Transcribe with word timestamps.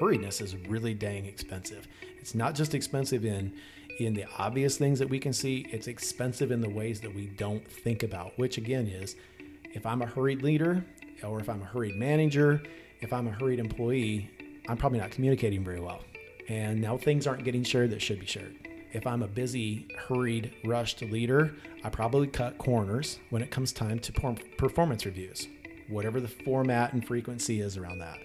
hurriedness 0.00 0.40
is 0.40 0.56
really 0.68 0.94
dang 0.94 1.26
expensive. 1.26 1.88
It's 2.18 2.34
not 2.34 2.54
just 2.54 2.74
expensive 2.74 3.24
in 3.24 3.52
in 3.98 4.14
the 4.14 4.24
obvious 4.38 4.76
things 4.76 5.00
that 5.00 5.08
we 5.08 5.18
can 5.18 5.32
see, 5.32 5.66
it's 5.70 5.88
expensive 5.88 6.52
in 6.52 6.60
the 6.60 6.68
ways 6.68 7.00
that 7.00 7.12
we 7.12 7.26
don't 7.26 7.68
think 7.68 8.04
about, 8.04 8.38
which 8.38 8.56
again 8.56 8.86
is 8.86 9.16
if 9.74 9.84
I'm 9.84 10.02
a 10.02 10.06
hurried 10.06 10.42
leader 10.42 10.84
or 11.24 11.40
if 11.40 11.48
I'm 11.48 11.62
a 11.62 11.64
hurried 11.64 11.96
manager, 11.96 12.62
if 13.00 13.12
I'm 13.12 13.26
a 13.26 13.32
hurried 13.32 13.58
employee, 13.58 14.30
I'm 14.68 14.76
probably 14.76 15.00
not 15.00 15.10
communicating 15.10 15.64
very 15.64 15.80
well. 15.80 16.04
And 16.48 16.80
now 16.80 16.96
things 16.96 17.26
aren't 17.26 17.44
getting 17.44 17.64
shared 17.64 17.90
that 17.90 18.00
should 18.00 18.20
be 18.20 18.26
shared. 18.26 18.54
If 18.92 19.06
I'm 19.06 19.22
a 19.22 19.28
busy, 19.28 19.88
hurried, 20.08 20.54
rushed 20.64 21.02
leader, 21.02 21.54
I 21.84 21.90
probably 21.90 22.28
cut 22.28 22.56
corners 22.56 23.18
when 23.30 23.42
it 23.42 23.50
comes 23.50 23.72
time 23.72 23.98
to 23.98 24.12
performance 24.56 25.04
reviews, 25.04 25.46
whatever 25.88 26.20
the 26.20 26.28
format 26.28 26.92
and 26.92 27.06
frequency 27.06 27.60
is 27.60 27.76
around 27.76 27.98
that. 27.98 28.18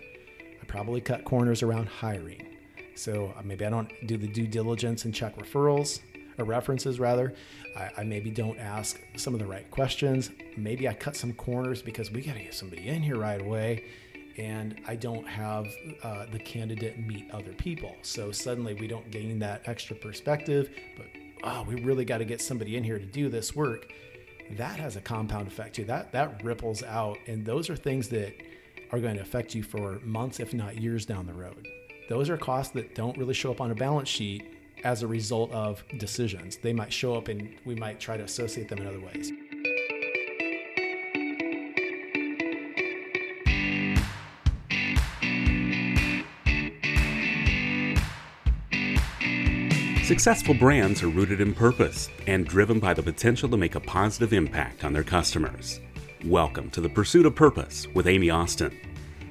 Probably 0.73 1.01
cut 1.01 1.23
corners 1.23 1.61
around 1.61 1.87
hiring. 1.87 2.47
So 2.95 3.31
uh, 3.37 3.43
maybe 3.43 3.63
I 3.63 3.69
don't 3.69 3.91
do 4.07 4.17
the 4.17 4.27
due 4.27 4.47
diligence 4.47 5.05
and 5.05 5.13
check 5.13 5.37
referrals 5.37 5.99
or 6.39 6.45
references 6.45 6.99
rather. 6.99 7.35
I, 7.77 7.91
I, 7.99 8.03
maybe 8.03 8.31
don't 8.31 8.57
ask 8.57 8.99
some 9.15 9.35
of 9.35 9.39
the 9.39 9.45
right 9.45 9.69
questions. 9.69 10.31
Maybe 10.57 10.89
I 10.89 10.95
cut 10.95 11.15
some 11.15 11.31
corners 11.33 11.83
because 11.83 12.09
we 12.09 12.23
got 12.23 12.33
to 12.33 12.39
get 12.39 12.55
somebody 12.55 12.87
in 12.87 13.03
here 13.03 13.17
right 13.17 13.39
away. 13.39 13.83
And 14.39 14.81
I 14.87 14.95
don't 14.95 15.27
have 15.27 15.67
uh, 16.01 16.25
the 16.31 16.39
candidate 16.39 16.97
meet 16.97 17.29
other 17.29 17.53
people. 17.53 17.95
So 18.01 18.31
suddenly 18.31 18.73
we 18.73 18.87
don't 18.87 19.11
gain 19.11 19.37
that 19.39 19.61
extra 19.67 19.95
perspective, 19.95 20.71
but 20.97 21.05
oh, 21.43 21.67
we 21.69 21.83
really 21.83 22.03
got 22.03 22.17
to 22.17 22.25
get 22.25 22.41
somebody 22.41 22.77
in 22.77 22.83
here 22.83 22.97
to 22.97 23.05
do 23.05 23.29
this 23.29 23.55
work. 23.55 23.93
That 24.57 24.79
has 24.79 24.95
a 24.95 25.01
compound 25.01 25.47
effect 25.47 25.75
too. 25.75 25.85
That 25.85 26.11
that 26.13 26.43
ripples 26.43 26.81
out, 26.81 27.19
and 27.27 27.45
those 27.45 27.69
are 27.69 27.75
things 27.75 28.09
that 28.09 28.33
are 28.91 28.99
going 28.99 29.15
to 29.15 29.21
affect 29.21 29.55
you 29.55 29.63
for 29.63 29.99
months, 30.03 30.39
if 30.39 30.53
not 30.53 30.77
years 30.77 31.05
down 31.05 31.25
the 31.25 31.33
road. 31.33 31.67
Those 32.09 32.29
are 32.29 32.37
costs 32.37 32.73
that 32.73 32.95
don't 32.95 33.17
really 33.17 33.33
show 33.33 33.51
up 33.51 33.61
on 33.61 33.71
a 33.71 33.75
balance 33.75 34.09
sheet 34.09 34.43
as 34.83 35.01
a 35.01 35.07
result 35.07 35.51
of 35.51 35.83
decisions. 35.97 36.57
They 36.57 36.73
might 36.73 36.91
show 36.91 37.15
up 37.15 37.27
and 37.27 37.55
we 37.65 37.75
might 37.75 37.99
try 37.99 38.17
to 38.17 38.23
associate 38.23 38.67
them 38.67 38.79
in 38.79 38.87
other 38.87 38.99
ways. 38.99 39.31
Successful 50.05 50.53
brands 50.53 51.01
are 51.01 51.07
rooted 51.07 51.39
in 51.39 51.53
purpose 51.53 52.09
and 52.27 52.45
driven 52.45 52.77
by 52.77 52.93
the 52.93 53.01
potential 53.01 53.47
to 53.47 53.55
make 53.55 53.75
a 53.75 53.79
positive 53.79 54.33
impact 54.33 54.83
on 54.83 54.91
their 54.91 55.03
customers. 55.03 55.79
Welcome 56.27 56.69
to 56.69 56.79
the 56.79 56.87
Pursuit 56.87 57.25
of 57.25 57.35
Purpose 57.35 57.85
with 57.93 58.07
Amy 58.07 58.29
Austin. 58.29 58.79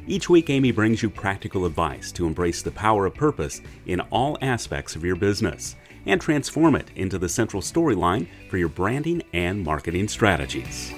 Each 0.07 0.29
week, 0.29 0.51
Amy 0.51 0.73
brings 0.73 1.03
you 1.03 1.09
practical 1.09 1.65
advice 1.65 2.13
to 2.13 2.27
embrace 2.27 2.61
the 2.61 2.71
power 2.71 3.07
of 3.07 3.15
purpose 3.15 3.63
in 3.87 4.01
all 4.11 4.37
aspects 4.43 4.95
of 4.95 5.03
your 5.03 5.17
business 5.17 5.75
and 6.05 6.21
transform 6.21 6.75
it 6.75 6.91
into 6.95 7.19
the 7.19 7.31
central 7.31 7.63
storyline 7.63 8.27
for 8.51 8.59
your 8.59 8.69
branding 8.69 9.23
and 9.33 9.65
marketing 9.65 10.07
strategies. 10.07 10.93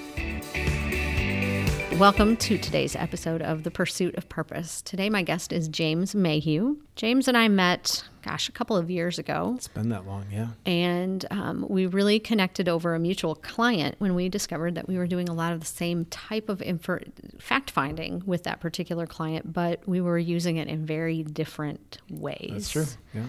Welcome 1.99 2.37
to 2.39 2.59
today's 2.59 2.97
episode 2.97 3.41
of 3.41 3.63
The 3.63 3.71
Pursuit 3.71 4.17
of 4.17 4.29
Purpose. 4.29 4.83
Today, 4.83 5.09
my 5.09 5.23
guest 5.23 5.53
is 5.53 5.69
James 5.69 6.13
Mayhew. 6.13 6.79
James 6.97 7.29
and 7.29 7.37
I 7.37 7.47
met, 7.47 8.03
gosh, 8.23 8.49
a 8.49 8.53
couple 8.53 8.77
of 8.77 8.91
years 8.91 9.21
ago. 9.21 9.55
It's 9.57 9.69
been 9.69 9.91
that 9.91 10.05
long, 10.05 10.27
yeah. 10.29 10.49
And 10.67 11.25
um, 11.31 11.65
we 11.69 11.87
really 11.87 12.19
connected 12.19 12.69
over 12.69 12.97
a 12.97 12.99
mutual 12.99 13.37
client 13.37 13.95
when 14.01 14.17
we 14.17 14.29
discovered 14.29 14.75
that 14.75 14.89
we 14.89 14.99
were 14.99 15.07
doing 15.07 15.29
a 15.29 15.33
lot 15.33 15.53
of 15.53 15.61
the 15.61 15.67
same 15.67 16.07
type 16.07 16.49
of 16.49 16.61
infer- 16.63 17.03
fact 17.39 17.71
finding 17.71 18.25
with 18.27 18.43
that 18.43 18.59
particular 18.59 19.07
client, 19.07 19.53
but 19.53 19.87
we 19.87 20.01
were 20.01 20.19
using 20.19 20.57
it 20.57 20.67
in 20.67 20.85
very 20.85 21.23
different 21.23 21.99
ways. 22.11 22.51
That's 22.51 22.71
true, 22.71 22.87
yeah. 23.15 23.27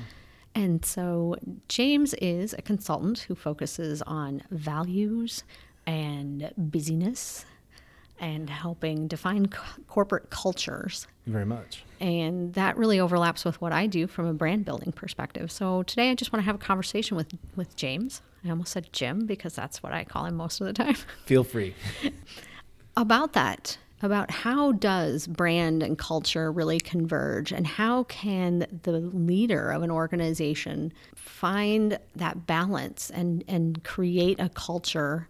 And 0.55 0.83
so, 0.83 1.36
James 1.69 2.15
is 2.15 2.55
a 2.58 2.64
consultant 2.64 3.20
who 3.20 3.36
focuses 3.36 4.02
on 4.02 4.42
values 4.49 5.43
and 5.86 6.52
busyness 6.58 7.45
and 8.20 8.49
helping 8.49 9.08
define 9.08 9.48
corporate 9.87 10.30
cultures. 10.30 11.08
Very 11.27 11.45
much. 11.45 11.83
And 11.99 12.53
that 12.53 12.77
really 12.77 12.99
overlaps 12.99 13.45
with 13.45 13.59
what 13.61 13.71
I 13.71 13.87
do 13.87 14.08
from 14.08 14.26
a 14.26 14.33
brand 14.33 14.65
building 14.65 14.92
perspective. 14.92 15.52
So 15.52 15.83
today 15.83 16.11
I 16.11 16.15
just 16.15 16.31
want 16.31 16.42
to 16.42 16.45
have 16.45 16.55
a 16.55 16.59
conversation 16.59 17.17
with, 17.17 17.33
with 17.55 17.75
James. 17.75 18.21
I 18.45 18.49
almost 18.49 18.71
said 18.71 18.92
Jim 18.93 19.25
because 19.25 19.55
that's 19.55 19.81
what 19.81 19.92
I 19.92 20.04
call 20.04 20.25
him 20.25 20.36
most 20.36 20.61
of 20.61 20.67
the 20.67 20.73
time. 20.73 20.95
Feel 21.25 21.43
free. 21.43 21.73
about 22.95 23.33
that, 23.33 23.77
about 24.02 24.30
how 24.30 24.73
does 24.73 25.25
brand 25.25 25.81
and 25.81 25.98
culture 25.98 26.52
really 26.52 26.80
converge 26.80 27.52
and 27.52 27.65
how 27.65 28.04
can 28.04 28.67
the 28.83 28.92
leader 28.92 29.71
of 29.71 29.81
an 29.81 29.89
organization 29.89 30.93
find 31.15 31.98
that 32.15 32.45
balance 32.45 33.09
and, 33.09 33.43
and 33.48 33.83
create 33.83 34.39
a 34.39 34.49
culture 34.49 35.25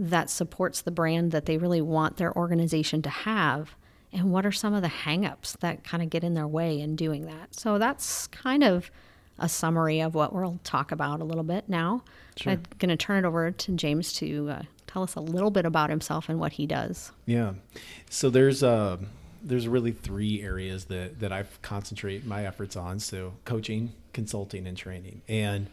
that 0.00 0.30
supports 0.30 0.80
the 0.80 0.90
brand 0.90 1.30
that 1.30 1.44
they 1.44 1.58
really 1.58 1.82
want 1.82 2.16
their 2.16 2.36
organization 2.36 3.02
to 3.02 3.10
have? 3.10 3.76
And 4.12 4.32
what 4.32 4.44
are 4.44 4.50
some 4.50 4.74
of 4.74 4.82
the 4.82 4.88
hangups 4.88 5.56
that 5.58 5.84
kind 5.84 6.02
of 6.02 6.10
get 6.10 6.24
in 6.24 6.34
their 6.34 6.48
way 6.48 6.80
in 6.80 6.96
doing 6.96 7.26
that? 7.26 7.54
So 7.54 7.78
that's 7.78 8.26
kind 8.28 8.64
of 8.64 8.90
a 9.38 9.48
summary 9.48 10.00
of 10.00 10.14
what 10.14 10.34
we'll 10.34 10.58
talk 10.64 10.90
about 10.90 11.20
a 11.20 11.24
little 11.24 11.44
bit 11.44 11.68
now. 11.68 12.02
Sure. 12.36 12.52
i'm 12.52 12.62
going 12.78 12.88
to 12.90 12.96
turn 12.96 13.24
it 13.24 13.28
over 13.28 13.50
to 13.50 13.72
james 13.72 14.12
to 14.14 14.48
uh, 14.50 14.62
tell 14.86 15.02
us 15.02 15.14
a 15.14 15.20
little 15.20 15.50
bit 15.50 15.64
about 15.64 15.90
himself 15.90 16.28
and 16.28 16.40
what 16.40 16.52
he 16.52 16.66
does. 16.66 17.12
Yeah. 17.26 17.54
So 18.08 18.30
there's 18.30 18.62
uh 18.62 18.98
there's 19.42 19.66
really 19.66 19.92
three 19.92 20.42
areas 20.42 20.86
that 20.86 21.20
that 21.20 21.32
i 21.32 21.44
concentrate 21.62 22.26
my 22.26 22.46
efforts 22.46 22.76
on. 22.76 22.98
So 22.98 23.34
coaching 23.44 23.92
consulting 24.12 24.66
and 24.66 24.76
training. 24.76 25.22
And 25.28 25.68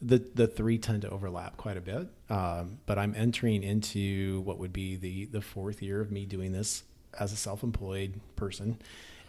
the 0.00 0.24
the 0.34 0.46
three 0.46 0.78
tend 0.78 1.02
to 1.02 1.10
overlap 1.10 1.56
quite 1.56 1.76
a 1.76 1.80
bit. 1.80 2.08
Um, 2.30 2.78
but 2.86 2.98
I'm 2.98 3.14
entering 3.16 3.62
into 3.62 4.40
what 4.42 4.58
would 4.58 4.72
be 4.72 4.96
the 4.96 5.26
the 5.26 5.40
fourth 5.40 5.82
year 5.82 6.00
of 6.00 6.10
me 6.10 6.26
doing 6.26 6.52
this 6.52 6.84
as 7.18 7.32
a 7.32 7.36
self-employed 7.36 8.20
person, 8.36 8.78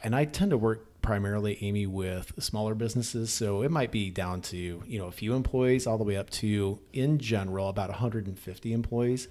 and 0.04 0.16
I 0.16 0.26
tend 0.26 0.52
to 0.52 0.58
work 0.58 1.02
primarily, 1.02 1.58
Amy, 1.62 1.88
with 1.88 2.34
smaller 2.40 2.76
businesses. 2.76 3.32
So 3.32 3.62
it 3.64 3.72
might 3.72 3.92
be 3.92 4.10
down 4.10 4.42
to 4.44 4.84
you 4.86 5.00
know 5.00 5.08
a 5.08 5.12
few 5.12 5.34
employees, 5.34 5.88
all 5.88 5.98
the 5.98 6.04
way 6.04 6.18
up 6.18 6.30
to 6.32 6.80
in 6.94 7.18
general 7.20 7.70
about 7.70 7.90
150 7.90 8.74
employees. 8.74 9.28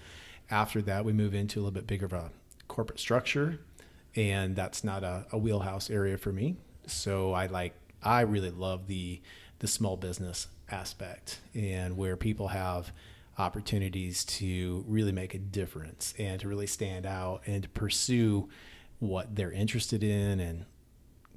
After 0.51 0.81
that, 0.83 1.05
we 1.05 1.13
move 1.13 1.35
into 1.35 1.59
a 1.59 1.61
little 1.61 1.73
bit 1.73 1.87
bigger 1.87 2.07
of 2.07 2.15
a 2.15 2.31
corporate 2.69 2.99
structure, 2.99 3.61
and 4.17 4.57
that's 4.57 4.83
not 4.83 5.05
a, 5.05 5.27
a 5.31 5.39
wheelhouse 5.39 5.91
area 5.91 6.17
for 6.17 6.33
me. 6.33 6.57
So 6.87 7.33
I 7.33 7.47
like 7.47 7.75
I 8.03 8.23
really 8.23 8.51
love 8.51 8.87
the 8.89 9.21
the 9.61 9.69
small 9.69 9.97
business 9.97 10.49
aspect 10.71 11.41
and 11.55 11.97
where 11.97 12.17
people 12.17 12.49
have 12.49 12.93
opportunities 13.39 14.25
to 14.25 14.85
really 14.89 15.13
make 15.13 15.35
a 15.35 15.39
difference 15.39 16.15
and 16.19 16.41
to 16.41 16.49
really 16.49 16.67
stand 16.67 17.07
out 17.07 17.41
and 17.47 17.63
to 17.63 17.69
pursue 17.69 18.49
what 18.99 19.37
they're 19.37 19.53
interested 19.53 20.03
in 20.03 20.41
and 20.41 20.65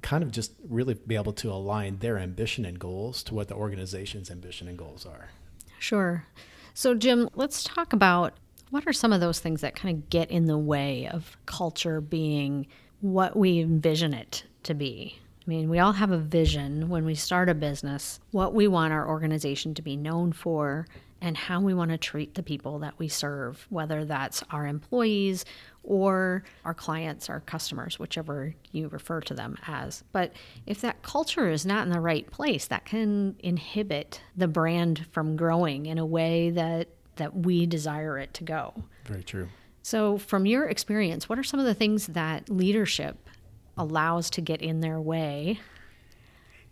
kind 0.02 0.24
of 0.24 0.32
just 0.32 0.52
really 0.68 0.94
be 0.94 1.14
able 1.14 1.32
to 1.32 1.50
align 1.50 1.98
their 1.98 2.18
ambition 2.18 2.64
and 2.64 2.78
goals 2.78 3.22
to 3.22 3.34
what 3.34 3.48
the 3.48 3.54
organization's 3.54 4.30
ambition 4.30 4.66
and 4.66 4.76
goals 4.76 5.06
are. 5.06 5.30
Sure. 5.78 6.26
So, 6.74 6.94
Jim, 6.94 7.28
let's 7.34 7.62
talk 7.62 7.92
about 7.92 8.34
what 8.70 8.86
are 8.86 8.92
some 8.92 9.12
of 9.12 9.20
those 9.20 9.38
things 9.38 9.60
that 9.60 9.76
kind 9.76 9.96
of 9.96 10.10
get 10.10 10.30
in 10.30 10.46
the 10.46 10.58
way 10.58 11.06
of 11.06 11.36
culture 11.46 12.00
being 12.00 12.66
what 13.00 13.36
we 13.36 13.60
envision 13.60 14.14
it 14.14 14.44
to 14.64 14.74
be? 14.74 15.18
I 15.44 15.48
mean, 15.48 15.68
we 15.68 15.80
all 15.80 15.92
have 15.92 16.12
a 16.12 16.18
vision 16.18 16.88
when 16.88 17.04
we 17.04 17.14
start 17.16 17.48
a 17.48 17.54
business, 17.54 18.20
what 18.30 18.54
we 18.54 18.68
want 18.68 18.92
our 18.92 19.08
organization 19.08 19.74
to 19.74 19.82
be 19.82 19.96
known 19.96 20.32
for, 20.32 20.86
and 21.20 21.36
how 21.36 21.60
we 21.60 21.74
want 21.74 21.90
to 21.90 21.98
treat 21.98 22.34
the 22.34 22.42
people 22.42 22.80
that 22.80 22.98
we 22.98 23.08
serve, 23.08 23.66
whether 23.70 24.04
that's 24.04 24.42
our 24.50 24.66
employees 24.66 25.44
or 25.82 26.44
our 26.64 26.74
clients, 26.74 27.28
our 27.28 27.40
customers, 27.40 27.98
whichever 27.98 28.54
you 28.70 28.88
refer 28.88 29.20
to 29.20 29.34
them 29.34 29.56
as. 29.66 30.04
But 30.12 30.32
if 30.66 30.80
that 30.80 31.02
culture 31.02 31.48
is 31.48 31.66
not 31.66 31.86
in 31.86 31.92
the 31.92 32.00
right 32.00 32.28
place, 32.30 32.66
that 32.66 32.84
can 32.84 33.36
inhibit 33.40 34.20
the 34.36 34.48
brand 34.48 35.06
from 35.12 35.36
growing 35.36 35.86
in 35.86 35.98
a 35.98 36.06
way 36.06 36.50
that 36.50 36.88
that 37.16 37.36
we 37.36 37.66
desire 37.66 38.18
it 38.18 38.32
to 38.34 38.42
go. 38.44 38.72
Very 39.04 39.22
true. 39.22 39.48
So, 39.82 40.16
from 40.16 40.46
your 40.46 40.66
experience, 40.68 41.28
what 41.28 41.38
are 41.38 41.42
some 41.42 41.60
of 41.60 41.66
the 41.66 41.74
things 41.74 42.06
that 42.08 42.48
leadership 42.48 43.28
allows 43.76 44.30
to 44.30 44.40
get 44.40 44.60
in 44.60 44.80
their 44.80 45.00
way 45.00 45.60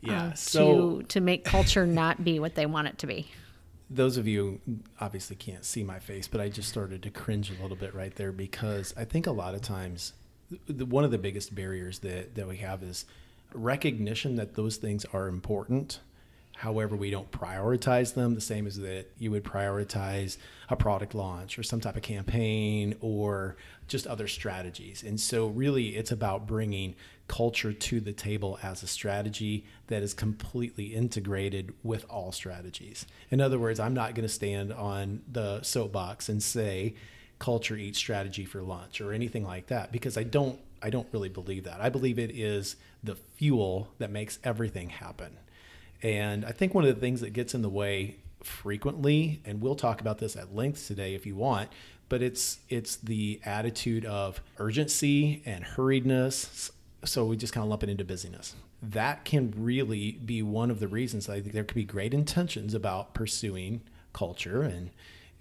yeah, 0.00 0.24
uh, 0.24 0.34
so 0.34 1.00
to 1.00 1.02
to 1.08 1.20
make 1.20 1.44
culture 1.44 1.86
not 1.86 2.24
be 2.24 2.38
what 2.38 2.54
they 2.54 2.66
want 2.66 2.88
it 2.88 2.98
to 2.98 3.06
be. 3.06 3.30
Those 3.90 4.16
of 4.16 4.26
you 4.26 4.60
obviously 5.00 5.36
can't 5.36 5.64
see 5.64 5.82
my 5.82 5.98
face, 5.98 6.28
but 6.28 6.40
I 6.40 6.48
just 6.48 6.68
started 6.68 7.02
to 7.02 7.10
cringe 7.10 7.50
a 7.50 7.60
little 7.60 7.76
bit 7.76 7.94
right 7.94 8.14
there 8.14 8.32
because 8.32 8.94
I 8.96 9.04
think 9.04 9.26
a 9.26 9.32
lot 9.32 9.54
of 9.54 9.62
times 9.62 10.12
the, 10.68 10.86
one 10.86 11.04
of 11.04 11.10
the 11.10 11.18
biggest 11.18 11.54
barriers 11.54 11.98
that 12.00 12.34
that 12.34 12.48
we 12.48 12.58
have 12.58 12.82
is 12.82 13.04
recognition 13.52 14.36
that 14.36 14.54
those 14.54 14.76
things 14.76 15.04
are 15.12 15.28
important. 15.28 16.00
However, 16.60 16.94
we 16.94 17.10
don't 17.10 17.30
prioritize 17.30 18.12
them 18.12 18.34
the 18.34 18.40
same 18.42 18.66
as 18.66 18.76
that 18.80 19.06
you 19.18 19.30
would 19.30 19.44
prioritize 19.44 20.36
a 20.68 20.76
product 20.76 21.14
launch 21.14 21.58
or 21.58 21.62
some 21.62 21.80
type 21.80 21.96
of 21.96 22.02
campaign 22.02 22.96
or 23.00 23.56
just 23.88 24.06
other 24.06 24.28
strategies. 24.28 25.02
And 25.02 25.18
so, 25.18 25.46
really, 25.46 25.96
it's 25.96 26.12
about 26.12 26.46
bringing 26.46 26.96
culture 27.28 27.72
to 27.72 27.98
the 27.98 28.12
table 28.12 28.58
as 28.62 28.82
a 28.82 28.86
strategy 28.86 29.64
that 29.86 30.02
is 30.02 30.12
completely 30.12 30.88
integrated 30.88 31.72
with 31.82 32.04
all 32.10 32.30
strategies. 32.30 33.06
In 33.30 33.40
other 33.40 33.58
words, 33.58 33.80
I'm 33.80 33.94
not 33.94 34.14
going 34.14 34.28
to 34.28 34.32
stand 34.32 34.70
on 34.70 35.22
the 35.32 35.62
soapbox 35.62 36.28
and 36.28 36.42
say 36.42 36.94
culture 37.38 37.76
eats 37.76 37.98
strategy 37.98 38.44
for 38.44 38.60
lunch 38.60 39.00
or 39.00 39.14
anything 39.14 39.46
like 39.46 39.68
that 39.68 39.92
because 39.92 40.18
I 40.18 40.24
don't 40.24 40.60
I 40.82 40.90
don't 40.90 41.08
really 41.10 41.30
believe 41.30 41.64
that. 41.64 41.80
I 41.80 41.88
believe 41.88 42.18
it 42.18 42.32
is 42.32 42.76
the 43.02 43.14
fuel 43.14 43.94
that 43.96 44.10
makes 44.10 44.38
everything 44.44 44.90
happen. 44.90 45.38
And 46.02 46.44
I 46.44 46.52
think 46.52 46.74
one 46.74 46.84
of 46.84 46.94
the 46.94 47.00
things 47.00 47.20
that 47.20 47.32
gets 47.32 47.54
in 47.54 47.62
the 47.62 47.68
way 47.68 48.16
frequently 48.42 49.42
and 49.44 49.60
we'll 49.60 49.74
talk 49.74 50.00
about 50.00 50.18
this 50.18 50.34
at 50.34 50.54
length 50.54 50.86
today 50.86 51.14
if 51.14 51.26
you 51.26 51.36
want, 51.36 51.70
but 52.08 52.22
it's 52.22 52.60
it's 52.68 52.96
the 52.96 53.40
attitude 53.44 54.04
of 54.04 54.40
urgency 54.58 55.42
and 55.44 55.64
hurriedness. 55.64 56.70
So 57.04 57.24
we 57.24 57.36
just 57.36 57.52
kind 57.52 57.64
of 57.64 57.70
lump 57.70 57.82
it 57.82 57.88
into 57.88 58.04
busyness. 58.04 58.54
That 58.82 59.24
can 59.24 59.52
really 59.56 60.12
be 60.12 60.42
one 60.42 60.70
of 60.70 60.80
the 60.80 60.88
reasons 60.88 61.28
I 61.28 61.40
think 61.40 61.52
there 61.52 61.64
could 61.64 61.74
be 61.74 61.84
great 61.84 62.14
intentions 62.14 62.74
about 62.74 63.14
pursuing 63.14 63.82
culture 64.12 64.62
and 64.62 64.90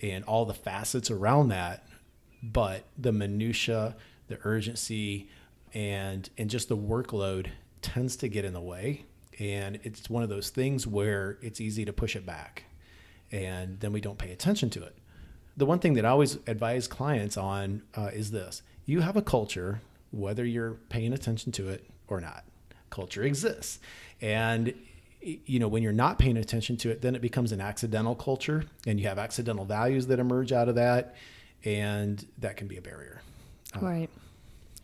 and 0.02 0.24
all 0.26 0.46
the 0.46 0.54
facets 0.54 1.12
around 1.12 1.50
that, 1.50 1.86
but 2.42 2.86
the 2.98 3.12
minutia, 3.12 3.96
the 4.28 4.40
urgency, 4.44 5.30
and 5.74 6.30
and 6.38 6.50
just 6.50 6.70
the 6.70 6.78
workload 6.78 7.48
tends 7.82 8.16
to 8.18 8.28
get 8.28 8.46
in 8.46 8.54
the 8.54 8.62
way, 8.62 9.06
and 9.40 9.80
it's 9.84 10.10
one 10.10 10.24
of 10.24 10.30
those 10.30 10.50
things 10.50 10.86
where 10.86 11.38
it's 11.42 11.62
easy 11.62 11.86
to 11.86 11.94
push 11.94 12.16
it 12.16 12.26
back, 12.26 12.66
and 13.32 13.80
then 13.80 13.94
we 13.94 14.02
don't 14.02 14.18
pay 14.18 14.32
attention 14.32 14.70
to 14.72 14.84
it. 14.84 14.96
The 15.58 15.66
one 15.66 15.80
thing 15.80 15.94
that 15.96 16.06
I 16.06 16.10
always 16.10 16.38
advise 16.48 16.88
clients 16.88 17.38
on 17.38 17.82
uh, 17.96 18.10
is 18.14 18.32
this: 18.32 18.62
you 18.86 19.02
have 19.02 19.16
a 19.16 19.22
culture 19.22 19.82
whether 20.12 20.46
you're 20.46 20.74
paying 20.90 21.14
attention 21.14 21.52
to 21.54 21.70
it 21.70 21.86
or 22.08 22.20
not. 22.20 22.44
Culture 22.90 23.24
exists. 23.24 23.80
And 24.22 24.74
you 25.22 25.60
know, 25.60 25.68
when 25.68 25.84
you're 25.84 25.92
not 25.92 26.18
paying 26.18 26.38
attention 26.38 26.78
to 26.78 26.90
it, 26.90 27.02
then 27.02 27.14
it 27.14 27.22
becomes 27.22 27.52
an 27.52 27.60
accidental 27.60 28.16
culture 28.16 28.64
and 28.88 29.00
you 29.00 29.08
have 29.08 29.20
accidental 29.20 29.66
values 29.66 30.08
that 30.08 30.20
emerge 30.20 30.54
out 30.54 30.70
of 30.70 30.76
that 30.76 31.16
and 31.66 32.26
that 32.38 32.56
can 32.56 32.68
be 32.68 32.78
a 32.78 32.82
barrier. 32.82 33.22
Uh, 33.76 33.80
right. 33.82 34.10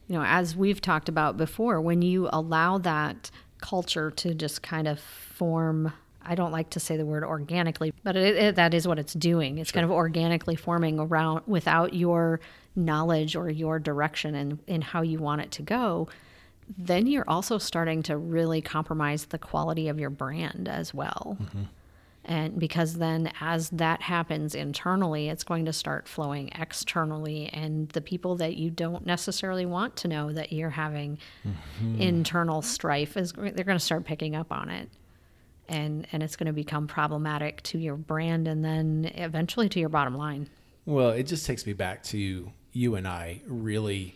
You 0.07 0.18
know, 0.18 0.25
as 0.25 0.56
we've 0.56 0.81
talked 0.81 1.07
about 1.07 1.38
before, 1.38 1.80
when 1.80 2.02
you 2.02 2.30
allow 2.31 2.78
that 2.80 3.31
culture 3.65 4.12
to 4.12 4.35
just 4.35 4.62
kind 4.62 4.88
of 4.88 5.00
form 5.00 5.91
I 6.27 6.33
don't 6.33 6.51
like 6.51 6.71
to 6.71 6.79
say 6.79 6.97
the 6.97 7.06
word 7.06 7.23
organically, 7.23 7.94
but 8.03 8.15
it, 8.15 8.35
it, 8.35 8.56
that 8.56 8.73
is 8.73 8.88
what 8.88 8.97
it's 8.97 9.13
doing. 9.13 9.59
It's 9.59 9.69
sure. 9.69 9.81
kind 9.81 9.85
of 9.85 9.91
organically 9.91 10.56
forming 10.56 11.00
around 11.00 11.44
without 11.45 11.94
your 11.94 12.39
knowledge 12.75 13.35
or 13.35 13.47
your 13.50 13.77
direction 13.77 14.33
and 14.33 14.59
in, 14.67 14.75
in 14.75 14.81
how 14.81 15.03
you 15.03 15.19
want 15.19 15.41
it 15.41 15.51
to 15.51 15.62
go, 15.62 16.07
then 16.79 17.06
you're 17.06 17.29
also 17.29 17.59
starting 17.59 18.01
to 18.03 18.17
really 18.17 18.59
compromise 18.59 19.25
the 19.25 19.38
quality 19.38 19.88
of 19.88 20.00
your 20.00 20.09
brand 20.09 20.68
as 20.68 20.95
well. 20.95 21.38
Mm-hmm. 21.39 21.63
And 22.27 22.57
because 22.57 22.95
then, 22.95 23.31
as 23.39 23.69
that 23.69 24.01
happens 24.01 24.56
internally, 24.56 25.30
it's 25.30 25.44
going 25.44 25.66
to 25.66 25.74
start 25.74 26.07
flowing 26.07 26.50
externally. 26.60 27.50
And 27.54 27.88
the 27.89 28.01
people 28.01 28.36
that 28.38 28.57
you 28.57 28.72
don't 28.72 29.06
necessarily 29.06 29.68
want 29.68 29.95
to 29.98 30.07
know 30.07 30.33
that 30.33 30.51
you're 30.51 30.72
having 30.72 31.19
mm-hmm. 31.48 32.01
internal 32.01 32.63
strife 32.63 33.16
is 33.16 33.31
they're 33.31 33.51
going 33.51 33.77
to 33.77 33.80
start 33.80 34.06
picking 34.06 34.36
up 34.36 34.51
on 34.51 34.69
it. 34.69 34.89
And, 35.69 36.07
and 36.12 36.24
it's 36.24 36.36
going 36.36 36.48
to 36.48 36.54
become 36.54 36.88
problematic 36.88 37.62
to 37.63 37.77
your 37.77 37.95
brand 37.95 38.48
and 38.48 38.66
then 38.66 39.12
eventually 39.16 39.69
to 39.69 39.80
your 39.80 39.89
bottom 39.89 40.18
line. 40.18 40.50
Well, 40.86 41.12
it 41.12 41.24
just 41.24 41.45
takes 41.45 41.66
me 41.66 41.74
back 41.74 42.04
to 42.06 42.51
you 42.71 42.95
and 42.95 43.07
I 43.07 43.42
really 43.48 44.16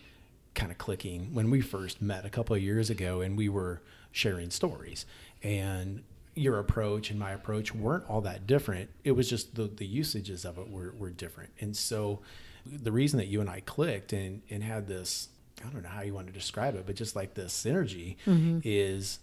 kind 0.56 0.72
of 0.72 0.78
clicking 0.80 1.34
when 1.34 1.52
we 1.52 1.62
first 1.62 2.02
met 2.02 2.26
a 2.26 2.30
couple 2.30 2.56
of 2.56 2.62
years 2.62 2.90
ago 2.90 3.22
and 3.22 3.38
we 3.38 3.50
were 3.50 3.82
sharing 4.12 4.50
stories 4.50 5.06
and 5.44 6.04
your 6.40 6.60
approach 6.60 7.10
and 7.10 7.20
my 7.20 7.32
approach 7.32 7.74
weren't 7.74 8.04
all 8.10 8.22
that 8.22 8.48
different 8.48 8.90
it 9.04 9.12
was 9.12 9.30
just 9.30 9.56
the, 9.56 9.64
the 9.64 9.86
usages 9.86 10.46
of 10.46 10.58
it 10.58 10.70
were, 10.70 10.94
were 10.98 11.10
different 11.10 11.52
and 11.60 11.76
so 11.76 12.20
the 12.66 12.92
reason 12.92 13.18
that 13.18 13.28
you 13.28 13.42
and 13.42 13.50
i 13.50 13.60
clicked 13.62 14.14
and, 14.14 14.42
and 14.50 14.64
had 14.64 14.88
this 14.88 15.30
i 15.66 15.70
don't 15.70 15.84
know 15.84 15.90
how 15.90 16.02
you 16.02 16.14
want 16.14 16.28
to 16.28 16.34
describe 16.34 16.76
it 16.76 16.86
but 16.86 16.96
just 16.96 17.16
like 17.16 17.34
this 17.34 17.54
synergy 17.54 18.16
mm-hmm. 18.26 18.60
is 18.64 19.20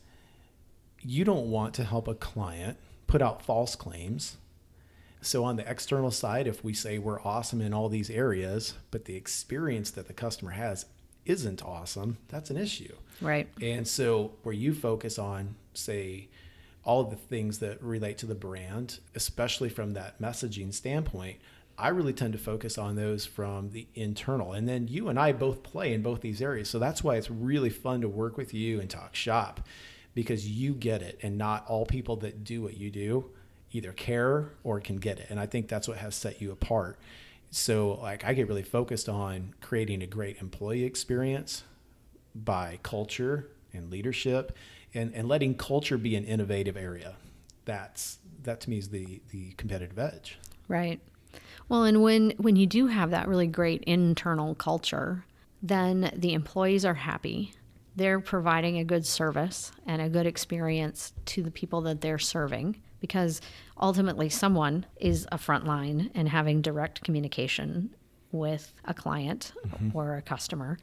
you 1.03 1.25
don't 1.25 1.51
want 1.51 1.75
to 1.75 1.85
help 1.85 2.09
a 2.09 2.15
client 2.15 2.77
put 3.07 3.23
out 3.23 3.43
false 3.43 3.75
claims 3.77 4.37
so 5.27 5.45
on 5.45 5.57
the 5.57 5.69
external 5.69 6.11
side, 6.11 6.47
if 6.47 6.63
we 6.63 6.73
say 6.73 6.99
we're 6.99 7.21
awesome 7.21 7.61
in 7.61 7.75
all 7.75 7.89
these 7.89 8.11
areas, 8.11 8.75
but 8.91 9.07
the 9.07 9.17
experience 9.17 9.91
that 9.93 10.07
the 10.07 10.13
customer 10.13 10.53
has 10.53 10.87
isn't 11.25 11.63
awesome, 11.65 12.19
that's 12.29 12.51
an 12.51 12.57
issue. 12.57 12.95
Right. 13.21 13.49
And 13.61 13.87
so 13.89 14.33
where 14.45 14.55
you 14.55 14.73
focus 14.73 15.19
on, 15.19 15.57
say, 15.75 16.29
all 16.87 17.05
the 17.05 17.17
things 17.17 17.59
that 17.59 17.83
relate 17.83 18.17
to 18.19 18.27
the 18.27 18.35
brand, 18.35 19.01
especially 19.15 19.69
from 19.69 19.93
that 19.95 20.23
messaging 20.23 20.73
standpoint, 20.73 21.39
I 21.77 21.89
really 21.89 22.13
tend 22.13 22.33
to 22.33 22.39
focus 22.39 22.79
on 22.79 22.95
those 22.95 23.27
from 23.27 23.71
the 23.71 23.87
internal. 23.95 24.53
And 24.53 24.69
then 24.69 24.89
you 24.89 25.09
and 25.09 25.19
I 25.19 25.33
both 25.33 25.63
play 25.63 25.93
in 25.93 26.01
both 26.01 26.21
these 26.23 26.41
areas. 26.41 26.71
So 26.71 26.79
that's 26.79 27.05
why 27.05 27.17
it's 27.17 27.31
really 27.31 27.69
fun 27.69 28.01
to 28.01 28.09
work 28.09 28.39
with 28.39 28.55
you 28.55 28.81
and 28.81 28.89
talk 28.89 29.15
shop 29.15 29.67
because 30.15 30.49
you 30.49 30.73
get 30.73 31.03
it 31.03 31.19
and 31.23 31.37
not 31.37 31.67
all 31.67 31.85
people 31.85 32.17
that 32.17 32.45
do 32.45 32.63
what 32.63 32.79
you 32.79 32.91
do 32.91 33.31
either 33.73 33.93
care 33.93 34.53
or 34.65 34.81
can 34.81 34.97
get 34.97 35.19
it. 35.19 35.27
And 35.29 35.39
I 35.39 35.47
think 35.47 35.69
that's 35.69 35.89
what 35.89 35.99
has 35.99 36.15
set 36.15 36.41
you 36.41 36.53
apart. 36.53 36.99
So, 37.51 37.99
like, 38.01 38.25
I 38.25 38.33
get 38.33 38.49
really 38.49 38.63
focused 38.63 39.09
on 39.09 39.55
creating 39.61 40.03
a 40.03 40.07
great 40.07 40.41
employee 40.41 40.85
experience 40.85 41.65
by 42.35 42.79
culture 42.83 43.49
and 43.75 43.91
leadership 43.91 44.57
and, 44.97 45.15
and 45.15 45.29
letting 45.29 45.55
culture 45.55 45.99
be 45.99 46.17
an 46.17 46.25
innovative 46.25 46.77
area. 46.77 47.17
That's 47.65 48.19
that 48.43 48.61
to 48.63 48.71
me 48.71 48.79
is 48.79 48.89
the 48.89 49.21
the 49.31 49.53
competitive 49.53 49.99
edge. 49.99 50.39
Right. 50.69 51.01
Well, 51.69 51.85
and 51.85 52.03
when 52.03 52.33
when 52.39 52.57
you 52.57 52.67
do 52.67 52.87
have 52.87 53.11
that 53.11 53.29
really 53.29 53.47
great 53.47 53.83
internal 53.85 54.55
culture, 54.55 55.25
then 55.63 56.11
the 56.17 56.33
employees 56.33 56.85
are 56.85 56.95
happy. 56.95 57.53
They're 57.95 58.21
providing 58.21 58.79
a 58.79 58.85
good 58.85 59.07
service 59.07 59.73
and 59.87 60.03
a 60.03 60.09
good 60.09 60.27
experience 60.27 61.13
to 61.27 61.43
the 61.43 61.51
people 61.51 61.81
that 61.83 62.01
they're 62.01 62.19
serving 62.19 62.81
because 63.01 63.41
ultimately 63.81 64.29
someone 64.29 64.87
is 64.97 65.27
a 65.33 65.39
front 65.39 65.67
line 65.67 66.11
and 66.15 66.29
having 66.29 66.61
direct 66.61 67.03
communication 67.03 67.95
with 68.33 68.73
a 68.85 68.95
client 68.95 69.53
mm-hmm. 69.67 69.97
or 69.97 70.17
a 70.17 70.23
customer. 70.23 70.79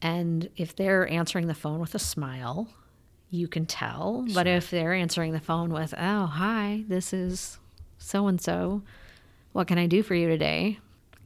And 0.00 0.48
if 0.56 0.74
they're 0.74 1.08
answering 1.08 1.46
the 1.46 1.54
phone 1.54 1.80
with 1.80 1.94
a 1.94 1.98
smile, 1.98 2.68
you 3.34 3.48
can 3.48 3.66
tell. 3.66 4.24
Sure. 4.26 4.34
But 4.34 4.46
if 4.46 4.70
they're 4.70 4.94
answering 4.94 5.32
the 5.32 5.40
phone 5.40 5.72
with, 5.72 5.92
oh, 5.98 6.26
hi, 6.26 6.84
this 6.88 7.12
is 7.12 7.58
so 7.98 8.26
and 8.26 8.40
so, 8.40 8.82
what 9.52 9.66
can 9.66 9.78
I 9.78 9.86
do 9.86 10.02
for 10.02 10.14
you 10.14 10.28
today? 10.28 10.78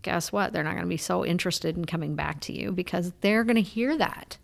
Guess 0.02 0.32
what? 0.32 0.52
They're 0.52 0.64
not 0.64 0.72
going 0.72 0.84
to 0.84 0.88
be 0.88 0.96
so 0.96 1.24
interested 1.24 1.76
in 1.76 1.84
coming 1.84 2.14
back 2.14 2.40
to 2.42 2.52
you 2.52 2.72
because 2.72 3.12
they're 3.20 3.44
going 3.44 3.56
to 3.56 3.62
hear 3.62 3.96
that. 3.96 4.38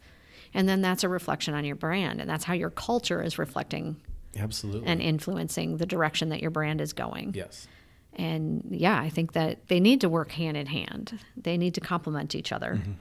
And 0.52 0.68
then 0.68 0.80
that's 0.80 1.04
a 1.04 1.08
reflection 1.08 1.54
on 1.54 1.64
your 1.64 1.76
brand. 1.76 2.20
And 2.20 2.28
that's 2.28 2.44
how 2.44 2.54
your 2.54 2.70
culture 2.70 3.22
is 3.22 3.38
reflecting 3.38 3.96
Absolutely. 4.36 4.88
And 4.88 5.00
influencing 5.00 5.76
the 5.76 5.86
direction 5.86 6.30
that 6.30 6.40
your 6.40 6.50
brand 6.50 6.80
is 6.80 6.92
going. 6.92 7.34
Yes. 7.34 7.68
And 8.14 8.66
yeah, 8.70 8.98
I 9.00 9.08
think 9.08 9.32
that 9.32 9.68
they 9.68 9.80
need 9.80 10.00
to 10.00 10.08
work 10.08 10.32
hand 10.32 10.56
in 10.56 10.66
hand. 10.66 11.20
They 11.36 11.56
need 11.56 11.74
to 11.74 11.80
complement 11.80 12.34
each 12.34 12.52
other. 12.52 12.80
Mm-hmm. 12.80 12.92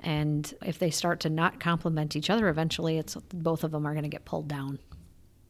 And 0.00 0.52
if 0.64 0.78
they 0.78 0.90
start 0.90 1.20
to 1.20 1.30
not 1.30 1.58
complement 1.58 2.14
each 2.14 2.30
other, 2.30 2.48
eventually 2.48 2.98
it's 2.98 3.16
both 3.16 3.64
of 3.64 3.72
them 3.72 3.86
are 3.86 3.92
going 3.92 4.04
to 4.04 4.08
get 4.08 4.24
pulled 4.24 4.48
down. 4.48 4.78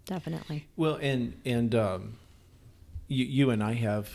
Definitely. 0.06 0.66
Well, 0.76 0.98
and 1.00 1.38
and 1.44 1.74
um, 1.74 2.16
you 3.08 3.24
you 3.24 3.50
and 3.50 3.62
I 3.62 3.74
have 3.74 4.10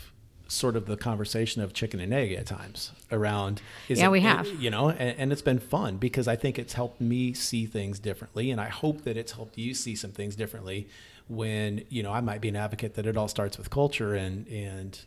sort 0.48 0.76
of 0.76 0.86
the 0.86 0.96
conversation 0.96 1.62
of 1.62 1.72
chicken 1.72 2.00
and 2.00 2.12
egg 2.12 2.32
at 2.32 2.44
times 2.44 2.92
around 3.10 3.62
yeah 3.88 4.06
it, 4.06 4.10
we 4.10 4.20
have 4.20 4.46
you 4.60 4.68
know 4.68 4.90
and, 4.90 5.18
and, 5.18 5.32
it's 5.32 5.40
been 5.40 5.58
fun 5.58 5.96
because 5.96 6.28
i 6.28 6.36
think 6.36 6.58
it's 6.58 6.74
helped 6.74 7.00
me 7.00 7.32
see 7.32 7.64
things 7.64 7.98
differently 7.98 8.50
and 8.50 8.60
i 8.60 8.68
hope 8.68 9.04
that 9.04 9.16
it's 9.16 9.32
helped 9.32 9.56
you 9.56 9.72
see 9.72 9.96
some 9.96 10.12
things 10.12 10.36
differently 10.36 10.86
when 11.28 11.84
you 11.88 12.02
know 12.02 12.12
I 12.12 12.20
might 12.20 12.40
be 12.40 12.48
an 12.48 12.56
advocate 12.56 12.94
that 12.94 13.06
it 13.06 13.16
all 13.16 13.28
starts 13.28 13.56
with 13.58 13.70
culture 13.70 14.14
and 14.14 14.46
and 14.48 14.98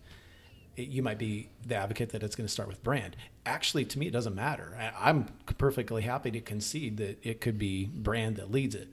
it, 0.76 0.88
you 0.90 1.02
might 1.02 1.18
be 1.18 1.50
the 1.66 1.76
advocate 1.76 2.10
that 2.12 2.24
it's 2.24 2.36
going 2.36 2.46
to 2.46 2.52
start 2.52 2.68
with 2.68 2.84
brand. 2.84 3.16
Actually, 3.48 3.86
to 3.86 4.00
me, 4.00 4.08
it 4.08 4.12
doesn't 4.12 4.36
matter. 4.36 4.78
I, 4.80 5.10
I'm 5.10 5.26
perfectly 5.58 6.02
happy 6.02 6.32
to 6.32 6.42
concede 6.42 6.98
that 6.98 7.18
it 7.24 7.42
could 7.42 7.58
be 7.58 7.86
brand 7.86 8.36
that 8.36 8.52
leads 8.52 8.76
it, 8.76 8.90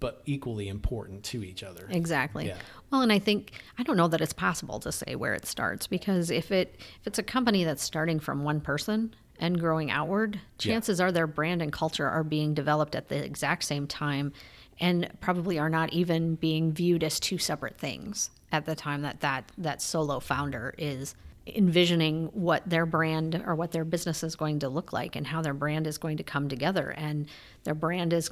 but 0.00 0.22
equally 0.26 0.68
important 0.68 1.22
to 1.24 1.44
each 1.44 1.62
other. 1.62 1.86
Exactly. 1.90 2.48
Yeah. 2.48 2.56
Well, 2.90 3.02
and 3.02 3.12
I 3.12 3.18
think 3.18 3.52
I 3.78 3.82
don't 3.82 3.96
know 3.96 4.08
that 4.08 4.20
it's 4.20 4.32
possible 4.32 4.80
to 4.80 4.92
say 4.92 5.14
where 5.14 5.34
it 5.34 5.46
starts 5.46 5.86
because 5.86 6.30
if 6.30 6.50
it 6.50 6.76
if 7.00 7.06
it's 7.06 7.18
a 7.18 7.22
company 7.22 7.64
that's 7.64 7.82
starting 7.82 8.20
from 8.20 8.44
one 8.44 8.60
person 8.60 9.14
and 9.38 9.58
growing 9.58 9.90
outward, 9.90 10.40
chances 10.58 10.98
yeah. 10.98 11.06
are 11.06 11.12
their 11.12 11.26
brand 11.26 11.62
and 11.62 11.72
culture 11.72 12.08
are 12.08 12.24
being 12.24 12.54
developed 12.54 12.94
at 12.94 13.08
the 13.08 13.24
exact 13.24 13.64
same 13.64 13.86
time 13.86 14.32
and 14.80 15.08
probably 15.20 15.58
are 15.58 15.70
not 15.70 15.92
even 15.92 16.34
being 16.34 16.72
viewed 16.72 17.04
as 17.04 17.20
two 17.20 17.38
separate 17.38 17.78
things 17.78 18.30
at 18.50 18.66
the 18.66 18.74
time 18.74 19.02
that 19.02 19.20
that, 19.20 19.50
that 19.56 19.80
solo 19.80 20.20
founder 20.20 20.74
is 20.76 21.14
envisioning 21.46 22.26
what 22.32 22.62
their 22.68 22.86
brand 22.86 23.42
or 23.46 23.54
what 23.54 23.72
their 23.72 23.84
business 23.84 24.22
is 24.22 24.36
going 24.36 24.60
to 24.60 24.68
look 24.68 24.92
like 24.92 25.16
and 25.16 25.26
how 25.26 25.42
their 25.42 25.54
brand 25.54 25.86
is 25.86 25.98
going 25.98 26.16
to 26.16 26.22
come 26.22 26.48
together 26.48 26.90
and 26.90 27.26
their 27.64 27.74
brand 27.74 28.12
is 28.12 28.30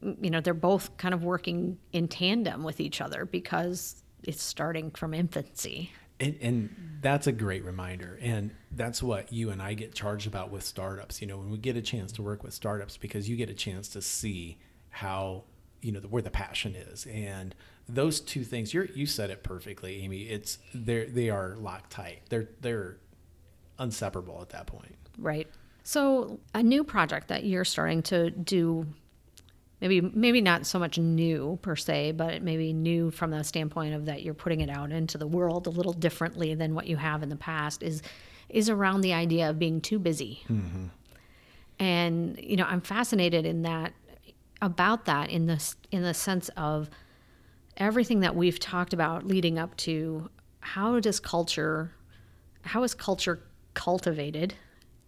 you 0.00 0.30
know 0.30 0.40
they're 0.40 0.54
both 0.54 0.96
kind 0.96 1.12
of 1.12 1.24
working 1.24 1.76
in 1.92 2.08
tandem 2.08 2.62
with 2.62 2.80
each 2.80 3.00
other 3.00 3.26
because 3.26 4.02
it's 4.22 4.42
starting 4.42 4.90
from 4.92 5.12
infancy 5.12 5.92
and, 6.20 6.36
and, 6.40 6.74
that's 7.00 7.28
a 7.28 7.32
great 7.32 7.64
reminder. 7.64 8.18
And 8.20 8.50
that's 8.72 9.00
what 9.00 9.32
you 9.32 9.50
and 9.50 9.62
I 9.62 9.74
get 9.74 9.94
charged 9.94 10.26
about 10.26 10.50
with 10.50 10.64
startups. 10.64 11.20
You 11.20 11.28
know, 11.28 11.38
when 11.38 11.48
we 11.48 11.58
get 11.58 11.76
a 11.76 11.80
chance 11.80 12.10
to 12.12 12.22
work 12.22 12.42
with 12.42 12.52
startups, 12.52 12.96
because 12.96 13.28
you 13.28 13.36
get 13.36 13.48
a 13.50 13.54
chance 13.54 13.88
to 13.90 14.02
see 14.02 14.58
how, 14.90 15.44
you 15.80 15.92
know, 15.92 16.00
the, 16.00 16.08
where 16.08 16.22
the 16.22 16.30
passion 16.30 16.74
is. 16.74 17.06
And 17.06 17.54
those 17.88 18.20
two 18.20 18.44
things, 18.44 18.74
you 18.74 18.88
you 18.94 19.06
said 19.06 19.30
it 19.30 19.42
perfectly, 19.42 20.02
Amy. 20.02 20.22
It's 20.22 20.58
they're 20.74 21.06
they 21.06 21.30
are 21.30 21.56
locked 21.56 21.90
tight. 21.90 22.20
They're 22.28 22.48
they're 22.60 22.98
inseparable 23.80 24.40
at 24.42 24.50
that 24.50 24.66
point. 24.66 24.94
Right. 25.16 25.48
So 25.84 26.38
a 26.54 26.62
new 26.62 26.84
project 26.84 27.28
that 27.28 27.44
you're 27.44 27.64
starting 27.64 28.02
to 28.04 28.30
do 28.30 28.86
maybe 29.80 30.00
maybe 30.00 30.40
not 30.40 30.66
so 30.66 30.78
much 30.78 30.98
new 30.98 31.58
per 31.62 31.76
se, 31.76 32.12
but 32.12 32.42
maybe 32.42 32.72
new 32.72 33.10
from 33.10 33.30
the 33.30 33.42
standpoint 33.42 33.94
of 33.94 34.06
that 34.06 34.22
you're 34.22 34.34
putting 34.34 34.60
it 34.60 34.68
out 34.68 34.92
into 34.92 35.18
the 35.18 35.26
world 35.26 35.66
a 35.66 35.70
little 35.70 35.92
differently 35.92 36.54
than 36.54 36.74
what 36.74 36.86
you 36.86 36.96
have 36.96 37.22
in 37.22 37.28
the 37.28 37.36
past 37.36 37.82
is 37.82 38.02
is 38.48 38.68
around 38.68 39.02
the 39.02 39.12
idea 39.12 39.48
of 39.48 39.58
being 39.58 39.80
too 39.80 39.98
busy. 39.98 40.42
Mm-hmm. 40.48 40.86
And 41.78 42.38
you 42.42 42.56
know, 42.56 42.64
I'm 42.64 42.80
fascinated 42.80 43.46
in 43.46 43.62
that 43.62 43.92
about 44.60 45.04
that 45.04 45.30
in 45.30 45.46
this 45.46 45.76
in 45.90 46.02
the 46.02 46.14
sense 46.14 46.50
of 46.50 46.90
everything 47.78 48.20
that 48.20 48.36
we've 48.36 48.60
talked 48.60 48.92
about 48.92 49.26
leading 49.26 49.58
up 49.58 49.76
to 49.78 50.28
how 50.60 51.00
does 51.00 51.20
culture 51.20 51.92
how 52.62 52.82
is 52.82 52.92
culture 52.92 53.40
cultivated 53.74 54.54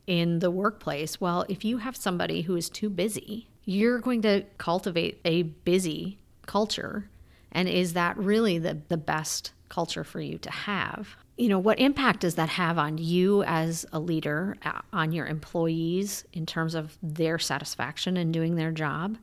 in 0.07 0.39
the 0.39 0.50
workplace? 0.50 1.21
Well, 1.21 1.45
if 1.49 1.65
you 1.65 1.79
have 1.79 1.97
somebody 1.97 2.43
who 2.43 2.57
is 2.57 2.69
too 2.69 2.89
busy, 2.89 3.49
you're 3.65 3.99
going 3.99 4.23
to 4.23 4.45
cultivate 4.59 5.21
a 5.25 5.43
busy 5.43 6.19
culture. 6.47 7.11
And 7.53 7.69
is 7.69 7.93
that 7.93 8.17
really 8.17 8.59
the, 8.59 8.81
the 8.89 8.97
best 8.97 9.53
culture 9.69 10.05
for 10.05 10.21
you 10.21 10.39
to 10.39 10.50
have? 10.50 11.17
You 11.37 11.49
know, 11.49 11.59
what 11.59 11.79
impact 11.79 12.21
does 12.21 12.35
that 12.37 12.49
have 12.49 12.79
on 12.79 12.99
you 12.99 13.43
as 13.45 13.87
a 13.93 14.00
leader, 14.00 14.57
uh, 14.65 14.81
on 14.93 15.12
your 15.12 15.27
employees 15.27 16.25
in 16.33 16.47
terms 16.47 16.75
of 16.75 16.97
their 17.03 17.39
satisfaction 17.39 18.17
in 18.17 18.33
doing 18.33 18.57
their 18.57 18.73
job? 18.73 19.17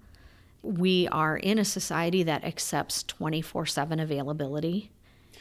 We 0.62 1.08
are 1.10 1.38
in 1.38 1.60
a 1.60 1.66
society 1.66 2.24
that 2.24 2.44
accepts 2.44 3.04
24 3.04 3.66
7 3.66 4.00
availability 4.00 4.92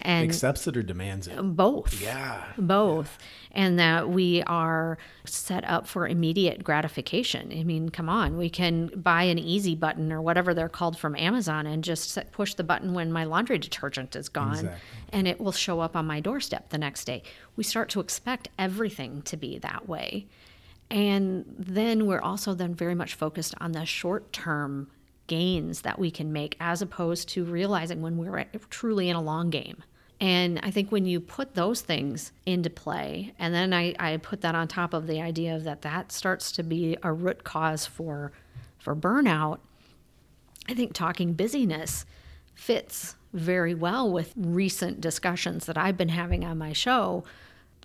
and 0.00 0.28
accepts 0.28 0.66
it 0.66 0.76
or 0.76 0.82
demands 0.82 1.26
it? 1.26 1.36
Both. 1.36 2.00
Yeah. 2.00 2.44
Both. 2.58 3.18
Yeah. 3.18 3.62
and 3.62 3.78
that 3.78 4.10
we 4.10 4.42
are 4.42 4.98
set 5.24 5.64
up 5.64 5.86
for 5.86 6.06
immediate 6.06 6.62
gratification. 6.62 7.52
I 7.52 7.64
mean 7.64 7.88
come 7.88 8.08
on 8.08 8.36
we 8.36 8.50
can 8.50 8.88
buy 8.88 9.24
an 9.24 9.38
easy 9.38 9.74
button 9.74 10.12
or 10.12 10.20
whatever 10.20 10.52
they're 10.54 10.68
called 10.68 10.98
from 10.98 11.16
amazon 11.16 11.66
and 11.66 11.82
just 11.82 12.18
push 12.32 12.54
the 12.54 12.64
button 12.64 12.92
when 12.92 13.12
my 13.12 13.24
laundry 13.24 13.58
detergent 13.58 14.14
is 14.14 14.28
gone 14.28 14.52
exactly. 14.52 14.80
and 15.12 15.28
it 15.28 15.40
will 15.40 15.52
show 15.52 15.80
up 15.80 15.96
on 15.96 16.06
my 16.06 16.20
doorstep 16.20 16.68
the 16.68 16.78
next 16.78 17.04
day. 17.04 17.22
We 17.56 17.64
start 17.64 17.88
to 17.90 18.00
expect 18.00 18.48
everything 18.58 19.22
to 19.22 19.36
be 19.36 19.58
that 19.58 19.88
way. 19.88 20.26
And 20.90 21.44
then 21.58 22.06
we're 22.06 22.20
also 22.20 22.54
then 22.54 22.74
very 22.74 22.94
much 22.94 23.14
focused 23.14 23.54
on 23.60 23.72
the 23.72 23.84
short 23.84 24.32
term 24.32 24.88
gains 25.26 25.82
that 25.82 25.98
we 25.98 26.10
can 26.10 26.32
make 26.32 26.56
as 26.60 26.82
opposed 26.82 27.28
to 27.30 27.44
realizing 27.44 28.02
when 28.02 28.16
we're 28.16 28.44
truly 28.70 29.08
in 29.08 29.16
a 29.16 29.22
long 29.22 29.50
game. 29.50 29.82
And 30.20 30.58
I 30.62 30.70
think 30.70 30.90
when 30.90 31.04
you 31.04 31.20
put 31.20 31.54
those 31.54 31.82
things 31.82 32.32
into 32.46 32.70
play, 32.70 33.34
and 33.38 33.52
then 33.52 33.74
I, 33.74 33.94
I 33.98 34.16
put 34.16 34.40
that 34.40 34.54
on 34.54 34.66
top 34.66 34.94
of 34.94 35.06
the 35.06 35.20
idea 35.20 35.54
of 35.54 35.64
that 35.64 35.82
that 35.82 36.10
starts 36.10 36.52
to 36.52 36.62
be 36.62 36.96
a 37.02 37.12
root 37.12 37.44
cause 37.44 37.86
for 37.86 38.32
for 38.78 38.94
burnout, 38.94 39.58
I 40.68 40.74
think 40.74 40.92
talking 40.92 41.32
busyness 41.32 42.06
fits 42.54 43.16
very 43.32 43.74
well 43.74 44.10
with 44.10 44.32
recent 44.36 45.00
discussions 45.00 45.66
that 45.66 45.76
I've 45.76 45.96
been 45.96 46.08
having 46.08 46.44
on 46.44 46.56
my 46.56 46.72
show 46.72 47.24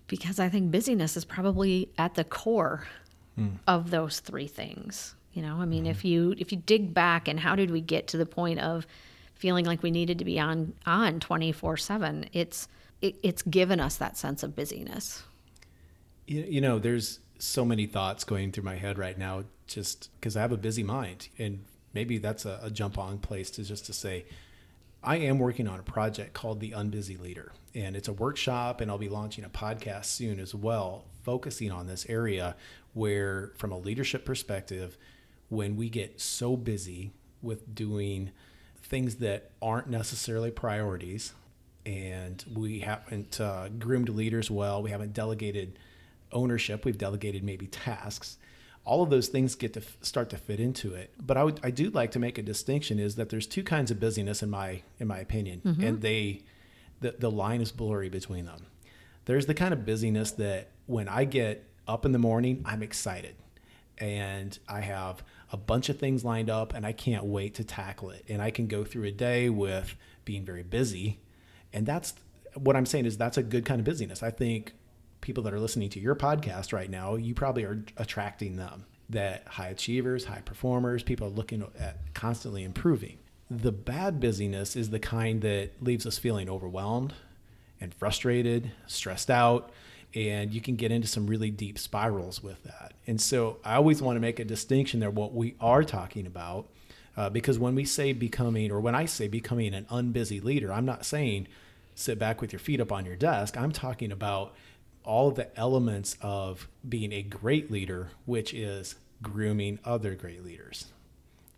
because 0.06 0.38
I 0.38 0.48
think 0.48 0.70
busyness 0.70 1.16
is 1.16 1.24
probably 1.24 1.90
at 1.98 2.14
the 2.14 2.24
core 2.24 2.86
mm. 3.38 3.58
of 3.66 3.90
those 3.90 4.20
three 4.20 4.46
things. 4.46 5.14
You 5.32 5.42
know, 5.42 5.56
I 5.60 5.64
mean, 5.64 5.84
mm-hmm. 5.84 5.90
if 5.90 6.04
you 6.04 6.34
if 6.38 6.52
you 6.52 6.58
dig 6.58 6.92
back 6.92 7.28
and 7.28 7.40
how 7.40 7.54
did 7.56 7.70
we 7.70 7.80
get 7.80 8.08
to 8.08 8.16
the 8.16 8.26
point 8.26 8.60
of 8.60 8.86
feeling 9.34 9.64
like 9.64 9.82
we 9.82 9.90
needed 9.90 10.18
to 10.18 10.24
be 10.24 10.38
on 10.38 10.74
on 10.86 11.20
24/7, 11.20 12.28
it's 12.32 12.68
it, 13.00 13.16
it's 13.22 13.42
given 13.42 13.80
us 13.80 13.96
that 13.96 14.16
sense 14.16 14.42
of 14.42 14.54
busyness. 14.54 15.22
You, 16.26 16.44
you 16.48 16.60
know, 16.60 16.78
there's 16.78 17.20
so 17.38 17.64
many 17.64 17.86
thoughts 17.86 18.24
going 18.24 18.52
through 18.52 18.64
my 18.64 18.76
head 18.76 18.98
right 18.98 19.18
now 19.18 19.44
just 19.66 20.10
because 20.20 20.36
I 20.36 20.42
have 20.42 20.52
a 20.52 20.56
busy 20.56 20.82
mind 20.84 21.28
and 21.38 21.64
maybe 21.92 22.18
that's 22.18 22.44
a, 22.44 22.60
a 22.62 22.70
jump 22.70 22.98
on 22.98 23.18
place 23.18 23.50
to 23.52 23.64
just 23.64 23.86
to 23.86 23.92
say 23.92 24.24
I 25.04 25.16
am 25.16 25.38
working 25.40 25.66
on 25.66 25.80
a 25.80 25.82
project 25.82 26.32
called 26.32 26.60
The 26.60 26.70
Unbusy 26.70 27.20
Leader, 27.20 27.52
and 27.74 27.96
it's 27.96 28.06
a 28.06 28.12
workshop, 28.12 28.80
and 28.80 28.88
I'll 28.88 28.98
be 28.98 29.08
launching 29.08 29.44
a 29.44 29.48
podcast 29.48 30.04
soon 30.04 30.38
as 30.38 30.54
well, 30.54 31.06
focusing 31.24 31.72
on 31.72 31.88
this 31.88 32.06
area 32.08 32.54
where, 32.94 33.50
from 33.56 33.72
a 33.72 33.78
leadership 33.78 34.24
perspective, 34.24 34.96
when 35.52 35.76
we 35.76 35.90
get 35.90 36.18
so 36.18 36.56
busy 36.56 37.12
with 37.42 37.74
doing 37.74 38.30
things 38.82 39.16
that 39.16 39.50
aren't 39.60 39.86
necessarily 39.86 40.50
priorities 40.50 41.34
and 41.84 42.42
we 42.54 42.78
haven't 42.78 43.38
uh, 43.38 43.68
groomed 43.78 44.08
leaders 44.08 44.50
well, 44.50 44.82
we 44.82 44.90
haven't 44.90 45.12
delegated 45.12 45.78
ownership, 46.32 46.86
we've 46.86 46.96
delegated 46.96 47.44
maybe 47.44 47.66
tasks. 47.66 48.38
All 48.86 49.02
of 49.02 49.10
those 49.10 49.28
things 49.28 49.54
get 49.54 49.74
to 49.74 49.80
f- 49.80 49.98
start 50.00 50.30
to 50.30 50.38
fit 50.38 50.58
into 50.58 50.94
it. 50.94 51.12
But 51.20 51.36
I 51.36 51.44
would, 51.44 51.60
I 51.62 51.70
do 51.70 51.90
like 51.90 52.12
to 52.12 52.18
make 52.18 52.38
a 52.38 52.42
distinction 52.42 52.98
is 52.98 53.16
that 53.16 53.28
there's 53.28 53.46
two 53.46 53.62
kinds 53.62 53.90
of 53.90 54.00
busyness 54.00 54.42
in 54.42 54.48
my 54.48 54.80
in 54.98 55.06
my 55.06 55.18
opinion, 55.18 55.60
mm-hmm. 55.64 55.84
and 55.84 56.00
they 56.00 56.40
the 57.00 57.14
the 57.18 57.30
line 57.30 57.60
is 57.60 57.70
blurry 57.70 58.08
between 58.08 58.46
them. 58.46 58.66
There's 59.26 59.44
the 59.44 59.54
kind 59.54 59.74
of 59.74 59.84
busyness 59.84 60.30
that 60.32 60.70
when 60.86 61.08
I 61.08 61.24
get 61.24 61.68
up 61.86 62.06
in 62.06 62.12
the 62.12 62.18
morning, 62.18 62.62
I'm 62.64 62.82
excited 62.82 63.36
and 63.98 64.58
I 64.68 64.80
have 64.80 65.22
a 65.52 65.56
bunch 65.56 65.88
of 65.90 65.98
things 65.98 66.24
lined 66.24 66.50
up 66.50 66.74
and 66.74 66.86
I 66.86 66.92
can't 66.92 67.24
wait 67.24 67.54
to 67.56 67.64
tackle 67.64 68.10
it. 68.10 68.24
And 68.28 68.40
I 68.40 68.50
can 68.50 68.66
go 68.66 68.84
through 68.84 69.04
a 69.04 69.10
day 69.12 69.50
with 69.50 69.94
being 70.24 70.44
very 70.44 70.62
busy. 70.62 71.20
And 71.72 71.86
that's 71.86 72.14
what 72.54 72.74
I'm 72.74 72.86
saying 72.86 73.06
is 73.06 73.16
that's 73.16 73.36
a 73.36 73.42
good 73.42 73.64
kind 73.64 73.78
of 73.78 73.84
busyness. 73.84 74.22
I 74.22 74.30
think 74.30 74.72
people 75.20 75.42
that 75.44 75.52
are 75.52 75.60
listening 75.60 75.90
to 75.90 76.00
your 76.00 76.14
podcast 76.16 76.72
right 76.72 76.90
now, 76.90 77.16
you 77.16 77.34
probably 77.34 77.64
are 77.64 77.84
attracting 77.96 78.56
them. 78.56 78.86
That 79.10 79.46
high 79.46 79.68
achievers, 79.68 80.24
high 80.24 80.40
performers, 80.40 81.02
people 81.02 81.26
are 81.26 81.30
looking 81.30 81.64
at 81.78 82.14
constantly 82.14 82.64
improving. 82.64 83.18
The 83.50 83.72
bad 83.72 84.20
busyness 84.20 84.74
is 84.74 84.88
the 84.88 84.98
kind 84.98 85.42
that 85.42 85.82
leaves 85.82 86.06
us 86.06 86.16
feeling 86.16 86.48
overwhelmed 86.48 87.12
and 87.78 87.94
frustrated, 87.94 88.70
stressed 88.86 89.30
out, 89.30 89.70
and 90.14 90.52
you 90.52 90.60
can 90.60 90.76
get 90.76 90.92
into 90.92 91.08
some 91.08 91.26
really 91.26 91.50
deep 91.50 91.78
spirals 91.78 92.42
with 92.42 92.62
that. 92.64 92.92
And 93.06 93.20
so 93.20 93.58
I 93.64 93.76
always 93.76 94.02
want 94.02 94.16
to 94.16 94.20
make 94.20 94.38
a 94.38 94.44
distinction 94.44 95.00
there 95.00 95.10
what 95.10 95.34
we 95.34 95.54
are 95.60 95.84
talking 95.84 96.26
about. 96.26 96.68
Uh, 97.16 97.28
because 97.28 97.58
when 97.58 97.74
we 97.74 97.84
say 97.84 98.12
becoming, 98.12 98.70
or 98.70 98.80
when 98.80 98.94
I 98.94 99.04
say 99.04 99.28
becoming 99.28 99.74
an 99.74 99.84
unbusy 99.90 100.42
leader, 100.42 100.72
I'm 100.72 100.86
not 100.86 101.04
saying 101.04 101.46
sit 101.94 102.18
back 102.18 102.40
with 102.40 102.52
your 102.52 102.60
feet 102.60 102.80
up 102.80 102.90
on 102.90 103.04
your 103.04 103.16
desk. 103.16 103.56
I'm 103.56 103.72
talking 103.72 104.10
about 104.10 104.54
all 105.04 105.30
the 105.30 105.56
elements 105.58 106.16
of 106.20 106.68
being 106.88 107.12
a 107.12 107.22
great 107.22 107.70
leader, 107.70 108.10
which 108.24 108.54
is 108.54 108.94
grooming 109.20 109.78
other 109.84 110.14
great 110.14 110.44
leaders. 110.44 110.86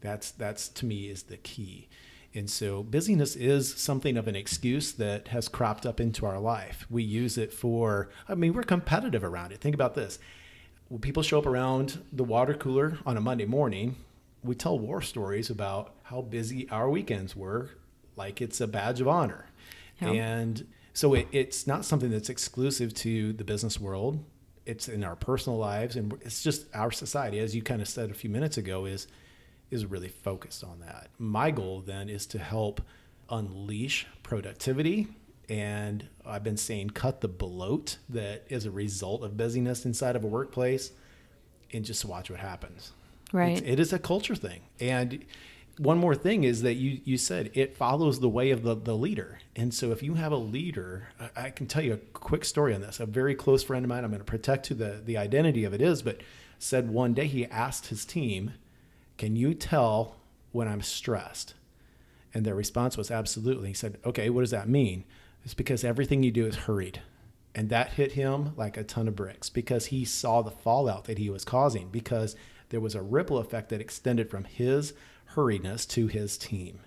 That's 0.00 0.30
that's 0.32 0.68
to 0.68 0.86
me 0.86 1.08
is 1.08 1.24
the 1.24 1.36
key. 1.36 1.88
And 2.34 2.50
so 2.50 2.82
busyness 2.82 3.36
is 3.36 3.72
something 3.74 4.16
of 4.16 4.26
an 4.26 4.34
excuse 4.34 4.92
that 4.92 5.28
has 5.28 5.48
cropped 5.48 5.86
up 5.86 6.00
into 6.00 6.26
our 6.26 6.40
life. 6.40 6.84
We 6.90 7.04
use 7.04 7.38
it 7.38 7.52
for, 7.52 8.10
I 8.28 8.34
mean, 8.34 8.54
we're 8.54 8.64
competitive 8.64 9.22
around 9.22 9.52
it. 9.52 9.60
Think 9.60 9.74
about 9.74 9.94
this. 9.94 10.18
When 10.88 11.00
people 11.00 11.22
show 11.22 11.38
up 11.38 11.46
around 11.46 12.02
the 12.12 12.24
water 12.24 12.54
cooler 12.54 12.98
on 13.06 13.16
a 13.16 13.20
Monday 13.20 13.46
morning, 13.46 13.96
we 14.42 14.54
tell 14.54 14.78
war 14.78 15.00
stories 15.00 15.48
about 15.48 15.94
how 16.02 16.22
busy 16.22 16.68
our 16.70 16.90
weekends 16.90 17.34
were, 17.34 17.70
like 18.16 18.42
it's 18.42 18.60
a 18.60 18.66
badge 18.66 19.00
of 19.00 19.08
honor. 19.08 19.46
Yeah. 20.00 20.10
And 20.10 20.66
so 20.92 21.14
it, 21.14 21.28
it's 21.32 21.66
not 21.66 21.84
something 21.84 22.10
that's 22.10 22.28
exclusive 22.28 22.92
to 22.94 23.32
the 23.32 23.44
business 23.44 23.80
world. 23.80 24.22
It's 24.66 24.88
in 24.88 25.04
our 25.04 25.16
personal 25.16 25.58
lives, 25.58 25.96
and 25.96 26.12
it's 26.22 26.42
just 26.42 26.66
our 26.74 26.90
society, 26.90 27.38
as 27.38 27.54
you 27.54 27.62
kind 27.62 27.80
of 27.80 27.88
said 27.88 28.10
a 28.10 28.14
few 28.14 28.30
minutes 28.30 28.56
ago, 28.56 28.86
is 28.86 29.06
is 29.74 29.86
really 29.86 30.08
focused 30.08 30.64
on 30.64 30.80
that. 30.80 31.08
My 31.18 31.50
goal 31.50 31.82
then 31.84 32.08
is 32.08 32.26
to 32.26 32.38
help 32.38 32.80
unleash 33.28 34.06
productivity 34.22 35.08
and 35.48 36.08
I've 36.24 36.44
been 36.44 36.56
saying 36.56 36.90
cut 36.90 37.20
the 37.20 37.28
bloat 37.28 37.98
that 38.08 38.44
is 38.48 38.64
a 38.64 38.70
result 38.70 39.22
of 39.22 39.36
busyness 39.36 39.84
inside 39.84 40.16
of 40.16 40.24
a 40.24 40.26
workplace 40.26 40.92
and 41.72 41.84
just 41.84 42.04
watch 42.04 42.30
what 42.30 42.40
happens. 42.40 42.92
Right. 43.32 43.58
It's, 43.58 43.62
it 43.62 43.80
is 43.80 43.92
a 43.92 43.98
culture 43.98 44.34
thing. 44.34 44.62
And 44.80 45.24
one 45.78 45.98
more 45.98 46.14
thing 46.14 46.44
is 46.44 46.62
that 46.62 46.74
you 46.74 47.00
you 47.04 47.18
said 47.18 47.50
it 47.54 47.76
follows 47.76 48.20
the 48.20 48.28
way 48.28 48.50
of 48.50 48.62
the, 48.62 48.76
the 48.76 48.94
leader 48.94 49.40
and 49.56 49.74
so 49.74 49.90
if 49.90 50.04
you 50.04 50.14
have 50.14 50.30
a 50.30 50.36
leader 50.36 51.08
I, 51.18 51.46
I 51.46 51.50
can 51.50 51.66
tell 51.66 51.82
you 51.82 51.94
a 51.94 51.96
quick 51.96 52.44
story 52.44 52.74
on 52.74 52.80
this 52.80 53.00
a 53.00 53.06
very 53.06 53.34
close 53.34 53.64
friend 53.64 53.84
of 53.84 53.88
mine 53.88 54.04
i'm 54.04 54.10
going 54.10 54.20
to 54.20 54.24
protect 54.24 54.68
who 54.68 54.76
the, 54.76 55.02
the 55.04 55.16
identity 55.16 55.64
of 55.64 55.74
it 55.74 55.82
is 55.82 56.00
but 56.00 56.20
said 56.60 56.90
one 56.90 57.12
day 57.12 57.26
he 57.26 57.46
asked 57.46 57.88
his 57.88 58.04
team 58.04 58.52
can 59.18 59.36
you 59.36 59.54
tell 59.54 60.16
when 60.52 60.68
i'm 60.68 60.82
stressed? 60.82 61.54
And 62.32 62.44
their 62.44 62.54
response 62.54 62.96
was 62.96 63.10
absolutely. 63.10 63.68
He 63.68 63.74
said 63.74 63.98
okay 64.04 64.30
what 64.30 64.40
does 64.40 64.50
that 64.50 64.68
mean? 64.68 65.04
It's 65.44 65.54
because 65.54 65.84
everything 65.84 66.22
you 66.22 66.30
do 66.30 66.46
is 66.46 66.56
hurried. 66.56 67.02
And 67.54 67.68
that 67.68 67.92
hit 67.92 68.12
him 68.12 68.52
like 68.56 68.76
a 68.76 68.82
ton 68.82 69.06
of 69.06 69.14
bricks 69.14 69.48
because 69.48 69.86
he 69.86 70.04
saw 70.04 70.42
the 70.42 70.50
fallout 70.50 71.04
that 71.04 71.18
he 71.18 71.30
was 71.30 71.44
causing 71.44 71.88
because 71.88 72.34
there 72.70 72.80
was 72.80 72.94
a 72.96 73.02
ripple 73.02 73.38
effect 73.38 73.68
that 73.68 73.80
extended 73.80 74.28
from 74.28 74.44
his 74.44 74.94
hurriedness 75.34 75.86
to 75.90 76.08
his 76.08 76.36
team. 76.36 76.80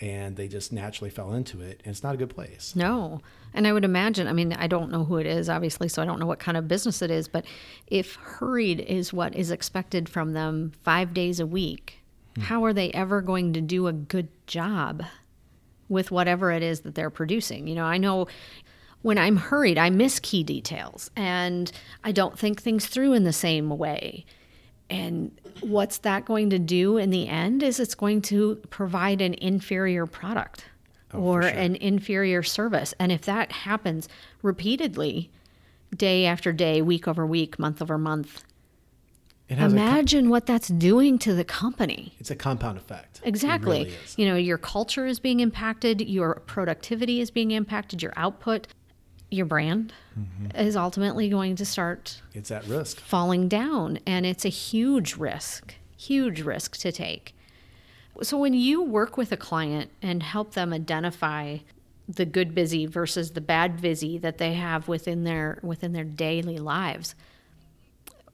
And 0.00 0.36
they 0.36 0.48
just 0.48 0.72
naturally 0.72 1.10
fell 1.10 1.32
into 1.32 1.60
it. 1.60 1.80
And 1.84 1.92
it's 1.92 2.02
not 2.02 2.14
a 2.14 2.18
good 2.18 2.30
place. 2.30 2.74
No. 2.74 3.20
And 3.52 3.66
I 3.66 3.72
would 3.72 3.84
imagine, 3.84 4.26
I 4.28 4.32
mean, 4.32 4.52
I 4.54 4.66
don't 4.66 4.90
know 4.90 5.04
who 5.04 5.18
it 5.18 5.26
is, 5.26 5.48
obviously, 5.48 5.88
so 5.88 6.00
I 6.00 6.06
don't 6.06 6.18
know 6.18 6.26
what 6.26 6.38
kind 6.38 6.56
of 6.56 6.68
business 6.68 7.02
it 7.02 7.10
is, 7.10 7.28
but 7.28 7.44
if 7.86 8.14
hurried 8.14 8.80
is 8.80 9.12
what 9.12 9.34
is 9.34 9.50
expected 9.50 10.08
from 10.08 10.32
them 10.32 10.72
five 10.82 11.12
days 11.12 11.38
a 11.40 11.46
week, 11.46 12.00
hmm. 12.34 12.42
how 12.42 12.64
are 12.64 12.72
they 12.72 12.90
ever 12.92 13.20
going 13.20 13.52
to 13.52 13.60
do 13.60 13.86
a 13.86 13.92
good 13.92 14.28
job 14.46 15.02
with 15.88 16.10
whatever 16.10 16.50
it 16.50 16.62
is 16.62 16.80
that 16.80 16.94
they're 16.94 17.10
producing? 17.10 17.66
You 17.66 17.74
know, 17.74 17.84
I 17.84 17.98
know 17.98 18.26
when 19.02 19.18
I'm 19.18 19.36
hurried, 19.36 19.78
I 19.78 19.90
miss 19.90 20.18
key 20.20 20.42
details 20.42 21.10
and 21.16 21.70
I 22.04 22.12
don't 22.12 22.38
think 22.38 22.60
things 22.60 22.86
through 22.86 23.14
in 23.14 23.24
the 23.24 23.32
same 23.32 23.70
way. 23.70 24.24
And 24.88 25.39
what's 25.60 25.98
that 25.98 26.24
going 26.24 26.50
to 26.50 26.58
do 26.58 26.96
in 26.96 27.10
the 27.10 27.28
end 27.28 27.62
is 27.62 27.80
it's 27.80 27.94
going 27.94 28.22
to 28.22 28.56
provide 28.70 29.20
an 29.20 29.34
inferior 29.34 30.06
product 30.06 30.64
oh, 31.12 31.20
or 31.20 31.42
sure. 31.42 31.50
an 31.50 31.76
inferior 31.76 32.42
service. 32.42 32.94
And 32.98 33.12
if 33.12 33.22
that 33.22 33.52
happens 33.52 34.08
repeatedly, 34.42 35.30
day 35.94 36.26
after 36.26 36.52
day, 36.52 36.82
week 36.82 37.08
over 37.08 37.26
week, 37.26 37.58
month 37.58 37.82
over 37.82 37.98
month, 37.98 38.44
imagine 39.48 40.26
com- 40.26 40.30
what 40.30 40.46
that's 40.46 40.68
doing 40.68 41.18
to 41.18 41.34
the 41.34 41.44
company. 41.44 42.14
It's 42.20 42.30
a 42.30 42.36
compound 42.36 42.78
effect. 42.78 43.20
Exactly. 43.24 43.84
Really 43.84 43.96
you 44.16 44.26
know, 44.26 44.36
your 44.36 44.58
culture 44.58 45.06
is 45.06 45.18
being 45.18 45.40
impacted, 45.40 46.00
your 46.00 46.36
productivity 46.46 47.20
is 47.20 47.30
being 47.30 47.50
impacted, 47.50 48.02
your 48.02 48.12
output 48.16 48.68
your 49.30 49.46
brand 49.46 49.92
mm-hmm. 50.18 50.56
is 50.56 50.76
ultimately 50.76 51.28
going 51.28 51.56
to 51.56 51.64
start 51.64 52.20
it's 52.34 52.50
at 52.50 52.66
risk. 52.66 53.00
falling 53.00 53.48
down 53.48 53.98
and 54.06 54.26
it's 54.26 54.44
a 54.44 54.50
huge 54.50 55.16
risk 55.16 55.74
huge 56.00 56.40
risk 56.40 56.78
to 56.78 56.90
take. 56.90 57.34
So 58.22 58.38
when 58.38 58.54
you 58.54 58.82
work 58.82 59.16
with 59.16 59.32
a 59.32 59.36
client 59.36 59.90
and 60.02 60.22
help 60.22 60.54
them 60.54 60.72
identify 60.72 61.58
the 62.08 62.24
good 62.24 62.54
busy 62.54 62.86
versus 62.86 63.32
the 63.32 63.40
bad 63.40 63.80
busy 63.80 64.18
that 64.18 64.38
they 64.38 64.54
have 64.54 64.88
within 64.88 65.24
their 65.24 65.58
within 65.62 65.92
their 65.92 66.04
daily 66.04 66.58
lives 66.58 67.14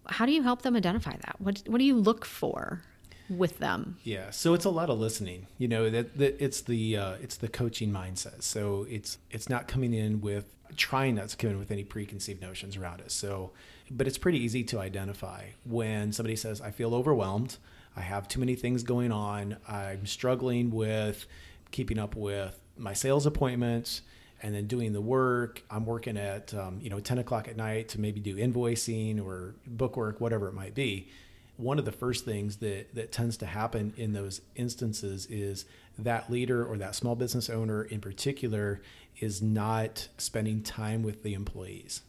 how 0.08 0.24
do 0.24 0.32
you 0.32 0.42
help 0.42 0.62
them 0.62 0.76
identify 0.76 1.16
that? 1.16 1.36
What 1.40 1.62
what 1.66 1.78
do 1.78 1.84
you 1.84 1.96
look 1.96 2.24
for 2.24 2.82
with 3.28 3.58
them 3.58 3.96
yeah 4.04 4.30
so 4.30 4.54
it's 4.54 4.64
a 4.64 4.70
lot 4.70 4.88
of 4.88 4.98
listening 4.98 5.46
you 5.58 5.66
know 5.66 5.90
that, 5.90 6.16
that 6.16 6.42
it's 6.42 6.60
the 6.62 6.96
uh, 6.96 7.14
it's 7.20 7.36
the 7.36 7.48
coaching 7.48 7.90
mindset 7.90 8.42
so 8.42 8.86
it's 8.88 9.18
it's 9.30 9.48
not 9.48 9.66
coming 9.66 9.92
in 9.92 10.20
with 10.20 10.56
trying 10.74 11.14
not 11.14 11.28
to 11.28 11.36
come 11.36 11.50
in 11.50 11.58
with 11.58 11.70
any 11.70 11.84
preconceived 11.84 12.40
notions 12.40 12.76
around 12.76 13.00
it. 13.00 13.10
So, 13.10 13.52
but 13.90 14.06
it's 14.06 14.18
pretty 14.18 14.38
easy 14.38 14.64
to 14.64 14.80
identify 14.80 15.50
when 15.64 16.12
somebody 16.12 16.36
says, 16.36 16.60
I 16.60 16.70
feel 16.70 16.94
overwhelmed. 16.94 17.58
I 17.96 18.00
have 18.00 18.28
too 18.28 18.40
many 18.40 18.54
things 18.54 18.82
going 18.82 19.12
on. 19.12 19.56
I'm 19.68 20.06
struggling 20.06 20.70
with 20.70 21.26
keeping 21.70 21.98
up 21.98 22.16
with 22.16 22.58
my 22.76 22.92
sales 22.92 23.26
appointments 23.26 24.02
and 24.42 24.54
then 24.54 24.66
doing 24.66 24.92
the 24.92 25.00
work. 25.00 25.62
I'm 25.70 25.86
working 25.86 26.16
at, 26.16 26.52
um, 26.52 26.78
you 26.82 26.90
know, 26.90 27.00
10 27.00 27.18
o'clock 27.18 27.48
at 27.48 27.56
night 27.56 27.88
to 27.90 28.00
maybe 28.00 28.20
do 28.20 28.36
invoicing 28.36 29.24
or 29.24 29.54
book 29.66 29.96
work, 29.96 30.20
whatever 30.20 30.48
it 30.48 30.52
might 30.52 30.74
be. 30.74 31.08
One 31.56 31.78
of 31.78 31.84
the 31.84 31.92
first 31.92 32.24
things 32.24 32.56
that, 32.56 32.94
that 32.94 33.12
tends 33.12 33.36
to 33.38 33.46
happen 33.46 33.94
in 33.96 34.12
those 34.12 34.42
instances 34.56 35.26
is 35.26 35.64
that 35.98 36.30
leader 36.30 36.64
or 36.64 36.76
that 36.78 36.94
small 36.94 37.14
business 37.14 37.48
owner 37.48 37.82
in 37.82 38.00
particular 38.00 38.82
is 39.18 39.40
not 39.40 40.08
spending 40.18 40.62
time 40.62 41.02
with 41.02 41.22
the 41.22 41.34
employees. 41.34 42.02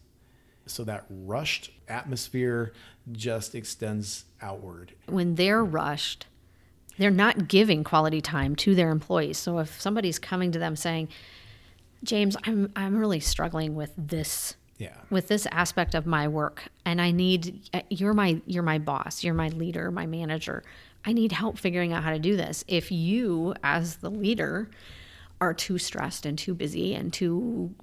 So 0.66 0.84
that 0.84 1.06
rushed 1.10 1.72
atmosphere 1.88 2.74
just 3.12 3.56
extends 3.56 4.26
outward. 4.42 4.94
When 5.08 5.36
they're 5.36 5.64
rushed, 5.64 6.28
they're 6.98 7.10
not 7.10 7.48
giving 7.48 7.84
quality 7.84 8.22
time 8.22 8.56
to 8.58 8.76
their 8.76 8.90
employees. 8.90 9.38
So 9.38 9.60
if 9.60 9.80
somebody's 9.80 10.20
coming 10.20 10.52
to 10.52 10.60
them 10.60 10.76
saying, 10.76 11.08
"James, 12.04 12.36
I'm 12.44 12.72
I'm 12.76 12.98
really 12.98 13.20
struggling 13.20 13.76
with 13.76 13.94
this 13.98 14.56
yeah. 14.78 14.96
with 15.10 15.28
this 15.28 15.48
aspect 15.52 15.96
of 15.96 16.06
my 16.06 16.28
work 16.28 16.64
and 16.86 17.02
I 17.02 17.12
need 17.12 17.70
eh, 17.74 17.82
you're 17.90 18.14
my 18.14 18.42
you're 18.46 18.64
my 18.64 18.78
boss, 18.78 19.24
you're 19.24 19.34
my 19.34 19.50
leader, 19.50 19.92
my 19.92 20.06
manager. 20.06 20.64
I 21.06 21.14
need 21.14 21.32
help 21.32 21.58
figuring 21.58 21.94
out 21.94 22.04
how 22.04 22.12
to 22.12 22.20
do 22.20 22.36
this." 22.36 22.64
If 22.68 22.92
you 22.92 23.54
as 23.64 23.98
the 23.98 24.12
leader 24.12 24.70
are 25.40 25.54
too 25.54 25.78
stressed 25.78 26.26
and 26.26 26.38
too 26.38 26.54
busy 26.54 26.96
and 26.96 27.14
too 27.14 27.76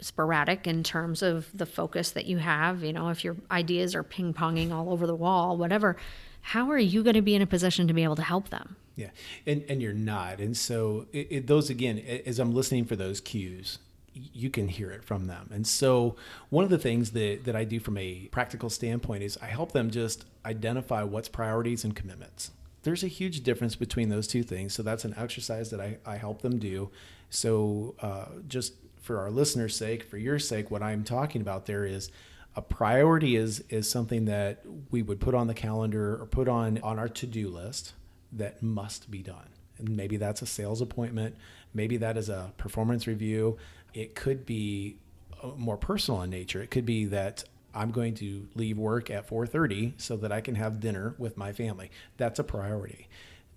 sporadic 0.00 0.66
in 0.66 0.82
terms 0.82 1.22
of 1.22 1.46
the 1.56 1.66
focus 1.66 2.10
that 2.12 2.26
you 2.26 2.38
have. 2.38 2.82
You 2.82 2.92
know, 2.92 3.08
if 3.08 3.24
your 3.24 3.36
ideas 3.50 3.94
are 3.94 4.02
ping 4.02 4.34
ponging 4.34 4.72
all 4.72 4.90
over 4.90 5.06
the 5.06 5.14
wall, 5.14 5.56
whatever, 5.56 5.96
how 6.40 6.70
are 6.70 6.78
you 6.78 7.02
going 7.02 7.14
to 7.14 7.22
be 7.22 7.34
in 7.34 7.42
a 7.42 7.46
position 7.46 7.86
to 7.88 7.94
be 7.94 8.02
able 8.02 8.16
to 8.16 8.22
help 8.22 8.48
them? 8.48 8.76
Yeah, 8.96 9.10
and 9.46 9.64
and 9.68 9.80
you're 9.80 9.92
not. 9.92 10.40
And 10.40 10.56
so 10.56 11.06
it, 11.12 11.28
it, 11.30 11.46
those 11.46 11.70
again, 11.70 11.98
as 11.98 12.38
I'm 12.38 12.52
listening 12.52 12.84
for 12.84 12.96
those 12.96 13.20
cues, 13.20 13.78
you 14.12 14.50
can 14.50 14.68
hear 14.68 14.90
it 14.90 15.04
from 15.04 15.26
them. 15.26 15.48
And 15.52 15.66
so 15.66 16.16
one 16.48 16.64
of 16.64 16.70
the 16.70 16.78
things 16.78 17.12
that 17.12 17.44
that 17.44 17.54
I 17.54 17.64
do 17.64 17.80
from 17.80 17.96
a 17.96 18.28
practical 18.30 18.70
standpoint 18.70 19.22
is 19.22 19.38
I 19.40 19.46
help 19.46 19.72
them 19.72 19.90
just 19.90 20.24
identify 20.44 21.02
what's 21.02 21.28
priorities 21.28 21.84
and 21.84 21.94
commitments 21.94 22.50
there's 22.82 23.04
a 23.04 23.08
huge 23.08 23.42
difference 23.42 23.76
between 23.76 24.08
those 24.08 24.26
two 24.26 24.42
things. 24.42 24.74
So 24.74 24.82
that's 24.82 25.04
an 25.04 25.14
exercise 25.16 25.70
that 25.70 25.80
I, 25.80 25.98
I 26.06 26.16
help 26.16 26.42
them 26.42 26.58
do. 26.58 26.90
So 27.28 27.94
uh, 28.00 28.26
just 28.48 28.74
for 29.00 29.18
our 29.18 29.30
listeners' 29.30 29.76
sake, 29.76 30.02
for 30.02 30.16
your 30.16 30.38
sake, 30.38 30.70
what 30.70 30.82
I'm 30.82 31.04
talking 31.04 31.40
about 31.40 31.66
there 31.66 31.84
is 31.84 32.10
a 32.56 32.62
priority 32.62 33.36
is 33.36 33.62
is 33.68 33.88
something 33.88 34.24
that 34.24 34.64
we 34.90 35.02
would 35.02 35.20
put 35.20 35.34
on 35.34 35.46
the 35.46 35.54
calendar 35.54 36.20
or 36.20 36.26
put 36.26 36.48
on 36.48 36.78
on 36.78 36.98
our 36.98 37.08
to-do 37.08 37.48
list 37.48 37.92
that 38.32 38.62
must 38.62 39.10
be 39.10 39.22
done. 39.22 39.48
And 39.78 39.96
maybe 39.96 40.16
that's 40.16 40.42
a 40.42 40.46
sales 40.46 40.80
appointment, 40.80 41.36
maybe 41.74 41.96
that 41.98 42.16
is 42.16 42.28
a 42.28 42.52
performance 42.56 43.06
review. 43.06 43.58
It 43.94 44.14
could 44.14 44.46
be 44.46 44.96
uh, 45.42 45.48
more 45.56 45.76
personal 45.76 46.22
in 46.22 46.30
nature. 46.30 46.62
It 46.62 46.70
could 46.70 46.86
be 46.86 47.06
that 47.06 47.44
I'm 47.74 47.90
going 47.90 48.14
to 48.16 48.48
leave 48.54 48.78
work 48.78 49.10
at 49.10 49.28
4:30 49.28 49.94
so 49.96 50.16
that 50.18 50.32
I 50.32 50.40
can 50.40 50.54
have 50.56 50.80
dinner 50.80 51.14
with 51.18 51.36
my 51.36 51.52
family. 51.52 51.90
That's 52.16 52.38
a 52.38 52.44
priority. 52.44 53.08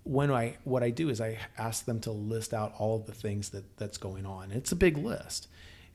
When 0.04 0.30
I 0.30 0.58
what 0.64 0.82
I 0.82 0.90
do 0.90 1.08
is 1.08 1.20
I 1.20 1.38
ask 1.58 1.84
them 1.84 2.00
to 2.00 2.10
list 2.10 2.52
out 2.54 2.74
all 2.78 2.96
of 2.96 3.06
the 3.06 3.14
things 3.14 3.50
that 3.50 3.76
that's 3.76 3.98
going 3.98 4.26
on. 4.26 4.52
It's 4.52 4.72
a 4.72 4.76
big 4.76 4.98
list. 4.98 5.48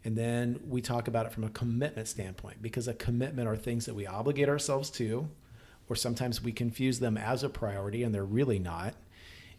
And 0.06 0.18
then 0.18 0.62
we 0.68 0.82
talk 0.82 1.08
about 1.10 1.26
it 1.26 1.34
from 1.34 1.44
a 1.44 1.50
commitment 1.50 2.08
standpoint 2.08 2.62
because 2.62 2.88
a 2.88 2.94
commitment 2.94 3.50
are 3.50 3.58
things 3.58 3.86
that 3.86 3.96
we 3.96 4.08
obligate 4.08 4.48
ourselves 4.48 4.90
to 4.92 5.30
or 5.90 5.96
sometimes 5.96 6.42
we 6.42 6.52
confuse 6.52 7.00
them 7.00 7.18
as 7.18 7.44
a 7.44 7.50
priority 7.50 8.04
and 8.04 8.14
they're 8.14 8.24
really 8.24 8.60
not. 8.60 8.94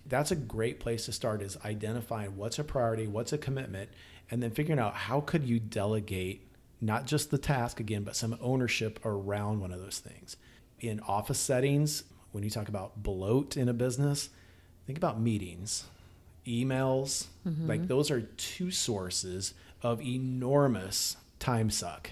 That's 0.06 0.30
a 0.30 0.36
great 0.36 0.80
place 0.80 1.04
to 1.06 1.12
start 1.12 1.42
is 1.42 1.56
identifying 1.64 2.36
what's 2.36 2.58
a 2.58 2.64
priority, 2.64 3.06
what's 3.06 3.32
a 3.32 3.38
commitment, 3.38 3.90
and 4.30 4.42
then 4.42 4.50
figuring 4.50 4.80
out 4.80 4.94
how 4.94 5.20
could 5.20 5.44
you 5.44 5.60
delegate 5.60 6.46
not 6.80 7.06
just 7.06 7.30
the 7.30 7.38
task 7.38 7.78
again, 7.78 8.04
but 8.04 8.16
some 8.16 8.36
ownership 8.40 8.98
around 9.04 9.60
one 9.60 9.72
of 9.72 9.80
those 9.80 9.98
things. 9.98 10.36
In 10.80 11.00
office 11.00 11.38
settings, 11.38 12.04
when 12.32 12.42
you 12.42 12.50
talk 12.50 12.68
about 12.68 13.02
bloat 13.02 13.56
in 13.56 13.68
a 13.68 13.74
business, 13.74 14.30
think 14.86 14.96
about 14.96 15.20
meetings, 15.20 15.84
emails. 16.46 17.26
Mm-hmm. 17.46 17.68
Like 17.68 17.86
those 17.86 18.10
are 18.10 18.22
two 18.22 18.70
sources 18.70 19.54
of 19.82 20.00
enormous 20.00 21.16
time 21.38 21.70
suck. 21.70 22.10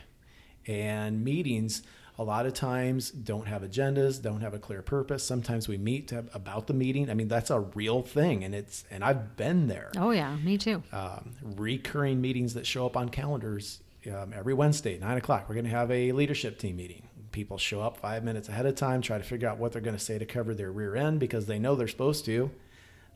And 0.67 1.25
meetings, 1.25 1.83
a 2.19 2.25
lot 2.25 2.47
of 2.47 2.53
times, 2.53 3.11
don't 3.11 3.47
have 3.47 3.63
agendas, 3.63 4.21
don't 4.21 4.41
have 4.41 4.53
a 4.53 4.59
clear 4.59 4.83
purpose. 4.83 5.23
Sometimes 5.23 5.69
we 5.69 5.79
meet 5.79 6.11
have, 6.11 6.29
about 6.35 6.67
the 6.67 6.75
meeting. 6.75 7.09
I 7.11 7.15
mean, 7.15 7.29
that's 7.29 7.51
a 7.51 7.61
real 7.61 8.03
thing, 8.03 8.43
and 8.43 8.55
it's 8.55 8.85
and 8.91 9.05
I've 9.05 9.37
been 9.37 9.69
there. 9.69 9.93
Oh 9.97 10.11
yeah, 10.11 10.37
me 10.37 10.59
too. 10.59 10.83
Um, 10.93 11.35
recurring 11.43 12.21
meetings 12.21 12.55
that 12.55 12.67
show 12.67 12.87
up 12.87 12.97
on 12.97 13.09
calendars 13.09 13.81
um, 14.13 14.33
every 14.35 14.55
Wednesday, 14.55 14.99
nine 14.99 15.17
o'clock, 15.17 15.49
we're 15.49 15.55
going 15.55 15.65
to 15.65 15.71
have 15.71 15.91
a 15.91 16.13
leadership 16.13 16.59
team 16.59 16.77
meeting. 16.77 17.03
People 17.31 17.59
show 17.59 17.81
up 17.81 17.99
five 17.99 18.25
minutes 18.25 18.49
ahead 18.49 18.67
of 18.67 18.75
time, 18.75 19.01
try 19.01 19.19
to 19.19 19.25
figure 19.25 19.49
out 19.49 19.59
what 19.59 19.73
they're 19.73 19.83
going 19.83 19.97
to 19.97 20.03
say 20.03 20.19
to 20.19 20.27
cover 20.27 20.55
their 20.55 20.73
rear 20.73 20.97
end 20.97 21.21
because 21.21 21.47
they 21.47 21.59
know 21.59 21.75
they're 21.75 21.87
supposed 21.87 22.25
to. 22.25 22.51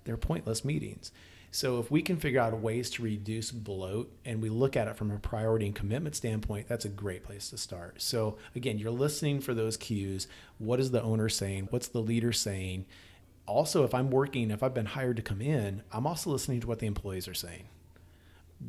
They're 0.05 0.17
pointless 0.17 0.65
meetings. 0.65 1.13
So 1.53 1.79
if 1.79 1.91
we 1.91 2.03
can 2.03 2.17
figure 2.17 2.41
out 2.41 2.59
ways 2.59 2.91
to 2.91 3.03
reduce 3.03 3.53
bloat 3.53 4.11
and 4.25 4.43
we 4.43 4.49
look 4.49 4.77
at 4.77 4.89
it 4.89 4.97
from 4.97 5.11
a 5.11 5.19
priority 5.19 5.67
and 5.67 5.75
commitment 5.75 6.17
standpoint, 6.17 6.67
that's 6.67 6.85
a 6.87 6.89
great 6.89 7.23
place 7.23 7.51
to 7.51 7.59
start. 7.59 8.03
So 8.03 8.39
again, 8.57 8.79
you're 8.79 8.91
listening 8.91 9.41
for 9.41 9.55
those 9.55 9.77
cues. 9.77 10.27
What 10.59 10.81
is 10.81 10.91
the 10.91 11.03
owner 11.03 11.29
saying? 11.29 11.69
What's 11.71 11.89
the 11.89 12.01
leader 12.01 12.33
saying? 12.33 12.87
also, 13.47 13.85
if 13.85 13.95
I'm 13.95 14.11
working, 14.11 14.51
if 14.51 14.63
I've 14.63 14.75
been 14.75 14.87
hired 14.87 15.17
to 15.17 15.23
come 15.23 15.41
in, 15.41 15.83
I'm 15.93 16.07
also 16.07 16.31
listening 16.31 16.61
to 16.61 16.67
what 16.67 16.79
the 16.79 16.87
employees 16.87 17.29
are 17.29 17.35
saying 17.35 17.65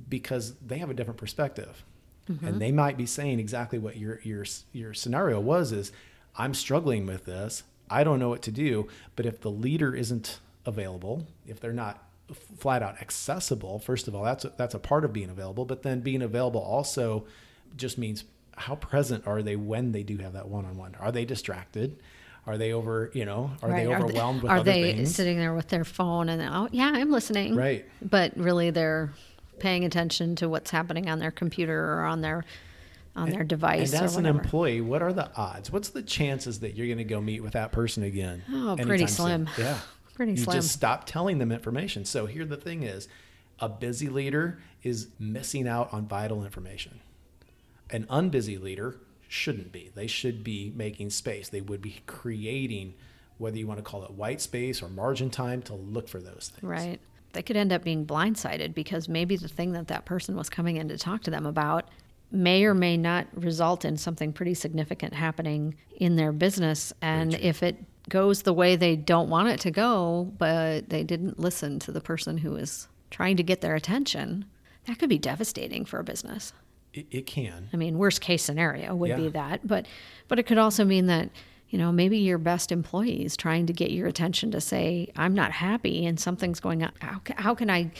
because 0.10 0.56
they 0.56 0.80
have 0.80 0.90
a 0.90 0.94
different 0.94 1.20
perspective. 1.20 1.84
Mm-hmm. 2.30 2.48
And 2.48 2.62
they 2.62 2.72
might 2.72 2.98
be 2.98 3.06
saying 3.06 3.40
exactly 3.40 3.78
what 3.80 3.98
your 3.98 4.20
your 4.24 4.46
your 4.72 4.94
scenario 4.94 5.40
was 5.40 5.72
is 5.72 5.92
I'm 6.38 6.54
struggling 6.54 7.06
with 7.06 7.26
this. 7.26 7.64
I 7.90 8.04
don't 8.04 8.20
know 8.20 8.30
what 8.30 8.42
to 8.44 8.52
do, 8.52 8.88
but 9.16 9.26
if 9.26 9.42
the 9.42 9.52
leader 9.52 9.94
isn't 9.94 10.40
available, 10.66 11.28
if 11.46 11.60
they're 11.60 11.74
not 11.74 12.02
flat 12.58 12.82
out 12.82 13.02
accessible, 13.02 13.80
first 13.80 14.08
of 14.08 14.16
all, 14.16 14.24
that's 14.24 14.46
a, 14.46 14.54
that's 14.58 14.74
a 14.74 14.80
part 14.80 15.06
of 15.06 15.14
being 15.14 15.30
available, 15.30 15.66
but 15.66 15.84
then 15.84 16.00
being 16.00 16.22
available 16.22 16.62
also 16.62 17.26
just 17.76 17.98
means 17.98 18.24
how 18.56 18.76
present 18.76 19.28
are 19.28 19.42
they 19.42 19.56
when 19.56 19.92
they 19.92 20.04
do 20.04 20.18
have 20.18 20.34
that 20.34 20.48
one-on-one? 20.48 20.96
Are 21.00 21.12
they 21.12 21.26
distracted? 21.26 22.00
Are 22.46 22.58
they 22.58 22.74
over, 22.74 23.10
you 23.14 23.26
know, 23.26 23.52
are 23.62 23.70
right. 23.70 23.86
they 23.86 23.94
overwhelmed 23.94 24.42
are 24.42 24.44
with 24.44 24.52
are 24.52 24.58
other 24.58 24.72
they 24.72 24.94
things? 24.94 25.16
sitting 25.16 25.38
there 25.38 25.54
with 25.54 25.70
their 25.70 25.86
phone 25.86 26.30
and 26.30 26.42
oh 26.42 26.68
yeah, 26.72 26.92
I'm 26.94 27.10
listening. 27.10 27.56
Right. 27.56 27.86
But 28.02 28.36
really 28.38 28.70
they're 28.70 29.14
paying 29.60 29.86
attention 29.86 30.36
to 30.38 30.50
what's 30.50 30.70
happening 30.70 31.10
on 31.10 31.20
their 31.20 31.32
computer 31.32 31.94
or 31.94 32.02
on 32.02 32.22
their 32.22 32.44
on 33.16 33.30
their 33.30 33.44
device. 33.44 33.94
And 33.94 34.04
as 34.04 34.18
an 34.18 34.26
employee, 34.26 34.82
what 34.82 35.02
are 35.02 35.14
the 35.14 35.30
odds? 35.36 35.72
What's 35.72 35.90
the 35.90 36.02
chances 36.02 36.60
that 36.62 36.76
you're 36.76 36.88
going 36.88 36.98
to 36.98 37.04
go 37.04 37.22
meet 37.22 37.42
with 37.42 37.54
that 37.54 37.72
person 37.72 38.04
again? 38.04 38.44
Oh, 38.52 38.76
pretty 38.80 39.08
slim. 39.08 39.48
Soon? 39.56 39.66
Yeah, 39.66 39.78
pretty 40.14 40.34
you 40.34 40.38
slim. 40.38 40.56
just 40.56 40.72
stop 40.72 41.06
telling 41.06 41.40
them 41.40 41.52
information. 41.52 42.06
So 42.06 42.26
here 42.26 42.46
the 42.46 42.58
thing 42.58 42.84
is, 42.84 43.08
a 43.60 43.70
busy 43.70 44.10
leader 44.10 44.60
is 44.82 45.08
missing 45.20 45.68
out 45.68 45.94
on 45.94 46.08
vital 46.08 46.44
information. 46.44 47.00
An 47.90 48.06
unbusy 48.06 48.62
leader 48.62 48.98
shouldn't 49.28 49.72
be. 49.72 49.92
They 49.94 50.08
should 50.08 50.44
be 50.44 50.72
making 50.76 51.10
space. 51.12 51.50
They 51.50 51.62
would 51.62 51.82
be 51.82 52.02
creating, 52.06 52.96
whether 53.38 53.58
you 53.58 53.68
want 53.68 53.80
to 53.80 53.84
call 53.84 54.04
it 54.04 54.12
white 54.12 54.42
space 54.42 54.82
or 54.82 54.90
margin 54.90 55.30
time, 55.30 55.62
to 55.64 55.76
look 55.76 56.08
for 56.08 56.20
those 56.20 56.52
things. 56.54 56.64
Right. 56.64 57.00
They 57.34 57.42
could 57.42 57.58
end 57.58 57.74
up 57.74 57.84
being 57.84 58.06
blindsided 58.06 58.74
because 58.74 59.10
maybe 59.10 59.38
the 59.38 59.48
thing 59.48 59.72
that 59.74 59.88
that 59.88 60.06
person 60.06 60.36
was 60.36 60.50
coming 60.50 60.78
in 60.78 60.88
to 60.90 60.98
talk 60.98 61.24
to 61.24 61.32
them 61.32 61.46
about 61.46 61.90
may 62.32 62.64
or 62.64 62.74
may 62.74 62.98
not 62.98 63.28
result 63.34 63.86
in 63.86 63.98
something 63.98 64.34
pretty 64.34 64.54
significant 64.54 65.14
happening 65.14 65.76
in 65.98 66.16
their 66.16 66.32
business. 66.32 66.94
And 67.02 67.34
if 67.36 67.64
it 67.64 67.78
goes 68.10 68.42
the 68.44 68.54
way 68.54 68.76
they 68.76 68.96
don't 68.96 69.30
want 69.30 69.50
it 69.50 69.60
to 69.62 69.72
go, 69.72 70.32
but 70.38 70.90
they 70.90 71.04
didn't 71.04 71.40
listen 71.40 71.80
to 71.80 71.92
the 71.92 72.02
person 72.02 72.38
who 72.40 72.56
is 72.56 72.88
trying 73.12 73.38
to 73.38 73.44
get 73.44 73.62
their 73.62 73.76
attention, 73.76 74.46
that 74.86 75.00
could 75.00 75.10
be 75.10 75.18
devastating 75.18 75.86
for 75.86 76.00
a 76.00 76.04
business. 76.04 76.52
It, 76.94 77.08
it 77.12 77.26
can. 77.26 77.70
I 77.74 77.78
mean, 77.78 77.98
worst 77.98 78.22
case 78.22 78.44
scenario 78.44 78.96
would 78.96 79.10
Yeah. 79.10 79.18
be 79.18 79.30
that, 79.30 79.66
but 79.68 79.86
but 80.28 80.40
it 80.40 80.44
could 80.44 80.58
also 80.58 80.84
mean 80.86 81.08
that 81.08 81.30
you 81.70 81.78
know 81.80 81.92
maybe 81.92 82.18
your 82.20 82.38
best 82.38 82.72
employee 82.72 83.24
is 83.26 83.36
trying 83.38 83.66
to 83.68 83.74
get 83.74 83.90
your 83.92 84.08
attention 84.08 84.52
to 84.52 84.62
say 84.62 85.08
I'm 85.16 85.34
not 85.34 85.52
happy 85.54 86.06
and 86.06 86.20
something's 86.20 86.60
going 86.60 86.84
on. 86.84 86.92
How 87.00 87.22
how 87.38 87.56
can 87.56 87.70
I 87.70 87.92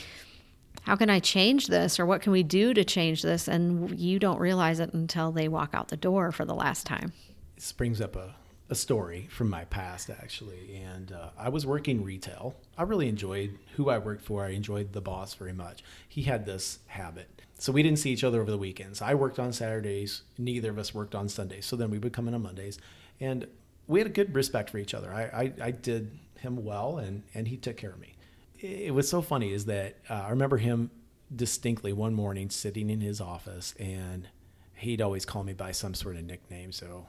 how 0.82 0.96
can 0.96 1.08
I 1.10 1.18
change 1.18 1.68
this 1.68 1.98
or 1.98 2.04
what 2.06 2.20
can 2.20 2.30
we 2.30 2.42
do 2.42 2.74
to 2.74 2.84
change 2.84 3.22
this? 3.22 3.48
And 3.48 3.98
you 3.98 4.18
don't 4.18 4.38
realize 4.38 4.80
it 4.80 4.92
until 4.92 5.32
they 5.32 5.48
walk 5.48 5.70
out 5.72 5.88
the 5.88 5.96
door 5.96 6.30
for 6.30 6.44
the 6.44 6.54
last 6.54 6.84
time. 6.86 7.12
this 7.56 7.72
brings 7.72 8.00
up 8.00 8.14
a, 8.16 8.34
a 8.74 8.76
story 8.76 9.28
from 9.30 9.48
my 9.48 9.64
past 9.66 10.10
actually 10.10 10.82
and 10.84 11.12
uh, 11.12 11.28
i 11.38 11.48
was 11.48 11.64
working 11.64 12.02
retail. 12.02 12.56
I 12.76 12.82
really 12.82 13.08
enjoyed 13.08 13.56
who 13.76 13.88
i 13.88 13.98
worked 13.98 14.24
for. 14.24 14.44
I 14.44 14.48
enjoyed 14.48 14.92
the 14.92 15.00
boss 15.00 15.34
very 15.34 15.52
much. 15.52 15.84
He 16.08 16.22
had 16.22 16.44
this 16.44 16.80
habit. 16.86 17.42
So 17.56 17.70
we 17.70 17.84
didn't 17.84 18.00
see 18.00 18.10
each 18.10 18.24
other 18.24 18.40
over 18.40 18.50
the 18.50 18.58
weekends. 18.58 19.00
I 19.00 19.14
worked 19.14 19.38
on 19.38 19.52
saturdays. 19.52 20.22
Neither 20.38 20.70
of 20.70 20.78
us 20.78 20.92
worked 20.92 21.14
on 21.14 21.28
sundays. 21.28 21.66
So 21.66 21.76
then 21.76 21.88
we 21.88 21.98
would 21.98 22.12
come 22.12 22.26
in 22.26 22.34
on 22.34 22.42
mondays. 22.42 22.80
And 23.20 23.46
we 23.86 24.00
had 24.00 24.08
a 24.08 24.16
good 24.18 24.34
respect 24.34 24.70
for 24.70 24.78
each 24.78 24.92
other. 24.92 25.12
I, 25.12 25.22
I, 25.22 25.52
I 25.66 25.70
did 25.70 26.18
him 26.40 26.64
well 26.64 26.98
and, 26.98 27.22
and 27.32 27.46
he 27.46 27.56
took 27.56 27.76
care 27.76 27.90
of 27.90 28.00
me. 28.00 28.16
It 28.58 28.92
was 28.92 29.08
so 29.08 29.22
funny 29.22 29.52
is 29.52 29.66
that 29.66 29.98
uh, 30.10 30.24
i 30.26 30.30
remember 30.30 30.56
him 30.56 30.90
distinctly 31.34 31.92
one 31.92 32.12
morning 32.12 32.50
sitting 32.50 32.90
in 32.90 33.00
his 33.00 33.20
office 33.20 33.72
and 33.78 34.26
he'd 34.74 35.00
always 35.00 35.24
call 35.24 35.44
me 35.44 35.52
by 35.52 35.70
some 35.70 35.94
sort 35.94 36.16
of 36.16 36.24
nickname. 36.24 36.72
So 36.72 37.06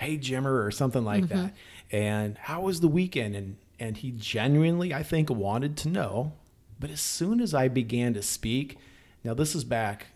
hey 0.00 0.16
Jimmer 0.16 0.64
or 0.64 0.70
something 0.70 1.04
like 1.04 1.24
mm-hmm. 1.24 1.42
that. 1.42 1.54
And 1.92 2.38
how 2.38 2.62
was 2.62 2.80
the 2.80 2.88
weekend? 2.88 3.36
And 3.36 3.56
and 3.78 3.96
he 3.96 4.10
genuinely, 4.10 4.92
I 4.92 5.02
think, 5.02 5.30
wanted 5.30 5.76
to 5.78 5.88
know. 5.88 6.32
But 6.78 6.90
as 6.90 7.00
soon 7.00 7.40
as 7.40 7.54
I 7.54 7.68
began 7.68 8.14
to 8.14 8.22
speak, 8.22 8.78
now 9.24 9.34
this 9.34 9.54
is 9.54 9.64
back 9.64 10.08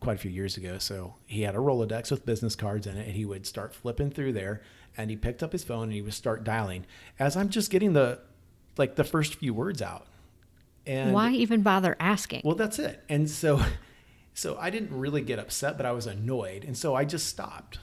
quite 0.00 0.16
a 0.16 0.18
few 0.18 0.30
years 0.30 0.56
ago. 0.56 0.78
So 0.78 1.14
he 1.26 1.42
had 1.42 1.54
a 1.54 1.58
Rolodex 1.58 2.10
with 2.10 2.26
business 2.26 2.56
cards 2.56 2.86
in 2.86 2.96
it, 2.96 3.06
and 3.06 3.16
he 3.16 3.24
would 3.24 3.46
start 3.46 3.74
flipping 3.74 4.10
through 4.10 4.32
there. 4.32 4.62
And 4.96 5.10
he 5.10 5.16
picked 5.16 5.42
up 5.42 5.52
his 5.52 5.64
phone 5.64 5.84
and 5.84 5.92
he 5.92 6.02
would 6.02 6.12
start 6.12 6.44
dialing 6.44 6.84
as 7.18 7.36
I'm 7.36 7.48
just 7.48 7.70
getting 7.70 7.94
the 7.94 8.20
like 8.76 8.96
the 8.96 9.04
first 9.04 9.36
few 9.36 9.54
words 9.54 9.80
out. 9.80 10.06
And 10.86 11.12
Why 11.12 11.30
even 11.32 11.62
bother 11.62 11.96
asking? 12.00 12.42
well, 12.44 12.56
that's 12.56 12.78
it. 12.78 13.02
And 13.08 13.30
so, 13.30 13.62
so 14.34 14.58
I 14.58 14.68
didn't 14.70 14.98
really 14.98 15.22
get 15.22 15.38
upset, 15.38 15.76
but 15.76 15.86
I 15.86 15.92
was 15.92 16.06
annoyed, 16.06 16.64
and 16.64 16.76
so 16.76 16.94
I 16.94 17.04
just 17.04 17.28
stopped. 17.28 17.78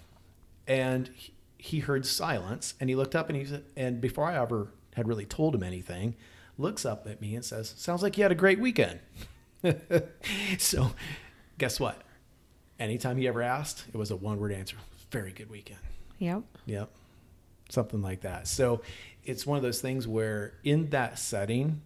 And 0.67 1.09
he, 1.15 1.33
he 1.59 1.79
heard 1.79 2.05
silence, 2.05 2.73
and 2.79 2.89
he 2.89 2.95
looked 2.95 3.15
up, 3.15 3.29
and 3.29 3.37
he 3.37 3.45
said, 3.45 3.65
and 3.75 4.01
before 4.01 4.25
I 4.25 4.41
ever 4.41 4.69
had 4.95 5.07
really 5.07 5.25
told 5.25 5.53
him 5.53 5.61
anything, 5.61 6.15
looks 6.57 6.85
up 6.85 7.05
at 7.05 7.21
me 7.21 7.35
and 7.35 7.45
says, 7.45 7.75
"Sounds 7.77 8.01
like 8.01 8.17
you 8.17 8.23
had 8.23 8.31
a 8.31 8.35
great 8.35 8.59
weekend." 8.59 8.99
so, 10.57 10.91
guess 11.57 11.79
what? 11.79 12.01
Anytime 12.79 13.17
he 13.17 13.27
ever 13.27 13.41
asked, 13.41 13.85
it 13.93 13.97
was 13.97 14.09
a 14.09 14.15
one-word 14.15 14.51
answer: 14.53 14.77
"Very 15.11 15.31
good 15.31 15.49
weekend." 15.49 15.79
yep. 16.17 16.43
Yep. 16.65 16.89
Something 17.69 18.01
like 18.01 18.21
that. 18.21 18.47
So 18.47 18.81
it's 19.23 19.45
one 19.45 19.57
of 19.57 19.63
those 19.63 19.79
things 19.79 20.07
where 20.07 20.53
in 20.63 20.89
that 20.89 21.19
setting, 21.19 21.81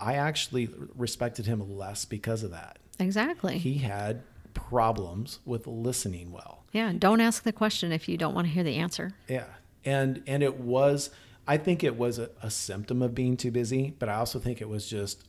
I 0.00 0.14
actually 0.14 0.68
respected 0.96 1.46
him 1.46 1.76
less 1.76 2.04
because 2.04 2.42
of 2.42 2.50
that. 2.52 2.78
Exactly. 2.98 3.58
He 3.58 3.78
had 3.78 4.22
problems 4.54 5.40
with 5.44 5.66
listening 5.66 6.30
well. 6.30 6.63
Yeah. 6.74 6.92
Don't 6.98 7.20
ask 7.20 7.44
the 7.44 7.52
question 7.52 7.92
if 7.92 8.08
you 8.08 8.18
don't 8.18 8.34
want 8.34 8.48
to 8.48 8.52
hear 8.52 8.64
the 8.64 8.76
answer. 8.76 9.12
Yeah. 9.28 9.46
And 9.84 10.22
and 10.26 10.42
it 10.42 10.58
was 10.58 11.08
I 11.46 11.56
think 11.56 11.84
it 11.84 11.96
was 11.96 12.18
a, 12.18 12.30
a 12.42 12.50
symptom 12.50 13.00
of 13.00 13.14
being 13.14 13.36
too 13.36 13.50
busy, 13.50 13.94
but 13.98 14.08
I 14.08 14.14
also 14.14 14.38
think 14.38 14.60
it 14.60 14.68
was 14.68 14.86
just 14.88 15.22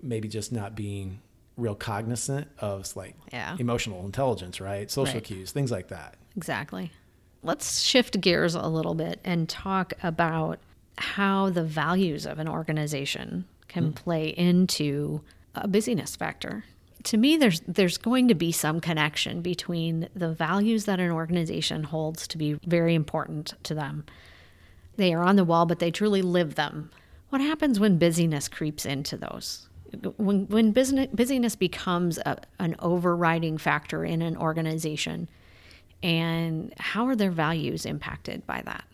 maybe 0.00 0.28
just 0.28 0.52
not 0.52 0.74
being 0.74 1.20
real 1.56 1.74
cognizant 1.74 2.48
of 2.58 2.94
like 2.96 3.16
Yeah. 3.32 3.56
emotional 3.58 4.04
intelligence, 4.04 4.60
right? 4.60 4.90
Social 4.90 5.14
Right. 5.14 5.24
cues, 5.24 5.50
things 5.50 5.70
like 5.70 5.88
that. 5.88 6.14
Exactly. 6.36 6.92
Let's 7.42 7.80
shift 7.82 8.20
gears 8.20 8.54
a 8.54 8.68
little 8.68 8.94
bit 8.94 9.20
and 9.24 9.48
talk 9.48 9.92
about 10.02 10.60
how 10.98 11.50
the 11.50 11.64
values 11.64 12.26
of 12.26 12.38
an 12.38 12.48
organization 12.48 13.46
can 13.68 13.86
hmm. 13.86 13.92
play 13.92 14.28
into 14.28 15.22
a 15.54 15.66
busyness 15.66 16.14
factor. 16.14 16.64
To 17.06 17.16
me, 17.16 17.36
there's 17.36 17.60
there's 17.68 17.98
going 17.98 18.26
to 18.26 18.34
be 18.34 18.50
some 18.50 18.80
connection 18.80 19.40
between 19.40 20.08
the 20.14 20.32
values 20.32 20.86
that 20.86 20.98
an 20.98 21.12
organization 21.12 21.84
holds 21.84 22.26
to 22.26 22.36
be 22.36 22.54
very 22.66 22.96
important 22.96 23.54
to 23.62 23.74
them. 23.74 24.04
They 24.96 25.14
are 25.14 25.22
on 25.22 25.36
the 25.36 25.44
wall, 25.44 25.66
but 25.66 25.78
they 25.78 25.92
truly 25.92 26.20
live 26.20 26.56
them. 26.56 26.90
What 27.28 27.40
happens 27.40 27.78
when 27.78 27.98
busyness 27.98 28.48
creeps 28.48 28.84
into 28.84 29.16
those? 29.16 29.68
When 30.16 30.48
when 30.48 30.72
business, 30.72 31.06
busyness 31.14 31.54
becomes 31.54 32.18
a, 32.18 32.38
an 32.58 32.74
overriding 32.80 33.56
factor 33.56 34.04
in 34.04 34.20
an 34.20 34.36
organization, 34.36 35.28
and 36.02 36.74
how 36.78 37.06
are 37.06 37.14
their 37.14 37.30
values 37.30 37.86
impacted 37.86 38.44
by 38.48 38.62
that? 38.62 38.84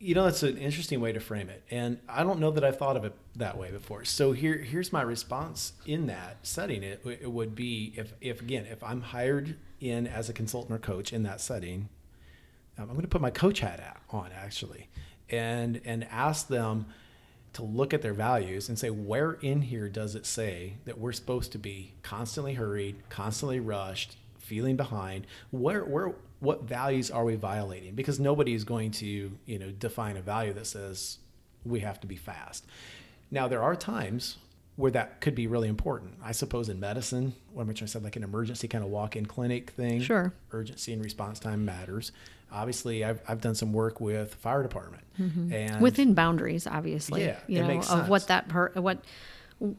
You 0.00 0.14
know, 0.14 0.24
that's 0.24 0.44
an 0.44 0.56
interesting 0.58 1.00
way 1.00 1.12
to 1.12 1.18
frame 1.18 1.48
it. 1.48 1.64
And 1.70 1.98
I 2.08 2.22
don't 2.22 2.38
know 2.38 2.52
that 2.52 2.64
I've 2.64 2.78
thought 2.78 2.96
of 2.96 3.04
it 3.04 3.14
that 3.34 3.58
way 3.58 3.72
before. 3.72 4.04
So 4.04 4.30
here, 4.30 4.56
here's 4.58 4.92
my 4.92 5.02
response 5.02 5.72
in 5.86 6.06
that 6.06 6.36
setting. 6.42 6.84
It, 6.84 7.02
it 7.04 7.30
would 7.30 7.56
be 7.56 7.92
if, 7.96 8.12
if, 8.20 8.40
again, 8.40 8.66
if 8.70 8.82
I'm 8.84 9.00
hired 9.00 9.56
in 9.80 10.06
as 10.06 10.28
a 10.28 10.32
consultant 10.32 10.72
or 10.72 10.78
coach 10.78 11.12
in 11.12 11.24
that 11.24 11.40
setting, 11.40 11.88
um, 12.78 12.84
I'm 12.84 12.90
going 12.90 13.02
to 13.02 13.08
put 13.08 13.20
my 13.20 13.30
coach 13.30 13.58
hat 13.58 13.80
at- 13.80 14.00
on 14.10 14.30
actually 14.32 14.88
and, 15.30 15.80
and 15.84 16.04
ask 16.04 16.46
them 16.46 16.86
to 17.54 17.62
look 17.62 17.92
at 17.92 18.02
their 18.02 18.14
values 18.14 18.68
and 18.68 18.78
say, 18.78 18.90
where 18.90 19.32
in 19.32 19.62
here 19.62 19.88
does 19.88 20.14
it 20.14 20.26
say 20.26 20.74
that 20.84 20.98
we're 20.98 21.12
supposed 21.12 21.50
to 21.52 21.58
be 21.58 21.94
constantly 22.02 22.54
hurried, 22.54 22.96
constantly 23.08 23.58
rushed, 23.58 24.16
feeling 24.38 24.76
behind? 24.76 25.26
Where, 25.50 25.84
where, 25.84 26.14
what 26.40 26.64
values 26.64 27.10
are 27.10 27.24
we 27.24 27.36
violating? 27.36 27.94
Because 27.94 28.20
nobody 28.20 28.54
is 28.54 28.64
going 28.64 28.92
to, 28.92 29.32
you 29.44 29.58
know, 29.58 29.70
define 29.70 30.16
a 30.16 30.22
value 30.22 30.52
that 30.52 30.66
says 30.66 31.18
we 31.64 31.80
have 31.80 32.00
to 32.00 32.06
be 32.06 32.16
fast. 32.16 32.64
Now, 33.30 33.48
there 33.48 33.62
are 33.62 33.76
times 33.76 34.38
where 34.76 34.92
that 34.92 35.20
could 35.20 35.34
be 35.34 35.48
really 35.48 35.68
important. 35.68 36.14
I 36.22 36.30
suppose 36.30 36.68
in 36.68 36.78
medicine, 36.78 37.34
what 37.52 37.62
am 37.62 37.70
I 37.70 37.72
trying 37.72 37.86
to 37.86 37.88
say, 37.88 37.98
like 37.98 38.14
an 38.14 38.22
emergency 38.22 38.68
kind 38.68 38.84
of 38.84 38.90
walk-in 38.90 39.26
clinic 39.26 39.70
thing. 39.70 40.00
Sure. 40.00 40.32
Urgency 40.52 40.92
and 40.92 41.02
response 41.02 41.40
time 41.40 41.64
matters. 41.64 42.12
Obviously, 42.52 43.04
I've, 43.04 43.20
I've 43.26 43.40
done 43.40 43.56
some 43.56 43.72
work 43.72 44.00
with 44.00 44.34
fire 44.36 44.62
department 44.62 45.02
mm-hmm. 45.20 45.52
and 45.52 45.82
within 45.82 46.14
boundaries 46.14 46.66
obviously 46.66 47.24
Yeah, 47.24 47.38
you 47.46 47.62
it 47.62 47.66
know 47.68 47.80
of 47.90 48.08
what 48.08 48.28
that 48.28 48.48
per 48.48 48.70
what 48.72 49.04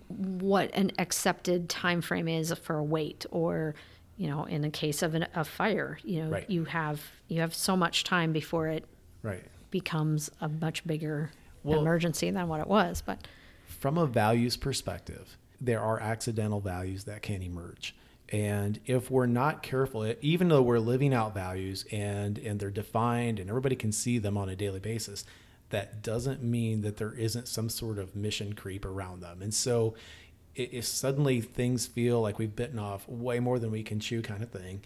what 0.07 0.69
an 0.73 0.91
accepted 0.99 1.69
time 1.69 2.01
frame 2.01 2.27
is 2.27 2.53
for 2.61 2.75
a 2.75 2.83
wait 2.83 3.25
or 3.31 3.73
you 4.19 4.27
know 4.27 4.43
in 4.45 4.62
the 4.62 4.69
case 4.69 5.01
of 5.01 5.15
an, 5.15 5.25
a 5.34 5.43
fire 5.43 5.97
you 6.03 6.21
know 6.23 6.29
Right. 6.29 6.47
you 6.49 6.65
have 6.65 7.01
you 7.29 7.39
have 7.41 7.55
so 7.55 7.75
much 7.75 8.03
time 8.03 8.32
before 8.34 8.67
it 8.67 8.86
right. 9.23 9.43
becomes 9.71 10.29
a 10.41 10.47
much 10.49 10.86
bigger 10.86 11.32
Well- 11.63 11.79
emergency 11.79 12.29
than 12.29 12.47
what 12.47 12.60
it 12.60 12.67
was. 12.67 13.01
But 13.01 13.27
from 13.65 13.97
a 13.97 14.05
values 14.05 14.58
perspective, 14.58 15.38
there 15.62 15.79
are 15.82 15.99
accidental 15.99 16.60
values 16.60 17.05
that 17.05 17.21
can 17.21 17.41
emerge. 17.41 17.95
And 18.32 18.79
if 18.86 19.10
we're 19.10 19.25
not 19.25 19.63
careful, 19.63 20.13
even 20.21 20.49
though 20.49 20.62
we're 20.62 20.79
living 20.79 21.13
out 21.13 21.34
values 21.34 21.86
and, 21.91 22.38
and 22.38 22.60
they're 22.60 22.69
defined 22.69 23.39
and 23.39 23.49
everybody 23.49 23.75
can 23.75 23.91
see 23.91 24.19
them 24.19 24.38
on 24.38 24.49
a 24.49 24.55
daily 24.55 24.79
basis, 24.79 25.25
that 25.69 26.01
doesn't 26.03 26.43
mean 26.43 26.82
that 26.82 26.97
there 26.97 27.13
isn't 27.13 27.47
some 27.47 27.69
sort 27.69 27.97
of 27.97 28.15
mission 28.15 28.53
creep 28.53 28.86
around 28.86 29.21
them. 29.21 29.41
And 29.41 29.53
so 29.53 29.95
i- 30.59 30.69
if 30.71 30.85
suddenly 30.85 31.41
things 31.41 31.87
feel 31.87 32.21
like 32.21 32.37
we've 32.37 32.55
bitten 32.55 32.77
off 32.77 33.07
way 33.07 33.39
more 33.39 33.57
than 33.57 33.71
we 33.71 33.81
can 33.81 33.99
chew, 33.99 34.21
kind 34.21 34.43
of 34.43 34.49
thing, 34.51 34.81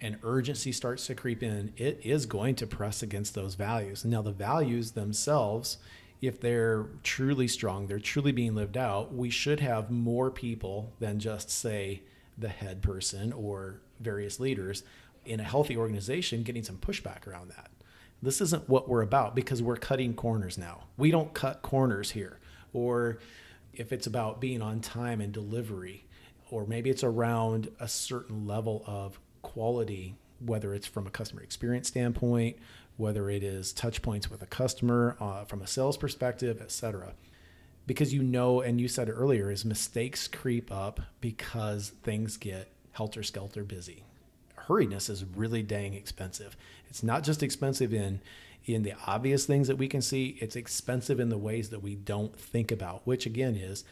and 0.00 0.18
urgency 0.22 0.72
starts 0.72 1.06
to 1.06 1.14
creep 1.14 1.42
in, 1.42 1.72
it 1.76 2.00
is 2.04 2.26
going 2.26 2.54
to 2.54 2.66
press 2.66 3.02
against 3.02 3.34
those 3.34 3.54
values. 3.54 4.04
Now, 4.04 4.22
the 4.22 4.30
values 4.30 4.92
themselves, 4.92 5.78
if 6.20 6.40
they're 6.40 6.86
truly 7.02 7.48
strong, 7.48 7.86
they're 7.86 7.98
truly 7.98 8.32
being 8.32 8.54
lived 8.54 8.76
out, 8.76 9.14
we 9.14 9.30
should 9.30 9.60
have 9.60 9.90
more 9.90 10.30
people 10.30 10.92
than 10.98 11.18
just, 11.18 11.50
say, 11.50 12.02
the 12.38 12.48
head 12.48 12.82
person 12.82 13.32
or 13.32 13.80
various 14.00 14.38
leaders 14.38 14.82
in 15.24 15.40
a 15.40 15.44
healthy 15.44 15.76
organization 15.76 16.42
getting 16.42 16.62
some 16.62 16.76
pushback 16.76 17.26
around 17.26 17.48
that. 17.48 17.70
This 18.22 18.40
isn't 18.40 18.68
what 18.68 18.88
we're 18.88 19.02
about 19.02 19.34
because 19.34 19.62
we're 19.62 19.76
cutting 19.76 20.14
corners 20.14 20.56
now. 20.58 20.84
We 20.96 21.10
don't 21.10 21.32
cut 21.34 21.62
corners 21.62 22.10
here. 22.12 22.38
Or 22.72 23.18
if 23.76 23.92
it's 23.92 24.06
about 24.06 24.40
being 24.40 24.62
on 24.62 24.80
time 24.80 25.20
and 25.20 25.32
delivery, 25.32 26.04
or 26.50 26.66
maybe 26.66 26.90
it's 26.90 27.04
around 27.04 27.70
a 27.80 27.88
certain 27.88 28.46
level 28.46 28.82
of 28.86 29.18
quality, 29.42 30.16
whether 30.44 30.74
it's 30.74 30.86
from 30.86 31.06
a 31.06 31.10
customer 31.10 31.42
experience 31.42 31.88
standpoint, 31.88 32.56
whether 32.96 33.28
it 33.28 33.42
is 33.42 33.72
touch 33.72 34.02
points 34.02 34.30
with 34.30 34.42
a 34.42 34.46
customer 34.46 35.16
uh, 35.20 35.44
from 35.44 35.62
a 35.62 35.66
sales 35.66 35.96
perspective, 35.96 36.60
et 36.60 36.70
cetera. 36.70 37.12
Because 37.86 38.12
you 38.12 38.22
know, 38.22 38.60
and 38.60 38.80
you 38.80 38.88
said 38.88 39.08
earlier, 39.08 39.50
is 39.50 39.64
mistakes 39.64 40.26
creep 40.26 40.72
up 40.72 41.00
because 41.20 41.90
things 42.02 42.36
get 42.36 42.68
helter 42.92 43.22
skelter 43.22 43.62
busy 43.62 44.02
hurriedness 44.68 45.08
is 45.08 45.24
really 45.24 45.62
dang 45.62 45.94
expensive. 45.94 46.56
It's 46.88 47.02
not 47.02 47.22
just 47.22 47.42
expensive 47.42 47.92
in 47.92 48.20
in 48.66 48.82
the 48.82 48.94
obvious 49.06 49.46
things 49.46 49.68
that 49.68 49.78
we 49.78 49.88
can 49.88 50.02
see, 50.02 50.36
it's 50.40 50.56
expensive 50.56 51.20
in 51.20 51.28
the 51.28 51.38
ways 51.38 51.70
that 51.70 51.82
we 51.82 51.94
don't 51.94 52.38
think 52.38 52.72
about, 52.72 53.06
which 53.06 53.24
again 53.24 53.54
is 53.54 53.84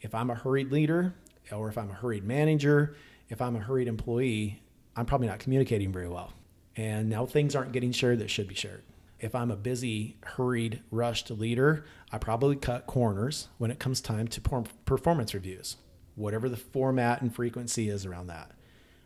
if 0.00 0.14
I'm 0.14 0.30
a 0.30 0.34
hurried 0.34 0.72
leader 0.72 1.14
or 1.52 1.68
if 1.68 1.78
I'm 1.78 1.90
a 1.90 1.94
hurried 1.94 2.24
manager, 2.24 2.96
if 3.28 3.40
I'm 3.40 3.56
a 3.56 3.60
hurried 3.60 3.88
employee, 3.88 4.60
I'm 4.96 5.06
probably 5.06 5.28
not 5.28 5.38
communicating 5.38 5.92
very 5.92 6.08
well. 6.08 6.32
And 6.76 7.08
now 7.08 7.24
things 7.24 7.54
aren't 7.54 7.72
getting 7.72 7.92
shared 7.92 8.18
that 8.18 8.30
should 8.30 8.48
be 8.48 8.54
shared. 8.54 8.82
If 9.18 9.34
I'm 9.34 9.50
a 9.50 9.56
busy, 9.56 10.16
hurried, 10.22 10.82
rushed 10.90 11.30
leader, 11.30 11.86
I 12.12 12.18
probably 12.18 12.56
cut 12.56 12.86
corners 12.86 13.48
when 13.58 13.70
it 13.70 13.78
comes 13.78 14.00
time 14.00 14.28
to 14.28 14.40
performance 14.84 15.32
reviews, 15.32 15.76
whatever 16.16 16.48
the 16.48 16.56
format 16.56 17.22
and 17.22 17.34
frequency 17.34 17.88
is 17.88 18.04
around 18.04 18.26
that. 18.26 18.50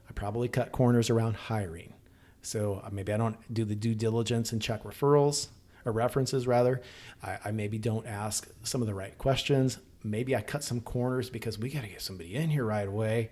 I 0.08 0.12
probably 0.12 0.48
cut 0.48 0.72
corners 0.72 1.10
around 1.10 1.36
hiring. 1.36 1.94
So 2.42 2.82
uh, 2.84 2.88
maybe 2.90 3.12
I 3.12 3.16
don't 3.16 3.36
do 3.52 3.64
the 3.64 3.74
due 3.74 3.94
diligence 3.94 4.52
and 4.52 4.60
check 4.60 4.84
referrals 4.84 5.48
or 5.84 5.92
references 5.92 6.46
rather. 6.46 6.80
I, 7.22 7.38
I 7.46 7.50
maybe 7.50 7.78
don't 7.78 8.06
ask 8.06 8.48
some 8.62 8.80
of 8.80 8.86
the 8.86 8.94
right 8.94 9.16
questions. 9.18 9.78
Maybe 10.02 10.34
I 10.34 10.40
cut 10.40 10.64
some 10.64 10.80
corners 10.80 11.30
because 11.30 11.58
we 11.58 11.70
got 11.70 11.82
to 11.82 11.88
get 11.88 12.02
somebody 12.02 12.34
in 12.34 12.50
here 12.50 12.64
right 12.64 12.88
away. 12.88 13.30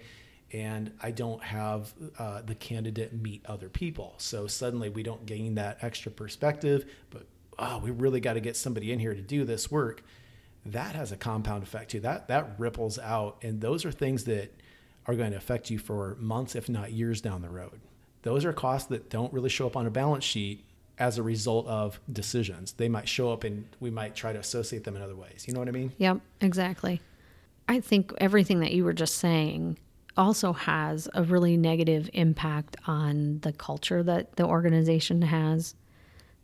And 0.53 0.93
I 1.03 1.11
don't 1.11 1.43
have 1.43 1.93
uh, 2.19 2.43
the 2.43 2.55
candidate 2.55 3.13
meet 3.13 3.45
other 3.47 3.69
people. 3.69 4.15
So 4.17 4.47
suddenly 4.47 4.89
we 4.89 5.03
don't 5.03 5.27
gain 5.27 5.57
that 5.57 5.79
extra 5.83 6.11
perspective, 6.11 6.87
but 7.11 7.27
oh, 7.59 7.79
we 7.79 7.91
really 7.91 8.21
got 8.21 8.35
to 8.35 8.41
get 8.41 8.57
somebody 8.57 8.93
in 8.93 8.99
here 8.99 9.15
to 9.15 9.21
do 9.21 9.45
this 9.45 9.71
work. 9.71 10.03
That 10.65 10.95
has 10.95 11.13
a 11.13 11.17
compound 11.17 11.63
effect 11.63 11.91
too. 11.91 12.01
That 12.01 12.29
that 12.29 12.59
ripples 12.59 12.99
out. 12.99 13.39
And 13.43 13.61
those 13.61 13.85
are 13.85 13.93
things 13.93 14.25
that 14.25 14.55
are 15.07 15.15
going 15.15 15.31
to 15.31 15.37
affect 15.37 15.71
you 15.71 15.79
for 15.79 16.17
months, 16.19 16.55
if 16.55 16.69
not 16.69 16.93
years 16.93 17.21
down 17.21 17.43
the 17.43 17.49
road. 17.49 17.81
Those 18.29 18.45
are 18.45 18.53
costs 18.53 18.89
that 18.89 19.09
don't 19.09 19.33
really 19.33 19.49
show 19.49 19.67
up 19.67 19.75
on 19.75 19.87
a 19.87 19.91
balance 19.91 20.23
sheet 20.23 20.63
as 20.99 21.17
a 21.17 21.23
result 21.23 21.67
of 21.67 21.99
decisions. 22.13 22.73
They 22.73 22.87
might 22.87 23.09
show 23.09 23.33
up 23.33 23.43
and 23.43 23.65
we 23.81 23.91
might 23.91 24.15
try 24.15 24.35
to 24.35 24.39
associate 24.39 24.85
them 24.85 24.97
in 24.97 25.01
other 25.01 25.17
ways. 25.17 25.47
You 25.49 25.55
know 25.55 25.61
what 25.61 25.69
I 25.69 25.71
mean? 25.71 25.93
Yep, 25.97 26.21
exactly. 26.43 27.01
I 27.69 27.81
think 27.81 28.13
everything 28.19 28.61
that 28.61 28.73
you 28.73 28.85
were 28.85 28.93
just 28.93 29.15
saying 29.15 29.79
also 30.19 30.53
has 30.53 31.09
a 31.15 31.23
really 31.23 31.57
negative 31.57 32.11
impact 32.13 32.77
on 32.87 33.39
the 33.41 33.53
culture 33.55 34.03
that 34.03 34.37
the 34.37 34.45
organization 34.45 35.23
has, 35.23 35.75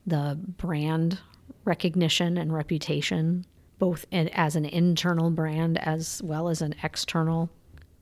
the 0.07 0.41
brand 0.57 1.19
recognition 1.67 2.39
and 2.39 2.51
reputation, 2.51 3.45
both 3.79 4.07
in, 4.11 4.29
as 4.29 4.57
an 4.57 4.65
internal 4.65 5.29
brand 5.29 5.77
as 5.87 6.23
well 6.25 6.49
as 6.49 6.63
an 6.63 6.75
external 6.83 7.51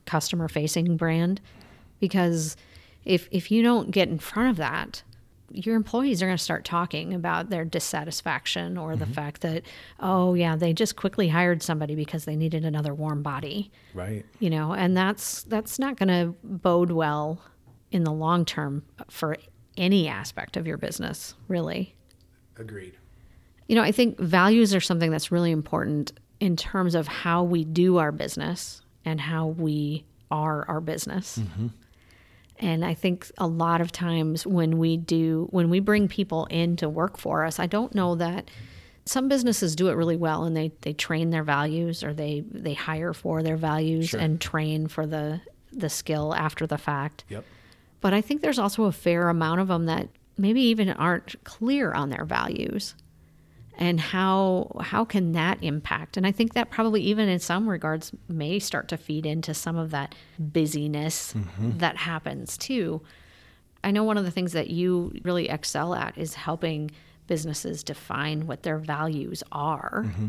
customer 0.07 0.47
facing 0.47 0.97
brand. 0.97 1.41
Because 1.99 2.57
if, 3.05 3.29
if 3.31 3.51
you 3.51 3.63
don't 3.63 3.91
get 3.91 4.09
in 4.09 4.19
front 4.19 4.51
of 4.51 4.57
that, 4.57 5.03
your 5.55 5.77
employees 5.77 6.23
are 6.23 6.27
going 6.27 6.37
to 6.39 6.43
start 6.43 6.65
talking 6.65 7.13
about 7.13 7.51
their 7.51 7.65
dissatisfaction 7.65 8.79
or 8.79 8.97
the 8.97 9.05
mm-hmm. 9.05 9.15
fact 9.15 9.43
that, 9.43 9.63
oh, 10.01 10.35
yeah, 10.35 10.57
they 10.57 10.73
just 10.73 10.97
quickly 10.97 11.29
hired 11.29 11.63
somebody 11.63 11.95
because 11.95 12.25
they 12.25 12.37
needed 12.37 12.65
another 12.65 12.95
warm 12.95 13.23
body, 13.23 13.71
Right. 13.95 14.25
you 14.39 14.51
know, 14.51 14.73
and 14.73 14.97
that's 14.97 15.43
that's 15.45 15.79
not 15.79 15.97
going 15.97 16.09
to 16.09 16.35
bode 16.43 16.91
well 16.91 17.43
in 17.91 18.05
the 18.05 18.13
long 18.13 18.45
term 18.45 18.83
for 19.11 19.37
any 19.77 20.09
aspect 20.09 20.57
of 20.57 20.67
your 20.67 20.79
business, 20.79 21.35
really. 21.49 21.95
Agreed. 22.57 22.97
You 23.69 23.77
know, 23.77 23.83
I 23.83 23.93
think 23.93 24.19
values 24.19 24.75
are 24.75 24.81
something 24.81 25.11
that's 25.11 25.31
really 25.31 25.51
important 25.51 26.13
in 26.41 26.57
terms 26.57 26.95
of 26.95 27.07
how 27.07 27.43
we 27.43 27.65
do 27.65 27.99
our 27.99 28.13
business 28.13 28.83
and 29.05 29.21
how 29.21 29.47
we 29.47 30.05
are 30.31 30.67
our 30.69 30.81
business. 30.81 31.39
Mm-hmm. 31.39 31.69
And 32.63 32.85
I 32.85 32.95
think 32.95 33.31
a 33.39 33.47
lot 33.47 33.81
of 33.81 33.91
times 33.91 34.47
when 34.47 34.79
we 34.79 34.97
do, 34.97 35.49
when 35.51 35.69
we 35.69 35.81
bring 35.81 36.07
people 36.09 36.47
in 36.47 36.77
to 36.77 36.89
work 36.89 37.19
for 37.19 37.45
us, 37.45 37.59
I 37.59 37.67
don't 37.67 37.95
know 37.95 38.15
that 38.15 38.51
some 39.05 39.29
businesses 39.29 39.75
do 39.75 39.89
it 39.89 39.95
really 39.95 40.17
well 40.17 40.45
and 40.45 40.57
they, 40.57 40.71
they 40.83 40.93
train 40.93 41.31
their 41.31 41.43
values 41.43 42.05
or 42.05 42.15
they, 42.15 42.45
they 42.51 42.75
hire 42.75 43.13
for 43.13 43.43
their 43.43 43.57
values 43.57 44.11
Sure. 44.11 44.21
and 44.21 44.41
train 44.41 44.87
for 44.87 45.07
the, 45.07 45.41
the 45.73 45.89
skill 45.89 46.33
after 46.35 46.67
the 46.69 46.79
fact. 46.79 47.25
Yep. 47.29 47.45
But 48.01 48.15
I 48.15 48.21
think 48.21 48.43
there's 48.43 48.61
also 48.61 48.85
a 48.85 48.93
fair 48.93 49.29
amount 49.29 49.61
of 49.61 49.67
them 49.67 49.87
that 49.87 50.09
maybe 50.39 50.61
even 50.63 50.89
aren't 50.91 51.43
clear 51.43 51.93
on 51.93 52.11
their 52.11 52.25
values 52.25 52.95
and 53.79 54.01
how 54.01 54.71
how 54.81 55.05
can 55.05 55.33
that 55.33 55.59
impact? 55.63 56.17
And 56.17 56.27
i 56.27 56.33
think 56.33 56.55
that 56.55 56.71
probably 56.71 57.03
even 57.03 57.29
in 57.29 57.39
some 57.39 57.69
regards 57.69 58.13
may 58.29 58.59
start 58.59 58.89
to 58.89 58.97
feed 58.97 59.27
into 59.27 59.55
some 59.55 59.77
of 59.77 59.91
that 59.91 60.15
busyness 60.39 61.35
mm-hmm. 61.35 61.79
that 61.79 61.97
happens 61.97 62.57
too. 62.59 63.03
I 63.85 63.91
know 63.91 64.05
one 64.05 64.19
of 64.19 64.25
the 64.25 64.31
things 64.31 64.53
that 64.53 64.71
you 64.71 65.13
really 65.25 65.49
excel 65.49 65.95
at 65.95 66.17
is 66.17 66.35
helping 66.35 66.93
businesses 67.27 67.83
define 67.83 68.47
what 68.47 68.63
their 68.63 68.79
values 68.79 69.43
are. 69.51 70.05
Mm-hmm. 70.07 70.29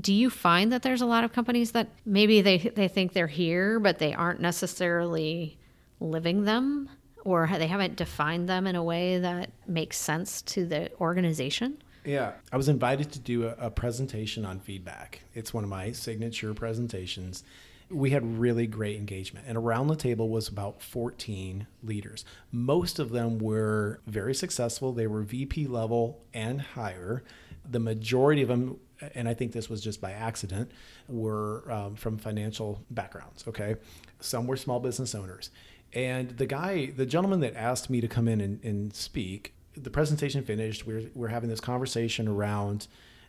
Do 0.00 0.14
you 0.14 0.30
find 0.30 0.72
that 0.72 0.82
there's 0.82 1.02
a 1.02 1.06
lot 1.06 1.24
of 1.24 1.32
companies 1.32 1.72
that 1.72 1.88
maybe 2.06 2.40
they 2.40 2.58
they 2.58 2.88
think 2.88 3.12
they're 3.12 3.26
here 3.26 3.78
but 3.80 3.98
they 3.98 4.14
aren't 4.14 4.40
necessarily 4.40 5.58
living 5.98 6.44
them? 6.44 6.88
Or 7.22 7.46
they 7.52 7.66
haven't 7.66 7.96
defined 7.96 8.48
them 8.48 8.66
in 8.66 8.76
a 8.76 8.82
way 8.82 9.18
that 9.18 9.50
makes 9.66 9.98
sense 9.98 10.40
to 10.42 10.64
the 10.64 10.90
organization 11.02 11.76
Yeah. 12.04 12.32
I 12.52 12.56
was 12.56 12.68
invited 12.68 13.12
to 13.12 13.18
do 13.18 13.46
a, 13.46 13.54
a 13.58 13.70
presentation 13.70 14.44
on 14.44 14.60
feedback. 14.60 15.22
It's 15.34 15.52
one 15.52 15.64
of 15.64 15.70
my 15.70 15.92
signature 15.92 16.54
presentations. 16.54 17.44
We 17.90 18.10
had 18.10 18.38
really 18.38 18.68
great 18.68 18.96
engagement, 18.96 19.46
and 19.48 19.58
around 19.58 19.88
the 19.88 19.96
table 19.96 20.28
was 20.28 20.46
about 20.46 20.80
14 20.80 21.66
leaders. 21.82 22.24
Most 22.52 23.00
of 23.00 23.10
them 23.10 23.38
were 23.38 24.00
very 24.06 24.34
successful. 24.34 24.92
They 24.92 25.08
were 25.08 25.22
VP 25.22 25.66
level 25.66 26.22
and 26.32 26.60
higher. 26.60 27.24
The 27.68 27.80
majority 27.80 28.42
of 28.42 28.48
them, 28.48 28.78
and 29.14 29.28
I 29.28 29.34
think 29.34 29.50
this 29.52 29.68
was 29.68 29.80
just 29.82 30.00
by 30.00 30.12
accident, 30.12 30.70
were 31.08 31.64
um, 31.70 31.96
from 31.96 32.16
financial 32.16 32.84
backgrounds. 32.90 33.44
Okay. 33.48 33.74
Some 34.20 34.46
were 34.46 34.56
small 34.56 34.78
business 34.78 35.14
owners. 35.14 35.50
And 35.92 36.30
the 36.30 36.46
guy, 36.46 36.92
the 36.96 37.06
gentleman 37.06 37.40
that 37.40 37.56
asked 37.56 37.90
me 37.90 38.00
to 38.00 38.08
come 38.08 38.28
in 38.28 38.40
and, 38.40 38.64
and 38.64 38.94
speak, 38.94 39.52
the 39.76 39.90
presentation 39.90 40.42
finished. 40.42 40.86
We're, 40.86 41.10
we're 41.14 41.28
having 41.28 41.50
this 41.50 41.60
conversation 41.60 42.28
around 42.28 42.86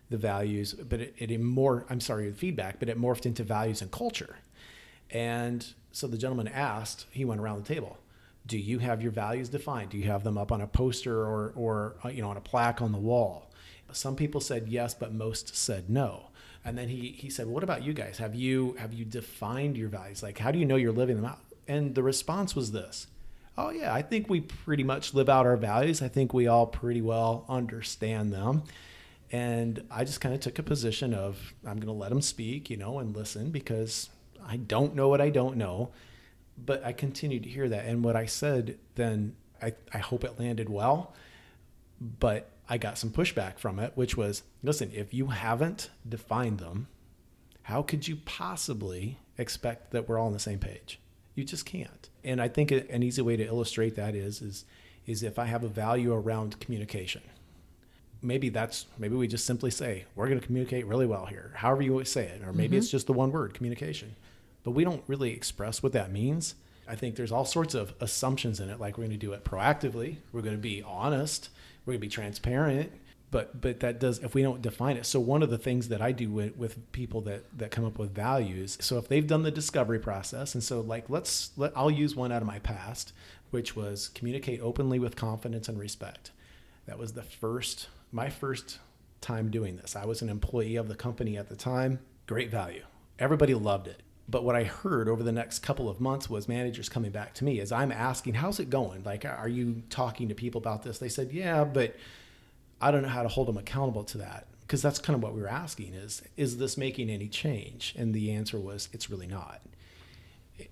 the 0.10 0.18
values, 0.18 0.74
but 0.74 1.00
it, 1.00 1.16
it 1.18 1.40
more, 1.40 1.86
I'm 1.90 2.02
sorry, 2.02 2.30
the 2.30 2.36
feedback, 2.36 2.80
but 2.80 2.90
it 2.90 3.00
morphed 3.00 3.26
into 3.26 3.44
values 3.44 3.82
and 3.82 3.92
culture. 3.92 4.38
And 5.10 5.66
so 5.92 6.08
the 6.08 6.18
gentleman 6.18 6.48
asked, 6.48 7.06
he 7.12 7.26
went 7.26 7.42
around 7.42 7.64
the 7.64 7.74
table, 7.74 7.98
do 8.46 8.58
you 8.58 8.80
have 8.80 9.02
your 9.02 9.12
values 9.12 9.50
defined? 9.50 9.92
Do 9.92 9.98
you 9.98 10.06
have 10.06 10.24
them 10.24 10.38
up 10.38 10.52
on 10.52 10.62
a 10.62 10.68
poster 10.68 11.22
or, 11.22 11.54
or 11.56 11.96
uh, 12.04 12.10
you 12.10 12.22
know, 12.22 12.30
on 12.30 12.38
a 12.38 12.42
plaque 12.42 12.82
on 12.82 12.92
the 12.92 12.98
wall? 12.98 13.52
Some 13.94 14.16
people 14.16 14.42
said 14.42 14.68
yes, 14.68 14.94
but 14.94 15.14
most 15.14 15.56
said 15.56 15.90
no. 15.90 16.28
And 16.64 16.78
then 16.78 16.90
he, 16.90 17.10
he 17.10 17.30
said, 17.30 17.48
what 17.48 17.64
about 17.64 17.84
you 17.84 17.94
guys? 17.94 18.18
Have 18.20 18.36
you, 18.36 18.76
have 18.80 18.94
you 18.94 19.04
defined 19.04 19.78
your 19.78 19.90
values? 19.90 20.24
Like, 20.24 20.38
how 20.38 20.52
do 20.52 20.60
you 20.60 20.66
know 20.66 20.76
you're 20.76 20.92
living 20.92 21.18
them 21.18 21.26
out? 21.26 21.40
And 21.68 21.96
the 21.96 22.04
response 22.04 22.56
was 22.56 22.72
this, 22.72 23.08
oh 23.62 23.70
yeah, 23.70 23.94
I 23.94 24.02
think 24.02 24.30
we 24.30 24.42
pretty 24.42 24.84
much 24.84 25.14
live 25.14 25.30
out 25.30 25.46
our 25.46 25.58
values. 25.58 26.02
I 26.02 26.08
think 26.08 26.34
we 26.34 26.48
all 26.48 26.68
pretty 26.68 27.02
well 27.02 27.46
understand 27.48 28.34
them. 28.34 28.64
And 29.32 29.86
I 29.90 30.04
just 30.04 30.20
kind 30.20 30.36
of 30.36 30.42
took 30.42 30.60
a 30.60 30.64
position 30.64 31.14
of 31.14 31.54
I'm 31.66 31.78
going 31.78 31.88
to 31.88 31.94
let 31.94 32.10
them 32.10 32.22
speak, 32.22 32.70
you 32.70 32.78
know, 32.78 33.00
and 33.00 33.16
listen 33.16 33.52
because 33.52 34.10
I 34.46 34.58
don't 34.58 34.96
know 34.96 35.08
what 35.08 35.22
I 35.22 35.30
don't 35.30 35.58
know. 35.58 35.92
But 36.64 36.84
I 36.84 36.92
continued 36.92 37.44
to 37.44 37.50
hear 37.50 37.70
that. 37.70 37.86
And 37.86 38.04
what 38.04 38.16
I 38.16 38.26
said 38.26 38.78
then, 38.96 39.36
I, 39.62 39.74
I 39.94 40.00
hope 40.00 40.24
it 40.24 40.40
landed 40.40 40.70
well. 40.70 41.14
But 42.00 42.52
I 42.68 42.78
got 42.78 42.98
some 42.98 43.10
pushback 43.10 43.58
from 43.58 43.80
it, 43.80 43.94
which 43.96 44.18
was 44.18 44.44
listen, 44.64 44.92
if 44.94 45.14
you 45.14 45.28
haven't 45.28 45.90
defined 46.08 46.60
them, 46.60 46.88
how 47.64 47.84
could 47.84 48.08
you 48.08 48.18
possibly 48.26 49.20
expect 49.38 49.92
that 49.92 50.10
we're 50.10 50.20
all 50.20 50.28
on 50.28 50.34
the 50.34 50.40
same 50.40 50.60
page? 50.60 51.00
You 51.36 51.44
just 51.46 51.66
can't. 51.66 52.10
And 52.24 52.42
I 52.42 52.48
think 52.48 52.72
an 52.72 53.04
easy 53.04 53.22
way 53.22 53.36
to 53.36 53.46
illustrate 53.46 53.96
that 53.96 54.16
is 54.16 54.42
is 54.42 54.66
is 55.08 55.24
if 55.24 55.40
I 55.40 55.46
have 55.46 55.64
a 55.64 55.68
value 55.68 56.14
around 56.14 56.60
communication. 56.60 57.22
Maybe 58.22 58.50
that's 58.50 58.86
maybe 59.00 59.16
we 59.16 59.28
just 59.28 59.46
simply 59.46 59.72
say 59.72 60.06
we're 60.16 60.28
going 60.28 60.40
to 60.40 60.46
communicate 60.46 60.86
really 60.86 61.08
well 61.08 61.26
here. 61.26 61.52
However 61.56 61.82
you 61.82 62.04
say 62.06 62.26
it, 62.26 62.44
or 62.44 62.54
maybe 62.54 62.70
mm-hmm. 62.70 62.78
it's 62.78 62.92
just 62.92 63.08
the 63.08 63.14
one 63.14 63.32
word 63.32 63.54
communication. 63.54 64.16
But 64.64 64.72
we 64.72 64.84
don't 64.84 65.04
really 65.08 65.34
express 65.34 65.82
what 65.82 65.94
that 65.94 66.12
means. 66.12 66.54
I 66.88 66.96
think 66.96 67.16
there's 67.16 67.32
all 67.32 67.46
sorts 67.46 67.74
of 67.74 67.94
assumptions 68.00 68.60
in 68.60 68.70
it 68.70 68.80
like 68.80 68.98
we're 68.98 69.06
going 69.06 69.18
to 69.20 69.26
do 69.26 69.34
it 69.34 69.44
proactively, 69.44 70.18
we're 70.32 70.42
going 70.42 70.56
to 70.56 70.62
be 70.62 70.84
honest, 70.84 71.50
we're 71.86 71.94
going 71.94 72.02
to 72.02 72.08
be 72.08 72.10
transparent, 72.10 72.92
but 73.32 73.60
but 73.60 73.80
that 73.80 74.00
does 74.00 74.20
if 74.20 74.36
we 74.36 74.44
don't 74.44 74.62
define 74.62 74.98
it. 74.98 75.06
So 75.06 75.20
one 75.20 75.42
of 75.42 75.50
the 75.50 75.58
things 75.58 75.88
that 75.88 76.02
i 76.02 76.12
do 76.12 76.30
with, 76.30 76.56
with 76.58 76.92
people 76.92 77.22
that 77.22 77.46
that 77.58 77.72
come 77.72 77.86
up 77.86 77.98
with 77.98 78.14
values 78.14 78.78
so 78.82 78.98
if 78.98 79.08
they've 79.08 79.26
done 79.26 79.44
the 79.44 79.52
discovery 79.52 80.00
process 80.00 80.54
and 80.54 80.64
so 80.64 80.82
like 80.82 81.10
let's 81.10 81.52
let 81.58 81.72
i'll 81.76 81.92
use 81.92 82.16
one 82.16 82.32
out 82.32 82.42
of 82.42 82.48
my 82.48 82.60
past 82.60 83.14
which 83.52 83.76
was 83.76 84.08
communicate 84.10 84.60
openly 84.62 84.98
with 84.98 85.16
confidence 85.16 85.70
and 85.70 85.78
respect. 85.78 86.32
That 86.88 86.98
was 86.98 87.14
the 87.14 87.22
first 87.22 87.90
my 88.12 88.30
first 88.30 88.80
time 89.22 89.52
doing 89.52 89.78
this. 89.78 89.96
I 89.96 90.06
was 90.06 90.22
an 90.22 90.30
employee 90.30 90.76
of 90.76 90.88
the 90.88 90.96
company 90.96 91.38
at 91.38 91.48
the 91.48 91.56
time. 91.56 92.00
Great 92.26 92.50
value. 92.50 92.84
Everybody 93.20 93.54
loved 93.54 93.88
it. 93.88 94.02
But 94.28 94.44
what 94.44 94.56
I 94.56 94.64
heard 94.64 95.08
over 95.08 95.24
the 95.24 95.32
next 95.32 95.60
couple 95.60 95.90
of 95.90 96.00
months 96.00 96.30
was 96.30 96.48
managers 96.48 96.90
coming 96.90 97.12
back 97.12 97.34
to 97.36 97.44
me 97.44 97.60
as 97.60 97.72
I'm 97.72 97.92
asking, 97.92 98.36
how's 98.36 98.60
it 98.60 98.70
going? 98.70 99.04
Like, 99.04 99.26
are 99.26 99.48
you 99.48 99.84
talking 99.90 100.30
to 100.30 100.36
people 100.36 100.60
about 100.60 100.84
this? 100.84 101.00
They 101.00 101.10
said, 101.10 101.32
yeah, 101.32 101.64
but 101.64 101.96
I 102.82 102.92
don't 102.92 103.04
know 103.04 103.10
how 103.10 103.24
to 103.24 103.30
hold 103.30 103.48
them 103.48 103.58
accountable 103.58 104.04
to 104.06 104.18
that 104.18 104.48
because 104.62 104.82
that's 104.82 105.00
kind 105.00 105.16
of 105.16 105.22
what 105.22 105.34
we 105.34 105.42
were 105.42 105.50
asking 105.50 105.94
is 105.94 106.22
is 106.38 106.58
this 106.58 106.78
making 106.78 107.10
any 107.10 107.28
change? 107.28 107.94
And 107.98 108.14
the 108.14 108.32
answer 108.32 108.58
was 108.58 108.90
it's 108.92 109.10
really 109.10 109.28
not. 109.28 109.62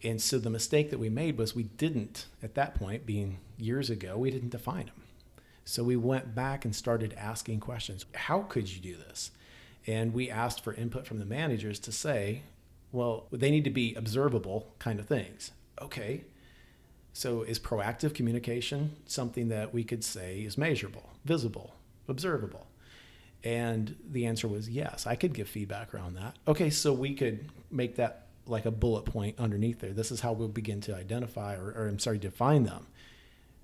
And 0.03 0.21
so 0.21 0.39
the 0.39 0.49
mistake 0.49 0.89
that 0.89 0.99
we 0.99 1.09
made 1.09 1.37
was 1.37 1.55
we 1.55 1.63
didn't 1.63 2.27
at 2.41 2.55
that 2.55 2.75
point 2.75 3.05
being 3.05 3.39
years 3.57 3.89
ago, 3.89 4.17
we 4.17 4.31
didn't 4.31 4.49
define 4.49 4.85
them. 4.85 5.03
So 5.65 5.83
we 5.83 5.97
went 5.97 6.33
back 6.33 6.65
and 6.65 6.75
started 6.75 7.13
asking 7.17 7.59
questions. 7.59 8.05
How 8.15 8.41
could 8.41 8.73
you 8.73 8.79
do 8.79 8.95
this? 8.95 9.31
And 9.85 10.13
we 10.13 10.29
asked 10.29 10.63
for 10.63 10.73
input 10.73 11.05
from 11.05 11.19
the 11.19 11.25
managers 11.25 11.79
to 11.79 11.91
say, 11.91 12.43
well, 12.91 13.27
they 13.31 13.51
need 13.51 13.65
to 13.65 13.69
be 13.69 13.93
observable 13.95 14.73
kind 14.79 14.99
of 14.99 15.07
things. 15.07 15.51
Okay. 15.81 16.23
So 17.13 17.41
is 17.43 17.59
proactive 17.59 18.13
communication 18.13 18.95
something 19.05 19.49
that 19.49 19.73
we 19.73 19.83
could 19.83 20.03
say 20.03 20.39
is 20.39 20.57
measurable, 20.57 21.09
visible, 21.25 21.75
observable? 22.09 22.67
And 23.43 23.95
the 24.09 24.25
answer 24.25 24.47
was 24.47 24.69
yes, 24.69 25.07
I 25.07 25.15
could 25.15 25.33
give 25.33 25.47
feedback 25.47 25.93
around 25.93 26.15
that. 26.15 26.35
Okay, 26.47 26.69
so 26.69 26.91
we 26.91 27.13
could 27.13 27.49
make 27.71 27.95
that 27.95 28.27
like 28.45 28.65
a 28.65 28.71
bullet 28.71 29.05
point 29.05 29.35
underneath 29.39 29.79
there. 29.79 29.91
This 29.91 30.11
is 30.11 30.21
how 30.21 30.33
we'll 30.33 30.47
begin 30.47 30.81
to 30.81 30.95
identify 30.95 31.55
or, 31.55 31.71
or 31.71 31.87
I'm 31.87 31.99
sorry, 31.99 32.17
define 32.17 32.63
them. 32.63 32.87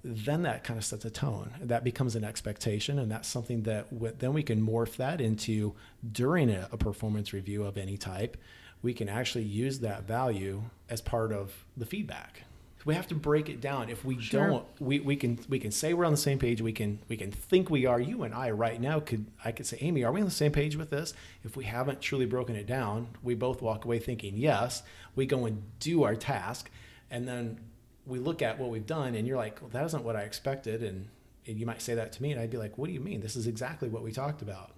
Then 0.04 0.44
that 0.44 0.64
kind 0.64 0.78
of 0.78 0.86
sets 0.86 1.04
a 1.04 1.10
tone. 1.10 1.52
That 1.60 1.84
becomes 1.84 2.16
an 2.16 2.24
expectation, 2.24 3.00
and 3.00 3.12
that's 3.12 3.28
something 3.28 3.64
that 3.64 3.88
then 4.20 4.34
we 4.34 4.44
can 4.44 4.62
morph 4.62 4.98
that 4.98 5.20
into 5.20 5.74
during 6.12 6.52
a, 6.52 6.70
a 6.72 6.78
performance 6.78 7.34
review 7.34 7.64
of 7.64 7.76
any 7.76 7.98
type. 7.98 8.38
We 8.84 8.94
can 8.94 9.10
actually 9.10 9.46
use 9.46 9.80
that 9.80 10.04
value 10.04 10.62
as 10.90 11.02
part 11.02 11.34
of 11.34 11.66
the 11.76 11.88
feedback 11.88 12.44
we 12.86 12.94
have 12.94 13.08
to 13.08 13.16
break 13.16 13.50
it 13.50 13.60
down. 13.60 13.90
If 13.90 14.06
we 14.06 14.22
sure. 14.22 14.48
don't, 14.48 14.66
we, 14.80 15.00
we 15.00 15.16
can 15.16 15.40
we 15.50 15.60
can 15.60 15.72
say 15.72 15.94
we're 15.94 16.06
on 16.06 16.12
the 16.12 16.18
same 16.18 16.38
page. 16.38 16.62
We 16.62 16.72
can 16.72 17.00
we 17.08 17.18
can 17.18 17.32
think 17.32 17.70
we 17.70 17.86
are. 17.86 18.00
You 18.00 18.24
and 18.24 18.34
I 18.34 18.52
right 18.52 18.80
now 18.80 19.00
could 19.00 19.26
I 19.44 19.52
could 19.52 19.66
say, 19.66 19.78
Amy, 19.82 20.04
are 20.04 20.12
we 20.12 20.22
on 20.22 20.26
the 20.26 20.32
same 20.32 20.52
page 20.52 20.78
with 20.78 20.92
this? 20.92 21.14
If 21.44 21.58
we 21.58 21.66
haven't 21.66 22.00
truly 22.00 22.28
broken 22.28 22.56
it 22.56 22.68
down, 22.68 23.10
we 23.24 23.34
both 23.34 23.62
walk 23.62 23.86
away 23.86 24.00
thinking 24.00 24.38
yes. 24.38 24.84
We 25.16 25.26
go 25.26 25.46
and 25.46 25.64
do 25.80 26.04
our 26.04 26.16
task, 26.16 26.70
and 27.10 27.28
then 27.28 27.60
we 28.06 28.20
look 28.20 28.42
at 28.42 28.60
what 28.60 28.70
we've 28.70 28.86
done, 28.86 29.16
and 29.16 29.28
you're 29.28 29.38
like, 29.38 29.62
well, 29.62 29.70
that 29.72 29.84
isn't 29.86 30.04
what 30.04 30.16
I 30.16 30.22
expected, 30.22 30.84
and, 30.84 31.08
and 31.48 31.60
you 31.60 31.66
might 31.66 31.82
say 31.82 31.96
that 31.96 32.12
to 32.14 32.22
me, 32.22 32.32
and 32.32 32.40
I'd 32.40 32.52
be 32.52 32.58
like, 32.58 32.78
what 32.78 32.88
do 32.88 32.94
you 32.94 33.00
mean? 33.00 33.22
This 33.22 33.36
is 33.36 33.48
exactly 33.48 33.90
what 33.90 34.04
we 34.04 34.12
talked 34.12 34.42
about. 34.42 34.72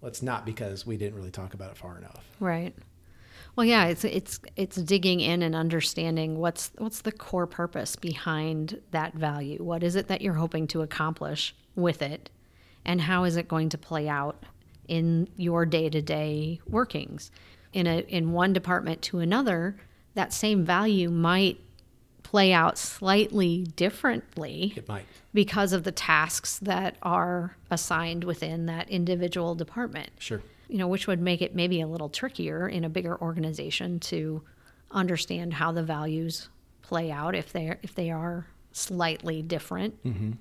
Well, 0.00 0.08
it's 0.08 0.22
not 0.22 0.44
because 0.44 0.84
we 0.84 0.96
didn't 0.96 1.14
really 1.14 1.30
talk 1.30 1.54
about 1.54 1.70
it 1.70 1.78
far 1.78 1.96
enough. 1.96 2.24
Right. 2.40 2.74
Well, 3.54 3.66
yeah, 3.66 3.86
it's 3.86 4.04
it's 4.04 4.40
it's 4.56 4.76
digging 4.76 5.20
in 5.20 5.42
and 5.42 5.54
understanding 5.54 6.38
what's 6.38 6.70
what's 6.78 7.02
the 7.02 7.12
core 7.12 7.46
purpose 7.46 7.96
behind 7.96 8.80
that 8.92 9.14
value. 9.14 9.62
What 9.62 9.82
is 9.82 9.94
it 9.94 10.08
that 10.08 10.22
you're 10.22 10.34
hoping 10.34 10.66
to 10.68 10.80
accomplish 10.80 11.54
with 11.76 12.00
it, 12.00 12.30
and 12.84 13.02
how 13.02 13.24
is 13.24 13.36
it 13.36 13.48
going 13.48 13.68
to 13.70 13.78
play 13.78 14.08
out 14.08 14.42
in 14.88 15.28
your 15.36 15.66
day-to-day 15.66 16.60
workings? 16.66 17.30
In 17.74 17.86
a 17.86 17.98
in 18.08 18.32
one 18.32 18.54
department 18.54 19.02
to 19.02 19.18
another, 19.18 19.76
that 20.14 20.32
same 20.32 20.64
value 20.64 21.10
might 21.10 21.60
play 22.22 22.54
out 22.54 22.78
slightly 22.78 23.64
differently. 23.76 24.72
It 24.76 24.88
might. 24.88 25.04
Because 25.34 25.74
of 25.74 25.84
the 25.84 25.92
tasks 25.92 26.58
that 26.60 26.96
are 27.02 27.56
assigned 27.70 28.24
within 28.24 28.64
that 28.66 28.88
individual 28.88 29.54
department. 29.54 30.10
Sure 30.18 30.40
you 30.72 30.78
know, 30.78 30.88
which 30.88 31.06
would 31.06 31.20
make 31.20 31.42
it 31.42 31.54
maybe 31.54 31.82
a 31.82 31.86
little 31.86 32.08
trickier 32.08 32.66
in 32.66 32.82
a 32.82 32.88
bigger 32.88 33.20
organization 33.20 34.00
to 34.00 34.42
understand 34.90 35.52
how 35.52 35.70
the 35.70 35.82
values 35.82 36.48
play 36.80 37.10
out 37.10 37.34
if 37.34 37.52
they 37.52 37.76
if 37.82 37.94
they 37.94 38.10
are 38.10 38.46
slightly 38.72 39.42
different. 39.42 40.02
Mm-hmm. 40.02 40.32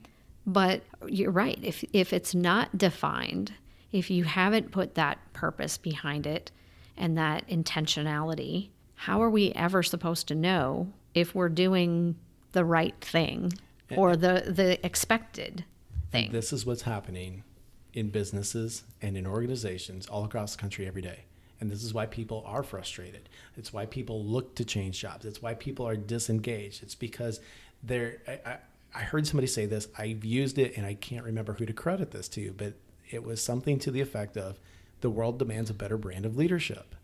But 0.48 0.84
you're 1.06 1.32
right. 1.32 1.60
If 1.62 1.84
if 1.92 2.14
it's 2.14 2.34
not 2.34 2.78
defined, 2.78 3.54
if 3.92 4.10
you 4.10 4.24
haven't 4.24 4.72
put 4.72 4.96
that 4.96 5.20
purpose 5.34 5.78
behind 5.78 6.26
it 6.26 6.50
and 6.96 7.18
that 7.18 7.46
intentionality, 7.50 8.70
how 8.96 9.22
are 9.22 9.30
we 9.30 9.52
ever 9.52 9.84
supposed 9.84 10.30
to 10.30 10.36
know 10.36 10.94
if 11.14 11.36
we're 11.36 11.50
doing 11.50 12.16
the 12.54 12.64
right 12.64 12.96
thing 13.02 13.52
or 13.98 14.16
the 14.16 14.46
the 14.48 14.84
expected 14.86 15.66
thing? 16.10 16.32
This 16.32 16.54
is 16.54 16.66
what's 16.66 16.84
happening 16.84 17.44
in 17.94 18.10
businesses 18.10 18.84
and 19.02 19.18
in 19.18 19.28
organizations 19.28 20.08
all 20.08 20.24
across 20.24 20.56
the 20.56 20.62
country 20.62 20.88
every 20.88 21.02
day. 21.02 21.26
And 21.60 21.70
this 21.70 21.84
is 21.84 21.94
why 21.94 22.08
people 22.08 22.44
are 22.48 22.64
frustrated. 22.64 23.30
It's 23.56 23.72
why 23.72 23.86
people 23.86 24.24
look 24.24 24.56
to 24.56 24.66
change 24.66 25.00
jobs. 25.00 25.26
It's 25.26 25.42
why 25.42 25.54
people 25.54 25.88
are 25.88 25.96
disengaged. 25.96 26.82
It's 26.82 26.96
because 26.96 27.40
they're. 27.84 28.18
I, 28.28 28.58
I 28.94 29.00
heard 29.04 29.28
somebody 29.28 29.48
say 29.48 29.68
this. 29.68 29.88
I've 29.98 30.26
used 30.26 30.58
it, 30.58 30.76
and 30.76 30.86
I 30.86 30.96
can't 30.96 31.24
remember 31.24 31.54
who 31.54 31.66
to 31.66 31.74
credit 31.74 32.12
this 32.12 32.28
to, 32.30 32.54
but 32.58 32.74
it 33.10 33.24
was 33.24 33.42
something 33.42 33.78
to 33.80 33.92
the 33.92 34.02
effect 34.02 34.38
of, 34.38 34.60
"The 35.02 35.10
world 35.10 35.38
demands 35.38 35.70
a 35.70 35.76
better 35.76 35.98
brand 35.98 36.26
of 36.26 36.36
leadership." 36.36 36.96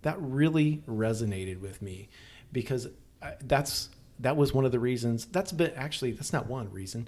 That 0.00 0.16
really 0.18 0.82
resonated 0.88 1.60
with 1.60 1.82
me, 1.82 2.08
because 2.52 2.88
uh, 3.20 3.32
that's 3.44 3.90
that 4.18 4.36
was 4.36 4.54
one 4.54 4.64
of 4.64 4.72
the 4.72 4.80
reasons. 4.80 5.26
That's 5.26 5.52
been 5.52 5.72
actually 5.76 6.12
that's 6.12 6.32
not 6.32 6.46
one 6.46 6.72
reason 6.72 7.06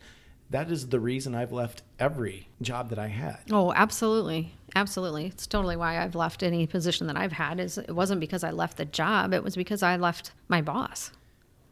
that 0.50 0.70
is 0.70 0.88
the 0.88 1.00
reason 1.00 1.34
I've 1.34 1.52
left 1.52 1.82
every 1.98 2.48
job 2.62 2.88
that 2.90 2.98
I 2.98 3.08
had. 3.08 3.38
Oh, 3.50 3.72
absolutely. 3.72 4.54
Absolutely. 4.74 5.26
It's 5.26 5.46
totally 5.46 5.76
why 5.76 6.02
I've 6.02 6.14
left 6.14 6.42
any 6.42 6.66
position 6.66 7.06
that 7.06 7.16
I've 7.16 7.32
had 7.32 7.60
is 7.60 7.78
it 7.78 7.94
wasn't 7.94 8.20
because 8.20 8.44
I 8.44 8.50
left 8.50 8.76
the 8.76 8.84
job, 8.84 9.34
it 9.34 9.42
was 9.42 9.56
because 9.56 9.82
I 9.82 9.96
left 9.96 10.32
my 10.48 10.62
boss. 10.62 11.10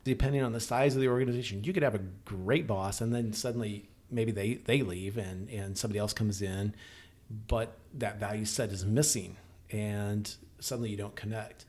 Depending 0.04 0.42
on 0.42 0.52
the 0.52 0.60
size 0.60 0.94
of 0.94 1.00
the 1.00 1.08
organization, 1.08 1.64
you 1.64 1.72
could 1.72 1.82
have 1.82 1.94
a 1.94 2.00
great 2.24 2.66
boss 2.66 3.00
and 3.00 3.14
then 3.14 3.32
suddenly 3.32 3.88
maybe 4.10 4.30
they, 4.30 4.54
they 4.54 4.82
leave 4.82 5.16
and, 5.16 5.48
and 5.50 5.76
somebody 5.76 5.98
else 5.98 6.12
comes 6.12 6.42
in, 6.42 6.74
but 7.48 7.76
that 7.94 8.20
value 8.20 8.44
set 8.44 8.70
is 8.70 8.84
missing 8.84 9.36
and 9.70 10.36
suddenly 10.60 10.90
you 10.90 10.96
don't 10.96 11.16
connect. 11.16 11.64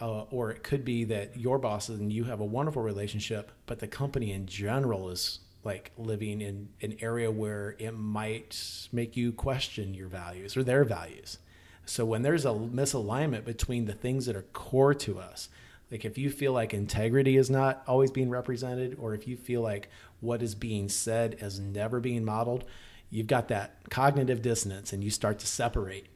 Uh, 0.00 0.22
or 0.30 0.50
it 0.50 0.62
could 0.62 0.82
be 0.82 1.04
that 1.04 1.36
your 1.36 1.58
boss 1.58 1.90
and 1.90 2.10
you 2.10 2.24
have 2.24 2.40
a 2.40 2.44
wonderful 2.44 2.80
relationship, 2.80 3.52
but 3.66 3.80
the 3.80 3.86
company 3.86 4.32
in 4.32 4.46
general 4.46 5.10
is 5.10 5.40
like 5.64 5.92
living 5.98 6.40
in 6.40 6.68
an 6.80 6.96
area 7.00 7.30
where 7.30 7.76
it 7.78 7.92
might 7.92 8.88
make 8.92 9.16
you 9.16 9.32
question 9.32 9.94
your 9.94 10.08
values 10.08 10.56
or 10.56 10.62
their 10.62 10.84
values. 10.84 11.38
So 11.84 12.04
when 12.04 12.22
there's 12.22 12.44
a 12.44 12.50
misalignment 12.50 13.44
between 13.44 13.84
the 13.84 13.92
things 13.92 14.26
that 14.26 14.36
are 14.36 14.46
core 14.52 14.94
to 14.94 15.18
us, 15.18 15.48
like 15.90 16.04
if 16.04 16.16
you 16.16 16.30
feel 16.30 16.52
like 16.52 16.72
integrity 16.72 17.36
is 17.36 17.50
not 17.50 17.82
always 17.86 18.10
being 18.10 18.30
represented, 18.30 18.96
or 18.98 19.14
if 19.14 19.26
you 19.26 19.36
feel 19.36 19.60
like 19.60 19.88
what 20.20 20.42
is 20.42 20.54
being 20.54 20.88
said 20.88 21.36
is 21.40 21.58
never 21.58 22.00
being 22.00 22.24
modeled, 22.24 22.64
you've 23.10 23.26
got 23.26 23.48
that 23.48 23.90
cognitive 23.90 24.40
dissonance 24.40 24.92
and 24.92 25.02
you 25.02 25.10
start 25.10 25.38
to 25.40 25.46
separate. 25.46 26.06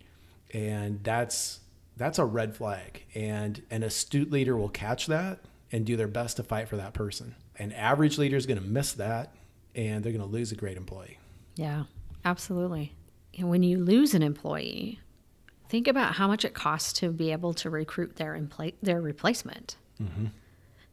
And 0.52 1.02
that's 1.02 1.60
that's 1.96 2.18
a 2.18 2.24
red 2.24 2.56
flag. 2.56 3.04
And 3.14 3.62
an 3.70 3.82
astute 3.82 4.30
leader 4.30 4.56
will 4.56 4.68
catch 4.68 5.06
that 5.06 5.40
and 5.70 5.84
do 5.84 5.96
their 5.96 6.08
best 6.08 6.36
to 6.36 6.42
fight 6.42 6.68
for 6.68 6.76
that 6.76 6.94
person. 6.94 7.34
An 7.58 7.72
average 7.72 8.18
leader 8.18 8.36
is 8.36 8.46
going 8.46 8.60
to 8.60 8.66
miss 8.66 8.92
that 8.94 9.34
and 9.74 10.04
they're 10.04 10.12
going 10.12 10.24
to 10.24 10.30
lose 10.30 10.52
a 10.52 10.56
great 10.56 10.76
employee. 10.76 11.18
Yeah, 11.56 11.84
absolutely. 12.24 12.94
And 13.36 13.50
when 13.50 13.62
you 13.62 13.78
lose 13.78 14.14
an 14.14 14.22
employee, 14.22 15.00
think 15.68 15.88
about 15.88 16.14
how 16.14 16.28
much 16.28 16.44
it 16.44 16.54
costs 16.54 16.92
to 16.94 17.10
be 17.10 17.32
able 17.32 17.54
to 17.54 17.70
recruit 17.70 18.16
their 18.16 18.34
empl- 18.34 18.74
their 18.82 19.00
replacement. 19.00 19.76
Mm-hmm. 20.00 20.26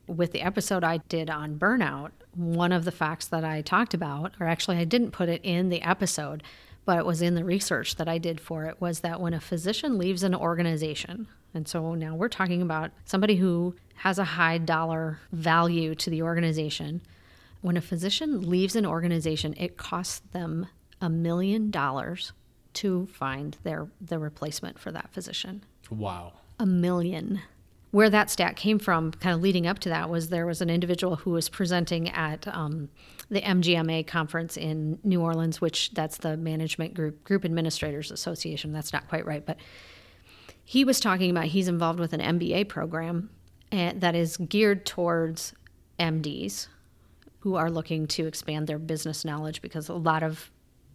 With 0.08 0.32
the 0.32 0.42
episode 0.42 0.84
I 0.84 0.98
did 0.98 1.30
on 1.30 1.58
burnout, 1.58 2.12
one 2.36 2.72
of 2.72 2.86
the 2.86 2.92
facts 2.92 3.28
that 3.28 3.46
I 3.46 3.62
talked 3.62 3.94
about, 3.94 4.34
or 4.40 4.48
actually 4.48 4.78
I 4.78 4.84
didn't 4.84 5.12
put 5.12 5.30
it 5.30 5.42
in 5.44 5.70
the 5.70 5.82
episode, 5.82 6.44
but 6.86 6.98
it 6.98 7.06
was 7.06 7.22
in 7.22 7.36
the 7.36 7.46
research 7.46 7.96
that 7.98 8.10
I 8.10 8.18
did 8.18 8.42
for 8.42 8.66
it, 8.66 8.82
was 8.82 9.02
that 9.02 9.22
when 9.22 9.34
a 9.34 9.40
physician 9.40 9.98
leaves 9.98 10.24
an 10.24 10.34
organization, 10.34 11.28
and 11.54 11.68
so 11.68 11.94
now 11.94 12.16
we're 12.16 12.30
talking 12.30 12.62
about 12.62 12.92
somebody 13.06 13.36
who 13.36 13.76
has 14.02 14.18
a 14.18 14.24
high 14.24 14.58
dollar 14.58 15.20
value 15.32 15.94
to 15.94 16.10
the 16.10 16.24
organization. 16.24 17.00
When 17.62 17.78
a 17.78 17.82
physician 17.82 18.50
leaves 18.50 18.76
an 18.76 18.84
organization, 18.84 19.54
it 19.58 19.78
costs 19.78 20.24
them 20.32 20.66
a 21.00 21.08
million 21.08 21.70
dollars 21.70 22.34
to 22.74 23.06
find 23.14 23.58
their 23.62 23.90
the 24.02 24.18
replacement 24.18 24.80
for 24.80 24.92
that 24.92 25.14
physician. 25.14 25.64
Wow. 25.92 26.34
A 26.58 26.66
million. 26.66 27.42
Where 27.92 28.10
that 28.10 28.32
stat 28.32 28.56
came 28.56 28.80
from, 28.80 29.12
kind 29.12 29.36
of 29.36 29.42
leading 29.44 29.68
up 29.68 29.78
to 29.80 29.90
that, 29.90 30.10
was 30.10 30.30
there 30.30 30.48
was 30.48 30.62
an 30.62 30.72
individual 30.72 31.18
who 31.18 31.30
was 31.30 31.48
presenting 31.48 32.10
at 32.10 32.48
um, 32.48 32.90
the 33.30 33.42
MGMA 33.42 34.08
conference 34.08 34.58
in 34.58 34.98
New 35.04 35.22
Orleans, 35.22 35.62
which 35.62 35.92
that's 35.92 36.18
the 36.18 36.38
Management 36.38 36.96
Group 36.96 37.24
Group 37.24 37.46
Administrators 37.46 38.10
Association. 38.10 38.74
That's 38.74 38.94
not 38.94 39.08
quite 39.08 39.28
right, 39.28 39.46
but 39.46 39.58
he 40.66 40.84
was 40.84 41.00
talking 41.00 41.30
about 41.30 41.46
he's 41.46 41.68
involved 41.68 42.00
with 42.00 42.14
an 42.14 42.40
MBA 42.40 42.68
program 42.68 43.30
that 43.72 44.16
is 44.16 44.38
geared 44.38 44.86
towards 44.86 45.54
MDs 46.00 46.68
who 47.40 47.56
are 47.56 47.72
looking 47.72 48.08
to 48.08 48.28
expand 48.28 48.68
their 48.68 48.80
business 48.80 49.26
knowledge 49.26 49.62
because 49.62 49.90
a 49.90 49.94
lot 49.94 50.24
of 50.24 50.52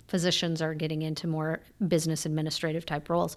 physicians 0.06 0.62
are 0.62 0.74
getting 0.74 1.02
into 1.02 1.26
more 1.26 1.60
business 1.86 2.24
administrative 2.24 2.86
type 2.86 3.08
roles. 3.08 3.36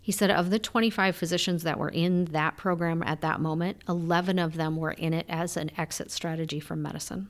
He 0.00 0.12
said 0.12 0.30
of 0.30 0.50
the 0.50 0.58
25 0.58 1.16
physicians 1.16 1.62
that 1.64 1.78
were 1.78 1.88
in 1.88 2.26
that 2.26 2.56
program 2.56 3.02
at 3.02 3.22
that 3.22 3.40
moment, 3.40 3.82
11 3.88 4.38
of 4.38 4.54
them 4.54 4.76
were 4.76 4.92
in 4.92 5.14
it 5.14 5.26
as 5.28 5.56
an 5.56 5.70
exit 5.78 6.10
strategy 6.10 6.60
from 6.60 6.82
medicine. 6.82 7.28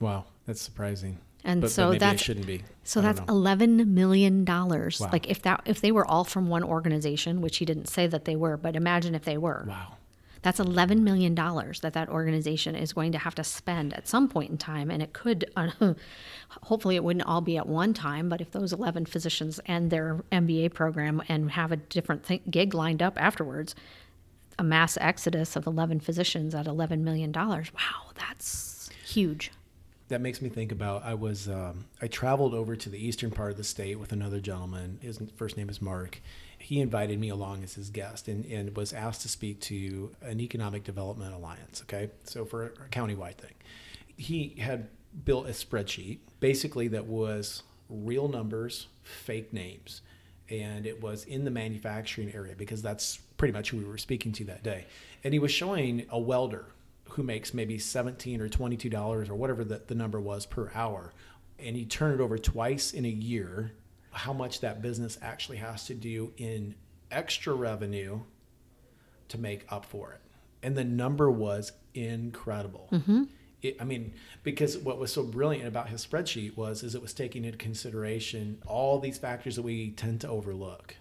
Wow, 0.00 0.24
that's 0.46 0.62
surprising. 0.62 1.18
And 1.44 1.60
but, 1.60 1.70
so 1.70 1.84
but 1.84 1.88
maybe 1.90 1.98
that's 1.98 2.22
it 2.22 2.24
shouldn't 2.24 2.46
be. 2.46 2.62
So 2.82 3.00
that's 3.00 3.20
know. 3.20 3.26
eleven 3.28 3.94
million 3.94 4.44
dollars. 4.44 4.98
Wow. 5.00 5.10
Like 5.12 5.30
if 5.30 5.42
that 5.42 5.62
if 5.66 5.80
they 5.80 5.92
were 5.92 6.04
all 6.04 6.24
from 6.24 6.48
one 6.48 6.64
organization, 6.64 7.40
which 7.40 7.58
he 7.58 7.64
didn't 7.64 7.86
say 7.86 8.06
that 8.08 8.24
they 8.24 8.34
were, 8.34 8.56
but 8.56 8.74
imagine 8.74 9.14
if 9.14 9.24
they 9.24 9.38
were. 9.38 9.64
wow. 9.68 9.97
That's 10.48 10.60
eleven 10.60 11.04
million 11.04 11.34
dollars 11.34 11.80
that 11.80 11.92
that 11.92 12.08
organization 12.08 12.74
is 12.74 12.94
going 12.94 13.12
to 13.12 13.18
have 13.18 13.34
to 13.34 13.44
spend 13.44 13.92
at 13.92 14.08
some 14.08 14.30
point 14.30 14.50
in 14.50 14.56
time, 14.56 14.90
and 14.90 15.02
it 15.02 15.12
could. 15.12 15.44
Uh, 15.54 15.92
hopefully, 16.62 16.96
it 16.96 17.04
wouldn't 17.04 17.26
all 17.26 17.42
be 17.42 17.58
at 17.58 17.68
one 17.68 17.92
time, 17.92 18.30
but 18.30 18.40
if 18.40 18.52
those 18.52 18.72
eleven 18.72 19.04
physicians 19.04 19.60
end 19.66 19.90
their 19.90 20.24
MBA 20.32 20.72
program 20.72 21.20
and 21.28 21.50
have 21.50 21.70
a 21.70 21.76
different 21.76 22.24
th- 22.24 22.40
gig 22.50 22.72
lined 22.72 23.02
up 23.02 23.20
afterwards, 23.20 23.74
a 24.58 24.64
mass 24.64 24.96
exodus 25.02 25.54
of 25.54 25.66
eleven 25.66 26.00
physicians 26.00 26.54
at 26.54 26.66
eleven 26.66 27.04
million 27.04 27.30
dollars. 27.30 27.70
Wow, 27.74 28.12
that's 28.14 28.88
huge. 29.04 29.52
That 30.08 30.22
makes 30.22 30.40
me 30.40 30.48
think 30.48 30.72
about 30.72 31.04
I 31.04 31.12
was 31.12 31.50
um, 31.50 31.84
I 32.00 32.06
traveled 32.06 32.54
over 32.54 32.74
to 32.74 32.88
the 32.88 33.06
eastern 33.06 33.30
part 33.30 33.50
of 33.50 33.58
the 33.58 33.64
state 33.64 34.00
with 34.00 34.12
another 34.12 34.40
gentleman. 34.40 34.98
His 35.02 35.20
first 35.36 35.58
name 35.58 35.68
is 35.68 35.82
Mark. 35.82 36.22
He 36.68 36.82
invited 36.82 37.18
me 37.18 37.30
along 37.30 37.64
as 37.64 37.76
his 37.76 37.88
guest 37.88 38.28
and, 38.28 38.44
and 38.44 38.76
was 38.76 38.92
asked 38.92 39.22
to 39.22 39.28
speak 39.30 39.58
to 39.62 40.14
an 40.20 40.38
economic 40.38 40.84
development 40.84 41.32
alliance. 41.32 41.80
Okay, 41.80 42.10
so 42.24 42.44
for 42.44 42.66
a 42.66 42.90
countywide 42.90 43.36
thing, 43.36 43.54
he 44.18 44.54
had 44.58 44.90
built 45.24 45.46
a 45.46 45.52
spreadsheet 45.52 46.18
basically 46.40 46.86
that 46.88 47.06
was 47.06 47.62
real 47.88 48.28
numbers, 48.28 48.88
fake 49.02 49.50
names, 49.50 50.02
and 50.50 50.84
it 50.84 51.02
was 51.02 51.24
in 51.24 51.46
the 51.46 51.50
manufacturing 51.50 52.30
area 52.34 52.54
because 52.54 52.82
that's 52.82 53.16
pretty 53.38 53.52
much 53.52 53.70
who 53.70 53.78
we 53.78 53.84
were 53.84 53.96
speaking 53.96 54.32
to 54.32 54.44
that 54.44 54.62
day. 54.62 54.84
And 55.24 55.32
he 55.32 55.40
was 55.40 55.50
showing 55.50 56.04
a 56.10 56.18
welder 56.18 56.66
who 57.12 57.22
makes 57.22 57.54
maybe 57.54 57.78
17 57.78 58.42
or 58.42 58.48
22 58.50 58.90
dollars 58.90 59.30
or 59.30 59.36
whatever 59.36 59.64
the, 59.64 59.80
the 59.86 59.94
number 59.94 60.20
was 60.20 60.44
per 60.44 60.70
hour 60.74 61.14
and 61.58 61.78
you 61.78 61.86
turn 61.86 62.12
it 62.12 62.20
over 62.20 62.36
twice 62.36 62.92
in 62.92 63.06
a 63.06 63.08
year 63.08 63.72
how 64.10 64.32
much 64.32 64.60
that 64.60 64.82
business 64.82 65.18
actually 65.22 65.58
has 65.58 65.84
to 65.86 65.94
do 65.94 66.32
in 66.36 66.74
extra 67.10 67.54
revenue 67.54 68.20
to 69.28 69.38
make 69.38 69.64
up 69.70 69.84
for 69.84 70.12
it 70.12 70.20
and 70.62 70.76
the 70.76 70.84
number 70.84 71.30
was 71.30 71.72
incredible 71.94 72.88
mm-hmm. 72.92 73.24
it, 73.62 73.76
i 73.80 73.84
mean 73.84 74.12
because 74.42 74.76
what 74.78 74.98
was 74.98 75.12
so 75.12 75.22
brilliant 75.22 75.66
about 75.66 75.88
his 75.88 76.04
spreadsheet 76.04 76.56
was 76.56 76.82
is 76.82 76.94
it 76.94 77.02
was 77.02 77.12
taking 77.12 77.44
into 77.44 77.58
consideration 77.58 78.60
all 78.66 78.98
these 78.98 79.18
factors 79.18 79.56
that 79.56 79.62
we 79.62 79.90
tend 79.92 80.20
to 80.20 80.28
overlook 80.28 80.96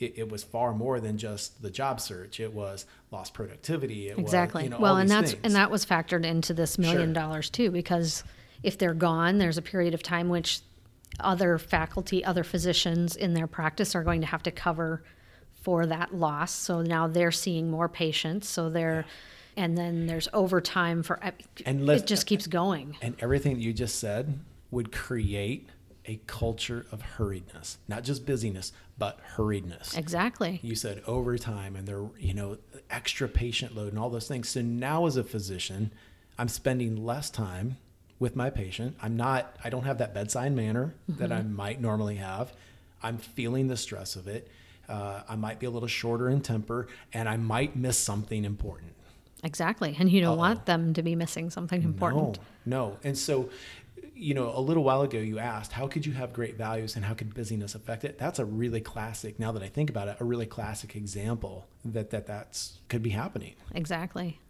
it, 0.00 0.14
it 0.16 0.28
was 0.30 0.42
far 0.42 0.72
more 0.72 0.98
than 0.98 1.18
just 1.18 1.62
the 1.62 1.70
job 1.70 2.00
search. 2.00 2.40
It 2.40 2.52
was 2.52 2.86
lost 3.10 3.34
productivity. 3.34 4.08
It 4.08 4.18
Exactly. 4.18 4.62
Was, 4.62 4.64
you 4.64 4.70
know, 4.70 4.78
well, 4.80 4.96
and 4.96 5.10
that's 5.10 5.32
things. 5.32 5.44
and 5.44 5.54
that 5.54 5.70
was 5.70 5.84
factored 5.84 6.24
into 6.24 6.54
this 6.54 6.78
million 6.78 7.08
Sure. 7.08 7.22
dollars 7.22 7.50
too, 7.50 7.70
because 7.70 8.24
if 8.62 8.78
they're 8.78 8.94
gone, 8.94 9.38
there's 9.38 9.58
a 9.58 9.62
period 9.62 9.94
of 9.94 10.02
time 10.02 10.28
which 10.28 10.60
other 11.18 11.58
faculty, 11.58 12.24
other 12.24 12.44
physicians 12.44 13.16
in 13.16 13.34
their 13.34 13.46
practice 13.46 13.94
are 13.94 14.04
going 14.04 14.20
to 14.20 14.26
have 14.26 14.42
to 14.44 14.50
cover 14.50 15.02
for 15.62 15.86
that 15.86 16.14
loss. 16.14 16.52
So 16.52 16.82
now 16.82 17.06
they're 17.06 17.32
seeing 17.32 17.70
more 17.70 17.88
patients. 17.88 18.48
So 18.48 18.70
they're, 18.70 19.04
and 19.56 19.76
then 19.76 20.06
there's 20.06 20.28
overtime 20.32 21.02
for. 21.02 21.20
And 21.66 21.88
it 21.88 22.06
just 22.06 22.26
keeps 22.26 22.46
going. 22.46 22.96
and 23.02 23.16
everything 23.20 23.54
that 23.54 23.60
you 23.60 23.72
just 23.72 23.98
said 23.98 24.38
would 24.70 24.92
create 24.92 25.68
a 26.06 26.20
culture 26.26 26.86
of 26.90 27.02
hurriedness, 27.18 27.76
not 27.86 28.04
just 28.04 28.24
busyness, 28.24 28.72
but 28.98 29.20
hurriedness. 29.36 29.96
Exactly. 29.96 30.60
You 30.62 30.74
said 30.74 31.02
overtime 31.06 31.76
and 31.76 31.86
there, 31.86 32.04
you 32.18 32.34
know, 32.34 32.58
extra 32.90 33.28
patient 33.28 33.76
load 33.76 33.88
and 33.88 33.98
all 33.98 34.10
those 34.10 34.26
things. 34.26 34.48
So 34.48 34.62
now 34.62 35.06
as 35.06 35.16
a 35.16 35.24
physician, 35.24 35.92
I'm 36.38 36.48
spending 36.48 37.04
less 37.04 37.30
time 37.30 37.76
with 38.20 38.36
my 38.36 38.50
patient. 38.50 38.96
I'm 39.02 39.16
not, 39.16 39.56
I 39.64 39.70
don't 39.70 39.84
have 39.84 39.98
that 39.98 40.14
bedside 40.14 40.54
manner 40.54 40.94
that 41.08 41.32
I 41.32 41.42
might 41.42 41.80
normally 41.80 42.16
have. 42.16 42.52
I'm 43.02 43.18
feeling 43.18 43.66
the 43.66 43.76
stress 43.76 44.14
of 44.14 44.28
it. 44.28 44.48
Uh, 44.88 45.22
I 45.28 45.36
might 45.36 45.58
be 45.58 45.66
a 45.66 45.70
little 45.70 45.88
shorter 45.88 46.28
in 46.28 46.42
temper 46.42 46.86
and 47.12 47.28
I 47.28 47.36
might 47.38 47.74
miss 47.76 47.98
something 47.98 48.44
important. 48.44 48.92
Exactly. 49.42 49.96
And 49.98 50.10
you 50.12 50.20
don't 50.20 50.36
want 50.36 50.66
them 50.66 50.92
to 50.92 51.02
be 51.02 51.16
missing 51.16 51.48
something 51.48 51.82
important. 51.82 52.38
No, 52.66 52.90
no. 52.90 52.98
And 53.04 53.16
so, 53.16 53.48
you 54.14 54.34
know, 54.34 54.52
a 54.54 54.60
little 54.60 54.84
while 54.84 55.00
ago 55.00 55.18
you 55.18 55.38
asked, 55.38 55.72
how 55.72 55.86
could 55.86 56.04
you 56.04 56.12
have 56.12 56.34
great 56.34 56.58
values 56.58 56.96
and 56.96 57.04
how 57.06 57.14
could 57.14 57.32
busyness 57.32 57.74
affect 57.74 58.04
it? 58.04 58.18
That's 58.18 58.38
a 58.38 58.44
really 58.44 58.82
classic, 58.82 59.38
now 59.38 59.50
that 59.52 59.62
I 59.62 59.68
think 59.68 59.88
about 59.88 60.08
it, 60.08 60.18
a 60.20 60.24
really 60.24 60.44
classic 60.44 60.94
example 60.94 61.68
that, 61.86 62.10
that 62.10 62.26
that's 62.26 62.80
could 62.88 63.02
be 63.02 63.10
happening. 63.10 63.54
Exactly. 63.74 64.40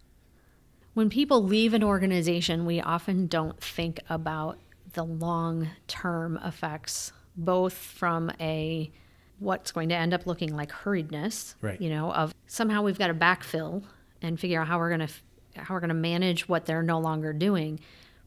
When 0.93 1.09
people 1.09 1.43
leave 1.43 1.73
an 1.73 1.83
organization, 1.83 2.65
we 2.65 2.81
often 2.81 3.27
don't 3.27 3.61
think 3.61 3.99
about 4.09 4.57
the 4.93 5.03
long 5.03 5.69
term 5.87 6.37
effects, 6.43 7.13
both 7.37 7.73
from 7.73 8.31
a 8.39 8.91
what's 9.39 9.71
going 9.71 9.89
to 9.89 9.95
end 9.95 10.13
up 10.13 10.27
looking 10.27 10.55
like 10.55 10.71
hurriedness, 10.71 11.55
Right. 11.61 11.81
you 11.81 11.89
know, 11.89 12.11
of 12.13 12.33
somehow 12.47 12.83
we've 12.83 12.99
got 12.99 13.07
to 13.07 13.13
backfill 13.13 13.83
and 14.21 14.39
figure 14.39 14.61
out 14.61 14.67
how 14.67 14.77
we're 14.77 14.95
going 14.95 15.07
to 15.07 15.13
how 15.61 15.73
we're 15.73 15.79
going 15.79 15.89
to 15.89 15.93
manage 15.95 16.47
what 16.47 16.65
they're 16.65 16.83
no 16.83 16.99
longer 16.99 17.33
doing, 17.33 17.79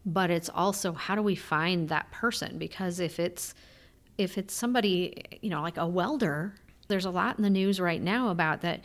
but 0.05 0.31
it's 0.31 0.51
also 0.51 0.93
how 0.93 1.15
do 1.15 1.23
we 1.23 1.35
find 1.35 1.89
that 1.89 2.11
person 2.11 2.59
because 2.59 3.01
if 3.01 3.19
it's 3.19 3.55
if 4.19 4.39
it's 4.39 4.55
somebody, 4.55 5.23
you 5.43 5.51
know, 5.51 5.61
like 5.63 5.77
a 5.77 5.87
welder, 5.87 6.55
there's 6.89 7.05
a 7.05 7.11
lot 7.11 7.37
in 7.37 7.43
the 7.43 7.51
news 7.51 7.81
right 7.81 8.01
now 8.03 8.29
about 8.29 8.61
that 8.63 8.81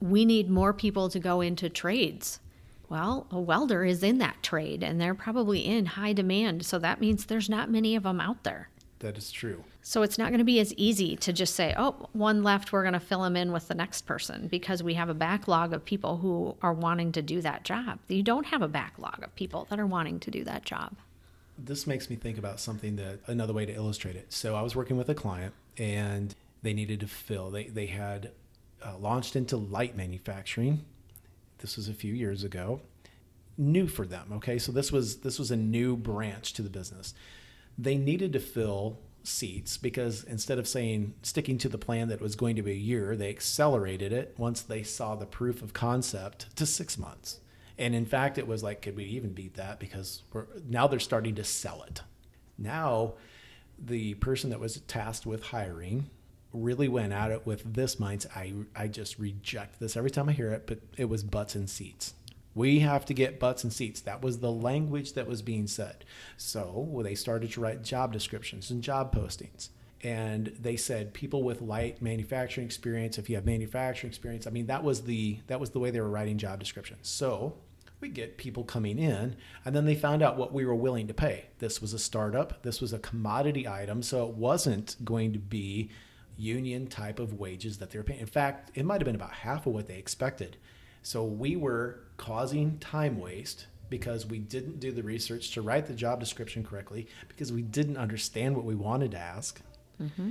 we 0.00 0.24
need 0.24 0.48
more 0.50 0.72
people 0.72 1.08
to 1.10 1.18
go 1.18 1.40
into 1.40 1.68
trades. 1.68 2.40
Well, 2.92 3.26
a 3.30 3.40
welder 3.40 3.86
is 3.86 4.02
in 4.02 4.18
that 4.18 4.42
trade 4.42 4.82
and 4.82 5.00
they're 5.00 5.14
probably 5.14 5.64
in 5.64 5.86
high 5.86 6.12
demand. 6.12 6.66
So 6.66 6.78
that 6.80 7.00
means 7.00 7.24
there's 7.24 7.48
not 7.48 7.70
many 7.70 7.96
of 7.96 8.02
them 8.02 8.20
out 8.20 8.44
there. 8.44 8.68
That 8.98 9.16
is 9.16 9.32
true. 9.32 9.64
So 9.80 10.02
it's 10.02 10.18
not 10.18 10.28
going 10.28 10.40
to 10.40 10.44
be 10.44 10.60
as 10.60 10.74
easy 10.74 11.16
to 11.16 11.32
just 11.32 11.54
say, 11.54 11.72
oh, 11.78 12.10
one 12.12 12.42
left, 12.42 12.70
we're 12.70 12.82
going 12.82 12.92
to 12.92 13.00
fill 13.00 13.22
them 13.22 13.34
in 13.34 13.50
with 13.50 13.66
the 13.66 13.74
next 13.74 14.02
person 14.02 14.46
because 14.46 14.82
we 14.82 14.92
have 14.92 15.08
a 15.08 15.14
backlog 15.14 15.72
of 15.72 15.86
people 15.86 16.18
who 16.18 16.54
are 16.60 16.74
wanting 16.74 17.12
to 17.12 17.22
do 17.22 17.40
that 17.40 17.64
job. 17.64 17.98
You 18.08 18.22
don't 18.22 18.44
have 18.44 18.60
a 18.60 18.68
backlog 18.68 19.22
of 19.22 19.34
people 19.36 19.66
that 19.70 19.80
are 19.80 19.86
wanting 19.86 20.20
to 20.20 20.30
do 20.30 20.44
that 20.44 20.66
job. 20.66 20.94
This 21.56 21.86
makes 21.86 22.10
me 22.10 22.16
think 22.16 22.36
about 22.36 22.60
something 22.60 22.96
that 22.96 23.20
another 23.26 23.54
way 23.54 23.64
to 23.64 23.72
illustrate 23.72 24.16
it. 24.16 24.34
So 24.34 24.54
I 24.54 24.60
was 24.60 24.76
working 24.76 24.98
with 24.98 25.08
a 25.08 25.14
client 25.14 25.54
and 25.78 26.34
they 26.60 26.74
needed 26.74 27.00
to 27.00 27.06
fill. 27.06 27.50
They 27.50 27.64
they 27.64 27.86
had 27.86 28.32
uh, 28.84 28.98
launched 28.98 29.34
into 29.34 29.56
light 29.56 29.96
manufacturing. 29.96 30.84
This 31.62 31.78
was 31.78 31.88
a 31.88 31.94
few 31.94 32.12
years 32.12 32.44
ago. 32.44 32.82
New 33.56 33.86
for 33.86 34.06
them, 34.06 34.32
okay? 34.34 34.58
So 34.58 34.70
this 34.72 34.92
was 34.92 35.20
this 35.20 35.38
was 35.38 35.50
a 35.50 35.56
new 35.56 35.96
branch 35.96 36.52
to 36.54 36.62
the 36.62 36.70
business. 36.70 37.14
They 37.78 37.96
needed 37.96 38.34
to 38.34 38.40
fill 38.40 38.98
seats 39.24 39.78
because 39.78 40.24
instead 40.24 40.58
of 40.58 40.66
saying 40.68 41.14
sticking 41.22 41.56
to 41.58 41.68
the 41.68 41.78
plan 41.78 42.08
that 42.08 42.20
was 42.20 42.34
going 42.34 42.56
to 42.56 42.62
be 42.62 42.72
a 42.72 42.74
year, 42.74 43.16
they 43.16 43.30
accelerated 43.30 44.12
it 44.12 44.34
once 44.36 44.60
they 44.60 44.82
saw 44.82 45.14
the 45.14 45.26
proof 45.26 45.62
of 45.62 45.72
concept 45.72 46.54
to 46.56 46.66
6 46.66 46.98
months. 46.98 47.40
And 47.78 47.94
in 47.94 48.04
fact, 48.04 48.36
it 48.36 48.46
was 48.46 48.62
like, 48.62 48.82
could 48.82 48.96
we 48.96 49.04
even 49.04 49.32
beat 49.32 49.54
that? 49.54 49.78
Because 49.80 50.22
now 50.68 50.86
they're 50.86 51.00
starting 51.00 51.34
to 51.36 51.44
sell 51.44 51.82
it. 51.84 52.02
Now 52.58 53.14
the 53.78 54.14
person 54.14 54.50
that 54.50 54.60
was 54.60 54.80
tasked 54.82 55.26
with 55.26 55.44
hiring 55.44 56.10
really 56.52 56.88
went 56.88 57.12
at 57.12 57.30
it 57.30 57.46
with 57.46 57.74
this 57.74 57.96
mindset. 57.96 58.36
I, 58.36 58.52
I 58.74 58.88
just 58.88 59.18
reject 59.18 59.80
this 59.80 59.96
every 59.96 60.10
time 60.10 60.28
I 60.28 60.32
hear 60.32 60.50
it, 60.52 60.66
but 60.66 60.80
it 60.96 61.06
was 61.06 61.22
butts 61.22 61.54
and 61.54 61.68
seats. 61.68 62.14
We 62.54 62.80
have 62.80 63.06
to 63.06 63.14
get 63.14 63.40
butts 63.40 63.64
and 63.64 63.72
seats. 63.72 64.02
That 64.02 64.22
was 64.22 64.38
the 64.38 64.52
language 64.52 65.14
that 65.14 65.26
was 65.26 65.40
being 65.40 65.66
said. 65.66 66.04
So 66.36 66.86
well, 66.88 67.04
they 67.04 67.14
started 67.14 67.52
to 67.52 67.60
write 67.60 67.82
job 67.82 68.12
descriptions 68.12 68.70
and 68.70 68.82
job 68.82 69.14
postings. 69.14 69.70
And 70.04 70.52
they 70.60 70.76
said 70.76 71.14
people 71.14 71.44
with 71.44 71.62
light 71.62 72.02
manufacturing 72.02 72.66
experience, 72.66 73.18
if 73.18 73.30
you 73.30 73.36
have 73.36 73.46
manufacturing 73.46 74.10
experience, 74.10 74.46
I 74.46 74.50
mean 74.50 74.66
that 74.66 74.82
was 74.82 75.02
the 75.02 75.38
that 75.46 75.60
was 75.60 75.70
the 75.70 75.78
way 75.78 75.90
they 75.90 76.00
were 76.00 76.10
writing 76.10 76.38
job 76.38 76.58
descriptions. 76.58 77.08
So 77.08 77.54
we 78.00 78.08
get 78.08 78.36
people 78.36 78.64
coming 78.64 78.98
in 78.98 79.36
and 79.64 79.74
then 79.74 79.86
they 79.86 79.94
found 79.94 80.22
out 80.22 80.36
what 80.36 80.52
we 80.52 80.66
were 80.66 80.74
willing 80.74 81.06
to 81.06 81.14
pay. 81.14 81.46
This 81.60 81.80
was 81.80 81.94
a 81.94 81.98
startup, 81.98 82.62
this 82.64 82.80
was 82.80 82.92
a 82.92 82.98
commodity 82.98 83.66
item, 83.66 84.02
so 84.02 84.26
it 84.26 84.34
wasn't 84.34 84.96
going 85.04 85.32
to 85.32 85.38
be 85.38 85.88
union 86.36 86.86
type 86.86 87.18
of 87.18 87.38
wages 87.38 87.78
that 87.78 87.90
they 87.90 87.98
were 87.98 88.04
paying. 88.04 88.20
In 88.20 88.26
fact, 88.26 88.70
it 88.74 88.84
might 88.84 89.00
have 89.00 89.06
been 89.06 89.14
about 89.14 89.32
half 89.32 89.66
of 89.66 89.72
what 89.72 89.88
they 89.88 89.98
expected. 89.98 90.56
So 91.02 91.24
we 91.24 91.56
were 91.56 92.00
causing 92.16 92.78
time 92.78 93.18
waste 93.18 93.66
because 93.92 94.24
we 94.24 94.38
didn't 94.38 94.80
do 94.80 94.90
the 94.90 95.02
research 95.02 95.50
to 95.50 95.60
write 95.60 95.86
the 95.86 95.92
job 95.92 96.18
description 96.18 96.64
correctly, 96.64 97.06
because 97.28 97.52
we 97.52 97.60
didn't 97.60 97.98
understand 97.98 98.56
what 98.56 98.64
we 98.64 98.74
wanted 98.74 99.10
to 99.10 99.18
ask. 99.18 99.60
Mm-hmm. 100.00 100.30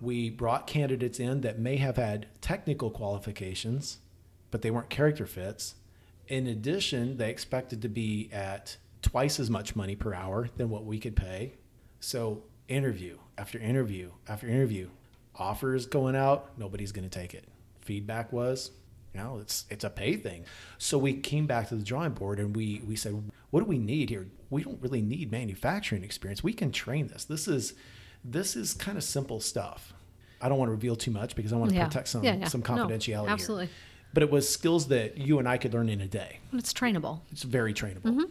We 0.00 0.28
brought 0.28 0.66
candidates 0.66 1.18
in 1.18 1.40
that 1.40 1.58
may 1.58 1.76
have 1.76 1.96
had 1.96 2.26
technical 2.42 2.90
qualifications, 2.90 3.98
but 4.50 4.60
they 4.60 4.70
weren't 4.70 4.90
character 4.90 5.24
fits. 5.24 5.76
In 6.26 6.46
addition, 6.46 7.16
they 7.16 7.30
expected 7.30 7.80
to 7.80 7.88
be 7.88 8.28
at 8.30 8.76
twice 9.00 9.40
as 9.40 9.48
much 9.48 9.74
money 9.74 9.96
per 9.96 10.12
hour 10.12 10.50
than 10.58 10.68
what 10.68 10.84
we 10.84 10.98
could 10.98 11.16
pay. 11.16 11.54
So, 12.00 12.42
interview 12.68 13.16
after 13.38 13.58
interview 13.58 14.10
after 14.28 14.46
interview, 14.46 14.90
offers 15.38 15.86
going 15.86 16.16
out, 16.16 16.58
nobody's 16.58 16.92
going 16.92 17.08
to 17.08 17.18
take 17.18 17.34
it. 17.34 17.44
Feedback 17.80 18.32
was, 18.32 18.70
you 19.14 19.20
know, 19.20 19.38
it's 19.40 19.64
it's 19.70 19.84
a 19.84 19.90
pay 19.90 20.16
thing. 20.16 20.44
So 20.78 20.98
we 20.98 21.14
came 21.14 21.46
back 21.46 21.68
to 21.68 21.76
the 21.76 21.82
drawing 21.84 22.12
board 22.12 22.38
and 22.40 22.54
we 22.54 22.82
we 22.86 22.96
said, 22.96 23.22
what 23.50 23.60
do 23.60 23.66
we 23.66 23.78
need 23.78 24.10
here? 24.10 24.26
We 24.50 24.62
don't 24.62 24.80
really 24.82 25.02
need 25.02 25.30
manufacturing 25.30 26.04
experience. 26.04 26.42
We 26.42 26.52
can 26.52 26.70
train 26.72 27.08
this. 27.08 27.24
This 27.24 27.48
is 27.48 27.74
this 28.24 28.56
is 28.56 28.74
kind 28.74 28.98
of 28.98 29.04
simple 29.04 29.40
stuff. 29.40 29.94
I 30.40 30.48
don't 30.48 30.58
want 30.58 30.68
to 30.68 30.72
reveal 30.72 30.96
too 30.96 31.10
much 31.10 31.34
because 31.34 31.52
I 31.52 31.56
want 31.56 31.70
to 31.70 31.76
Yeah. 31.76 31.86
protect 31.86 32.08
some 32.08 32.22
Yeah, 32.24 32.34
yeah. 32.36 32.46
some 32.48 32.60
No, 32.60 32.66
confidentiality 32.66 33.28
absolutely. 33.28 33.66
here. 33.66 33.74
But 34.14 34.22
it 34.22 34.30
was 34.30 34.48
skills 34.48 34.88
that 34.88 35.18
you 35.18 35.38
and 35.38 35.48
I 35.48 35.58
could 35.58 35.74
learn 35.74 35.88
in 35.88 36.00
a 36.00 36.06
day. 36.06 36.40
It's 36.52 36.72
trainable. 36.72 37.20
It's 37.30 37.42
very 37.42 37.74
trainable. 37.74 38.02
Mm-hmm. 38.02 38.22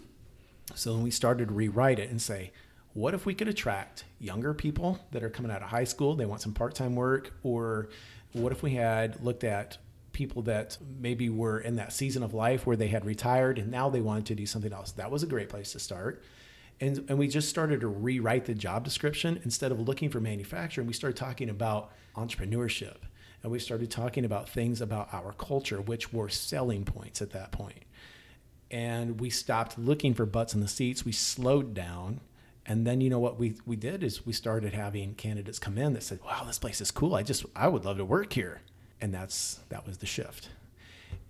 So 0.75 0.93
then 0.93 1.03
we 1.03 1.11
started 1.11 1.47
to 1.49 1.53
rewrite 1.53 1.99
it 1.99 2.09
and 2.09 2.21
say, 2.21 2.51
what 2.97 3.13
if 3.13 3.27
we 3.27 3.35
could 3.35 3.47
attract 3.47 4.05
younger 4.19 4.55
people 4.55 4.97
that 5.11 5.21
are 5.21 5.29
coming 5.29 5.51
out 5.51 5.61
of 5.61 5.69
high 5.69 5.83
school, 5.83 6.15
they 6.15 6.25
want 6.25 6.41
some 6.41 6.51
part-time 6.51 6.95
work, 6.95 7.31
or 7.43 7.89
what 8.33 8.51
if 8.51 8.63
we 8.63 8.73
had 8.73 9.23
looked 9.23 9.43
at 9.43 9.77
people 10.13 10.41
that 10.41 10.79
maybe 10.99 11.29
were 11.29 11.59
in 11.59 11.75
that 11.75 11.93
season 11.93 12.23
of 12.23 12.33
life 12.33 12.65
where 12.65 12.75
they 12.75 12.87
had 12.87 13.05
retired 13.05 13.59
and 13.59 13.69
now 13.69 13.87
they 13.87 14.01
wanted 14.01 14.25
to 14.25 14.33
do 14.33 14.47
something 14.47 14.73
else. 14.73 14.93
That 14.93 15.11
was 15.11 15.21
a 15.21 15.27
great 15.27 15.47
place 15.47 15.73
to 15.73 15.79
start. 15.79 16.23
And, 16.81 17.05
and 17.07 17.19
we 17.19 17.27
just 17.27 17.49
started 17.49 17.81
to 17.81 17.87
rewrite 17.87 18.45
the 18.45 18.55
job 18.55 18.83
description 18.83 19.39
instead 19.43 19.71
of 19.71 19.79
looking 19.79 20.09
for 20.09 20.19
manufacturing. 20.19 20.87
We 20.87 20.93
started 20.93 21.17
talking 21.17 21.51
about 21.51 21.91
entrepreneurship 22.15 22.97
and 23.43 23.51
we 23.51 23.59
started 23.59 23.91
talking 23.91 24.25
about 24.25 24.49
things 24.49 24.81
about 24.81 25.13
our 25.13 25.33
culture, 25.33 25.81
which 25.81 26.11
were 26.11 26.29
selling 26.29 26.83
points 26.83 27.21
at 27.21 27.29
that 27.29 27.51
point 27.51 27.83
and 28.71 29.19
we 29.19 29.29
stopped 29.29 29.77
looking 29.77 30.15
for 30.15 30.25
butts 30.25 30.55
in 30.55 30.61
the 30.61 30.67
seats. 30.67 31.05
We 31.05 31.11
slowed 31.11 31.75
down. 31.75 32.21
And 32.67 32.85
then 32.85 32.99
you 32.99 33.09
know 33.09 33.19
what 33.19 33.39
we, 33.39 33.55
we 33.65 33.77
did 33.77 34.03
is 34.03 34.25
we 34.25 34.33
started 34.33 34.73
having 34.73 35.15
candidates 35.15 35.57
come 35.57 35.77
in 35.77 35.93
that 35.93 36.03
said, 36.03 36.19
Wow, 36.25 36.43
this 36.45 36.59
place 36.59 36.81
is 36.81 36.91
cool. 36.91 37.15
I 37.15 37.23
just 37.23 37.45
I 37.55 37.67
would 37.67 37.85
love 37.85 37.97
to 37.97 38.05
work 38.05 38.33
here. 38.33 38.61
And 38.99 39.13
that's 39.13 39.59
that 39.69 39.85
was 39.87 39.97
the 39.97 40.05
shift. 40.05 40.49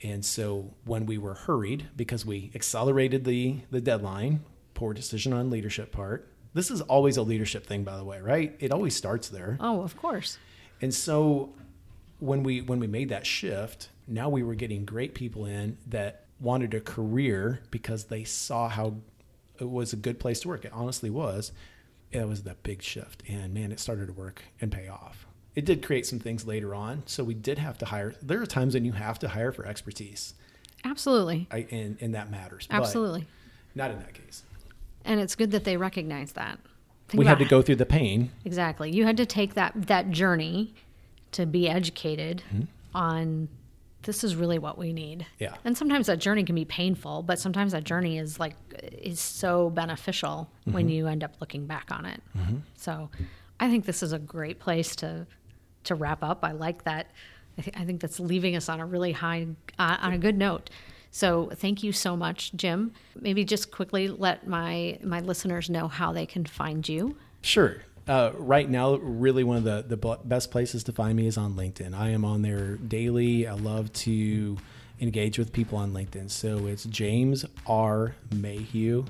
And 0.02 0.26
so 0.26 0.74
when 0.86 1.06
we 1.06 1.18
were 1.18 1.36
hurried 1.36 1.88
because 1.96 2.26
we 2.26 2.52
accelerated 2.56 3.24
the 3.24 3.60
the 3.70 3.82
deadline, 3.82 4.44
poor 4.74 4.94
decision 4.94 5.34
on 5.34 5.50
leadership 5.50 5.92
part. 5.92 6.32
This 6.54 6.72
is 6.72 6.82
always 6.82 7.18
a 7.18 7.22
leadership 7.22 7.68
thing, 7.68 7.84
by 7.84 7.98
the 7.98 8.04
way, 8.04 8.20
right? 8.20 8.56
It 8.60 8.72
always 8.72 8.96
starts 8.96 9.30
there. 9.30 9.58
Oh, 9.60 9.82
of 9.82 9.96
course. 9.96 10.40
And 10.82 10.94
so 10.94 11.54
when 12.20 12.42
we 12.42 12.62
when 12.62 12.80
we 12.80 12.88
made 12.88 13.10
that 13.10 13.28
shift, 13.28 13.90
now 14.08 14.30
we 14.30 14.42
were 14.42 14.56
getting 14.56 14.86
great 14.86 15.14
people 15.14 15.46
in 15.46 15.78
that 15.88 16.26
wanted 16.40 16.74
a 16.74 16.80
career 16.80 17.62
because 17.70 18.06
they 18.06 18.24
saw 18.24 18.70
how 18.70 18.96
it 19.60 19.70
was 19.70 19.93
a 19.93 19.95
good 19.97 20.20
place 20.20 20.39
to 20.41 20.47
work. 20.47 20.66
It 20.66 20.72
honestly 20.74 21.10
was. 21.10 21.51
It 22.12 22.28
was 22.28 22.43
that 22.43 22.64
big 22.64 22.82
shift, 22.82 23.22
and 23.28 23.53
man, 23.53 23.72
it 23.72 23.80
started 23.80 24.08
to 24.08 24.14
work 24.14 24.43
and 24.62 24.72
pay 24.72 24.88
off. 24.88 25.26
It 25.55 25.66
did 25.66 25.84
create 25.84 26.05
some 26.05 26.20
things 26.20 26.45
later 26.47 26.74
on, 26.74 27.03
so 27.05 27.24
we 27.24 27.34
did 27.34 27.58
have 27.60 27.78
to 27.80 27.86
hire. 27.86 28.14
There 28.22 28.41
are 28.41 28.45
times 28.45 28.76
when 28.76 28.86
you 28.86 28.93
have 28.93 29.20
to 29.20 29.28
hire 29.30 29.51
for 29.51 29.66
expertise, 29.66 30.34
Absolutely. 30.86 31.47
I, 31.51 31.68
and 31.72 31.97
and 31.99 32.14
that 32.16 32.30
matters. 32.32 32.68
but 32.70 32.78
Absolutely. 32.78 33.26
not 33.76 33.91
in 33.91 33.97
that 33.99 34.14
case. 34.14 34.43
And 35.03 35.20
it's 35.20 35.36
good 35.36 35.51
that 35.51 35.64
they 35.64 35.76
recognize 35.78 36.34
that. 36.34 36.60
Think 37.10 37.20
we 37.20 37.26
had 37.26 37.39
to 37.39 37.45
go 37.45 37.62
through 37.62 37.78
the 37.78 37.86
pain. 37.86 38.32
Exactly. 38.45 38.91
You 38.91 39.05
had 39.05 39.18
to 39.18 39.26
take 39.26 39.53
that 39.55 39.74
that 39.88 40.12
journey 40.12 40.76
to 41.34 41.45
be 41.45 41.68
educated 41.68 42.43
Mm-hmm. 42.53 42.64
on 42.95 43.49
this 44.08 44.24
is 44.24 44.36
really 44.36 44.58
what 44.58 44.78
we 44.80 44.91
need. 44.93 45.28
Yeah. 45.38 45.53
And 45.64 45.78
sometimes 45.78 46.08
that 46.08 46.18
journey 46.18 46.43
can 46.43 46.55
be 46.55 46.66
painful, 46.66 47.22
but 47.22 47.38
sometimes 47.38 47.74
that 47.74 47.84
journey 47.84 48.18
is 48.18 48.39
like 48.39 48.55
is 48.82 49.20
so 49.20 49.70
beneficial 49.70 50.49
Mm-hmm. 50.62 50.72
when 50.74 50.89
you 50.89 51.05
end 51.08 51.24
up 51.24 51.36
looking 51.39 51.66
back 51.68 51.88
on 51.91 52.05
it. 52.05 52.22
So, 52.76 53.10
I 53.60 53.70
think 53.70 53.86
this 53.86 54.01
is 54.03 54.12
a 54.14 54.20
great 54.20 54.60
place 54.60 54.95
to 54.97 55.28
to 55.86 55.95
wrap 55.95 56.24
up. 56.24 56.39
I 56.43 56.51
like 56.51 56.84
that. 56.84 57.12
I, 57.58 57.62
th- 57.62 57.78
I 57.78 57.86
think 57.86 58.01
that's 58.01 58.20
leaving 58.20 58.55
us 58.55 58.68
on 58.70 58.80
a 58.80 58.86
really 58.86 59.14
high 59.14 59.47
uh, 59.80 59.97
on 60.01 60.12
a 60.14 60.18
good 60.18 60.38
note. 60.38 60.70
So, 61.12 61.49
thank 61.55 61.84
you 61.84 61.91
so 61.93 62.18
much, 62.18 62.51
Jim. 62.55 62.91
Maybe 63.20 63.45
just 63.45 63.72
quickly 63.72 64.08
let 64.10 64.45
my 64.47 64.99
my 65.03 65.22
listeners 65.22 65.70
know 65.70 65.88
how 65.88 66.12
they 66.12 66.26
can 66.26 66.45
find 66.45 66.88
you. 66.88 67.16
Sure. 67.41 67.78
Uh, 68.08 68.32
right 68.38 68.70
now, 68.70 68.95
really 68.95 69.43
one 69.43 69.58
of 69.58 69.64
the, 69.64 69.84
the 69.88 70.18
best 70.24 70.49
places 70.51 70.84
to 70.86 70.91
find 70.93 71.16
me 71.18 71.28
is 71.28 71.38
on 71.38 71.55
LinkedIn. 71.55 71.93
I 71.93 72.10
am 72.10 72.24
on 72.24 72.41
there 72.41 72.78
daily. 72.78 73.47
I 73.47 73.53
love 73.53 73.91
to 73.93 74.58
engage 75.01 75.38
with 75.38 75.51
people 75.51 75.78
on 75.78 75.91
LinkedIn. 75.93 76.30
So 76.32 76.68
it's 76.68 76.86
James 76.86 77.45
R. 77.66 78.16
Mayhew. 78.34 79.05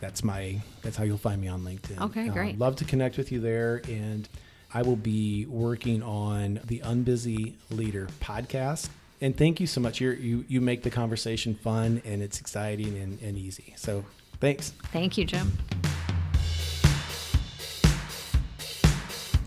That's 0.00 0.22
my 0.24 0.60
that's 0.82 0.96
how 0.96 1.04
you'll 1.04 1.16
find 1.16 1.40
me 1.40 1.48
on 1.48 1.62
LinkedIn. 1.64 2.00
Okay, 2.00 2.28
Uh, 2.28 2.32
great. 2.32 2.58
love 2.58 2.76
to 2.76 2.84
connect 2.84 3.16
with 3.16 3.32
you 3.32 3.40
there, 3.40 3.80
and 3.88 4.28
I 4.74 4.82
will 4.82 4.96
be 4.96 5.46
working 5.46 6.02
on 6.02 6.60
the 6.66 6.80
Unbusy 6.80 7.54
Leader 7.70 8.08
podcast. 8.20 8.88
And 9.20 9.34
thank 9.34 9.60
you 9.60 9.66
so 9.66 9.80
much. 9.80 10.00
You're, 10.00 10.12
you 10.14 10.44
you 10.48 10.60
make 10.60 10.82
the 10.82 10.90
conversation 10.90 11.54
fun 11.54 12.02
and 12.04 12.20
it's 12.22 12.40
exciting 12.40 12.98
and, 12.98 13.18
and 13.22 13.38
easy. 13.38 13.72
So 13.78 14.04
thanks. 14.40 14.70
Thank 14.92 15.16
you, 15.16 15.24
Jim. 15.24 15.52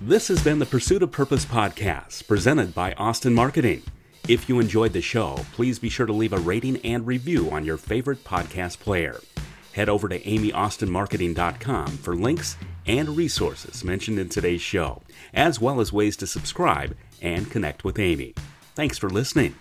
This 0.07 0.29
has 0.29 0.41
been 0.41 0.57
the 0.57 0.65
Pursuit 0.65 1.03
of 1.03 1.11
Purpose 1.11 1.43
podcast, 1.43 2.29
presented 2.29 2.73
by 2.73 2.93
Austin 2.93 3.33
Marketing. 3.33 3.83
If 4.29 4.47
you 4.47 4.61
enjoyed 4.61 4.93
the 4.93 5.01
show, 5.01 5.35
please 5.51 5.79
be 5.79 5.89
sure 5.89 6.05
to 6.05 6.13
leave 6.13 6.31
a 6.31 6.39
rating 6.39 6.77
and 6.85 7.05
review 7.05 7.51
on 7.51 7.65
your 7.65 7.75
favorite 7.75 8.23
podcast 8.23 8.79
player. 8.79 9.19
Head 9.73 9.89
over 9.89 10.07
to 10.07 10.17
amyaustinmarketing.com 10.17 11.87
for 11.97 12.15
links 12.15 12.55
and 12.85 13.17
resources 13.17 13.83
mentioned 13.83 14.17
in 14.17 14.29
today's 14.29 14.61
show, 14.61 15.01
as 15.33 15.59
well 15.59 15.81
as 15.81 15.91
ways 15.91 16.15
to 16.15 16.25
subscribe 16.25 16.95
and 17.21 17.51
connect 17.51 17.83
with 17.83 17.99
Amy. 17.99 18.33
Thanks 18.75 18.97
for 18.97 19.09
listening. 19.09 19.55